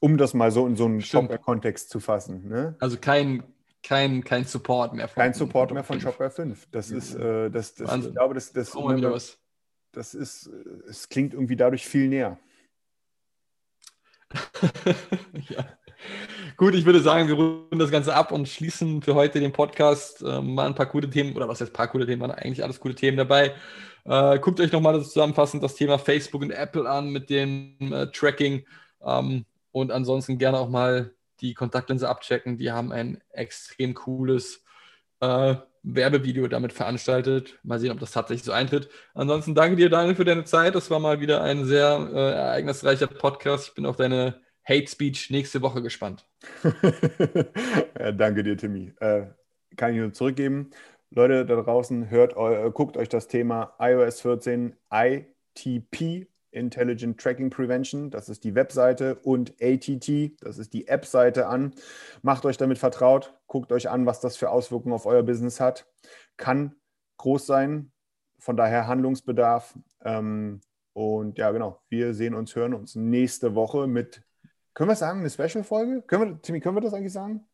Um 0.00 0.16
das 0.16 0.34
mal 0.34 0.50
so 0.50 0.66
in 0.66 0.76
so 0.76 0.86
einen 0.86 1.00
Shopware-Kontext 1.00 1.90
zu 1.90 2.00
fassen. 2.00 2.48
Ne? 2.48 2.76
Also 2.78 2.98
kein, 2.98 3.42
kein, 3.84 4.24
kein 4.24 4.44
Support 4.44 4.94
mehr 4.94 5.06
von 5.06 5.20
Kein 5.22 5.34
Support 5.34 5.72
mehr 5.72 5.84
von 5.84 6.00
Shopware 6.00 6.30
5. 6.30 6.68
Das 6.72 6.90
ist, 6.90 7.14
äh, 7.14 7.50
das, 7.50 7.74
das 7.74 8.06
ich 8.06 8.12
glaube, 8.12 8.34
das, 8.34 8.52
das, 8.52 8.72
das, 8.72 9.38
das 9.92 10.14
ist, 10.14 10.50
es 10.88 11.08
klingt 11.08 11.34
irgendwie 11.34 11.56
dadurch 11.56 11.86
viel 11.86 12.08
näher. 12.08 12.38
ja. 15.48 15.64
Gut, 16.56 16.74
ich 16.74 16.84
würde 16.84 17.00
sagen, 17.00 17.28
wir 17.28 17.34
runden 17.34 17.78
das 17.78 17.90
Ganze 17.90 18.14
ab 18.14 18.32
und 18.32 18.48
schließen 18.48 19.02
für 19.02 19.14
heute 19.14 19.38
den 19.38 19.52
Podcast. 19.52 20.22
Äh, 20.22 20.40
mal 20.40 20.66
ein 20.66 20.74
paar 20.74 20.86
gute 20.86 21.08
Themen, 21.08 21.36
oder 21.36 21.48
was 21.48 21.60
heißt 21.60 21.70
ein 21.70 21.76
paar 21.76 21.88
gute 21.88 22.06
Themen, 22.06 22.22
waren 22.22 22.30
eigentlich 22.30 22.64
alles 22.64 22.80
gute 22.80 22.94
Themen 22.94 23.16
dabei. 23.16 23.54
Äh, 24.04 24.38
guckt 24.38 24.60
euch 24.60 24.72
nochmal 24.72 25.00
zusammenfassend 25.02 25.62
das 25.62 25.74
Thema 25.74 25.98
Facebook 25.98 26.42
und 26.42 26.50
Apple 26.50 26.88
an 26.88 27.10
mit 27.10 27.30
dem 27.30 27.76
äh, 27.80 28.06
Tracking. 28.10 28.64
Ähm, 29.04 29.44
und 29.72 29.92
ansonsten 29.92 30.38
gerne 30.38 30.58
auch 30.58 30.68
mal 30.68 31.13
die 31.40 31.54
Kontaktlinse 31.54 32.08
abchecken. 32.08 32.58
Die 32.58 32.72
haben 32.72 32.92
ein 32.92 33.22
extrem 33.30 33.94
cooles 33.94 34.64
äh, 35.20 35.56
Werbevideo 35.82 36.48
damit 36.48 36.72
veranstaltet. 36.72 37.58
Mal 37.62 37.78
sehen, 37.78 37.92
ob 37.92 38.00
das 38.00 38.12
tatsächlich 38.12 38.44
so 38.44 38.52
eintritt. 38.52 38.88
Ansonsten 39.14 39.54
danke 39.54 39.76
dir, 39.76 39.90
Daniel, 39.90 40.16
für 40.16 40.24
deine 40.24 40.44
Zeit. 40.44 40.74
Das 40.74 40.90
war 40.90 40.98
mal 40.98 41.20
wieder 41.20 41.42
ein 41.42 41.64
sehr 41.66 42.08
äh, 42.12 42.32
ereignisreicher 42.32 43.06
Podcast. 43.06 43.68
Ich 43.68 43.74
bin 43.74 43.86
auf 43.86 43.96
deine 43.96 44.40
Hate 44.66 44.86
Speech 44.88 45.30
nächste 45.30 45.60
Woche 45.60 45.82
gespannt. 45.82 46.26
ja, 47.98 48.12
danke 48.12 48.42
dir, 48.42 48.56
Timmy. 48.56 48.92
Äh, 49.00 49.26
kann 49.76 49.92
ich 49.92 49.98
nur 49.98 50.12
zurückgeben. 50.12 50.70
Leute 51.10 51.44
da 51.44 51.56
draußen, 51.56 52.10
hört, 52.10 52.34
äh, 52.36 52.70
guckt 52.72 52.96
euch 52.96 53.08
das 53.08 53.28
Thema 53.28 53.74
iOS 53.78 54.22
14 54.22 54.74
ITP 54.90 56.26
Intelligent 56.54 57.20
Tracking 57.20 57.50
Prevention, 57.50 58.10
das 58.10 58.28
ist 58.28 58.44
die 58.44 58.54
Webseite, 58.54 59.16
und 59.16 59.54
ATT, 59.60 60.40
das 60.40 60.58
ist 60.58 60.72
die 60.72 60.88
App-Seite 60.88 61.46
an. 61.46 61.74
Macht 62.22 62.46
euch 62.46 62.56
damit 62.56 62.78
vertraut, 62.78 63.34
guckt 63.46 63.72
euch 63.72 63.90
an, 63.90 64.06
was 64.06 64.20
das 64.20 64.36
für 64.36 64.50
Auswirkungen 64.50 64.94
auf 64.94 65.06
euer 65.06 65.22
Business 65.22 65.60
hat. 65.60 65.86
Kann 66.36 66.74
groß 67.18 67.46
sein, 67.46 67.92
von 68.38 68.56
daher 68.56 68.86
Handlungsbedarf. 68.86 69.78
Ähm, 70.04 70.60
und 70.92 71.38
ja, 71.38 71.50
genau, 71.50 71.80
wir 71.88 72.14
sehen 72.14 72.34
uns, 72.34 72.54
hören 72.54 72.74
uns 72.74 72.94
nächste 72.94 73.54
Woche 73.54 73.86
mit, 73.86 74.22
können 74.74 74.90
wir 74.90 74.96
sagen, 74.96 75.20
eine 75.20 75.30
Special-Folge? 75.30 76.02
Können 76.02 76.34
wir, 76.34 76.42
Timmy, 76.42 76.60
können 76.60 76.76
wir 76.76 76.80
das 76.80 76.94
eigentlich 76.94 77.12
sagen? 77.12 77.46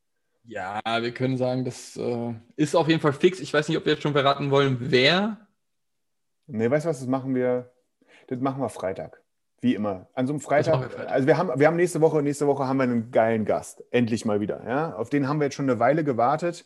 Ja, 0.45 0.81
wir 0.85 1.13
können 1.13 1.37
sagen, 1.37 1.65
das 1.65 1.97
äh, 1.97 2.35
ist 2.57 2.75
auf 2.75 2.89
jeden 2.89 3.01
Fall 3.01 3.13
fix. 3.13 3.41
Ich 3.41 3.53
weiß 3.53 3.69
nicht, 3.69 3.79
ob 3.79 3.85
wir 3.85 3.93
jetzt 3.93 4.03
schon 4.03 4.13
verraten 4.13 4.51
wollen, 4.51 4.77
wer. 4.81 5.47
Nee, 6.47 6.71
weißt 6.71 6.85
du 6.87 6.89
was, 6.89 6.99
das 6.99 7.09
machen 7.09 7.35
wir 7.35 7.71
das 8.31 8.39
machen 8.41 8.63
wir 8.63 8.69
Freitag. 8.69 9.23
Wie 9.61 9.75
immer. 9.75 10.09
An 10.15 10.27
so 10.27 10.33
einem 10.33 10.41
Freitag. 10.41 10.93
Freitag. 10.93 11.11
Also 11.11 11.27
wir 11.27 11.37
haben, 11.37 11.59
wir 11.59 11.67
haben 11.67 11.77
nächste 11.77 12.01
Woche, 12.01 12.23
nächste 12.23 12.47
Woche 12.47 12.67
haben 12.67 12.79
wir 12.79 12.85
einen 12.85 13.11
geilen 13.11 13.45
Gast. 13.45 13.85
Endlich 13.91 14.25
mal 14.25 14.41
wieder. 14.41 14.67
Ja? 14.67 14.95
Auf 14.95 15.11
den 15.11 15.29
haben 15.29 15.39
wir 15.39 15.45
jetzt 15.47 15.55
schon 15.55 15.69
eine 15.69 15.81
Weile 15.81 16.05
gewartet. 16.05 16.65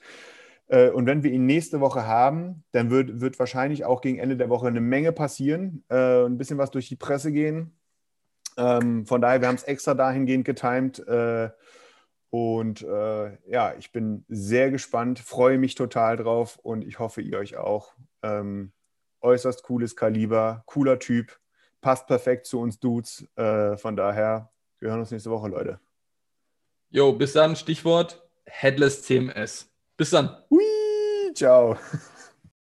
Äh, 0.68 0.90
und 0.90 1.06
wenn 1.06 1.22
wir 1.22 1.32
ihn 1.32 1.46
nächste 1.46 1.80
Woche 1.80 2.06
haben, 2.06 2.64
dann 2.72 2.90
wird, 2.90 3.20
wird 3.20 3.38
wahrscheinlich 3.38 3.84
auch 3.84 4.00
gegen 4.00 4.18
Ende 4.18 4.36
der 4.36 4.50
Woche 4.50 4.68
eine 4.68 4.80
Menge 4.80 5.10
passieren. 5.10 5.84
Äh, 5.88 6.26
ein 6.26 6.38
bisschen 6.38 6.58
was 6.58 6.70
durch 6.70 6.88
die 6.88 6.96
Presse 6.96 7.32
gehen. 7.32 7.76
Ähm, 8.56 9.06
von 9.06 9.20
daher, 9.20 9.40
wir 9.40 9.48
haben 9.48 9.56
es 9.56 9.64
extra 9.64 9.94
dahingehend 9.94 10.44
getimt. 10.44 11.00
Äh, 11.08 11.50
und 12.30 12.80
ja, 12.80 13.74
ich 13.78 13.92
bin 13.92 14.24
sehr 14.26 14.72
gespannt, 14.72 15.20
freue 15.20 15.56
mich 15.56 15.76
total 15.76 16.16
drauf 16.16 16.58
und 16.60 16.84
ich 16.84 16.98
hoffe, 16.98 17.20
ihr 17.20 17.38
euch 17.38 17.56
auch. 17.56 17.94
Ähm, 18.24 18.72
äußerst 19.20 19.62
cooles 19.62 19.94
Kaliber, 19.94 20.64
cooler 20.66 20.98
Typ 20.98 21.38
passt 21.84 22.06
perfekt 22.06 22.46
zu 22.46 22.60
uns 22.60 22.80
Dudes. 22.80 23.28
Äh, 23.36 23.76
von 23.76 23.94
daher, 23.94 24.50
wir 24.80 24.88
hören 24.88 25.00
uns 25.00 25.10
nächste 25.10 25.30
Woche, 25.30 25.48
Leute. 25.48 25.78
Jo, 26.88 27.12
bis 27.12 27.34
dann. 27.34 27.54
Stichwort 27.54 28.26
Headless 28.46 29.02
CMS. 29.02 29.70
Bis 29.96 30.10
dann. 30.10 30.34
Hui, 30.50 30.64
ciao. 31.34 31.76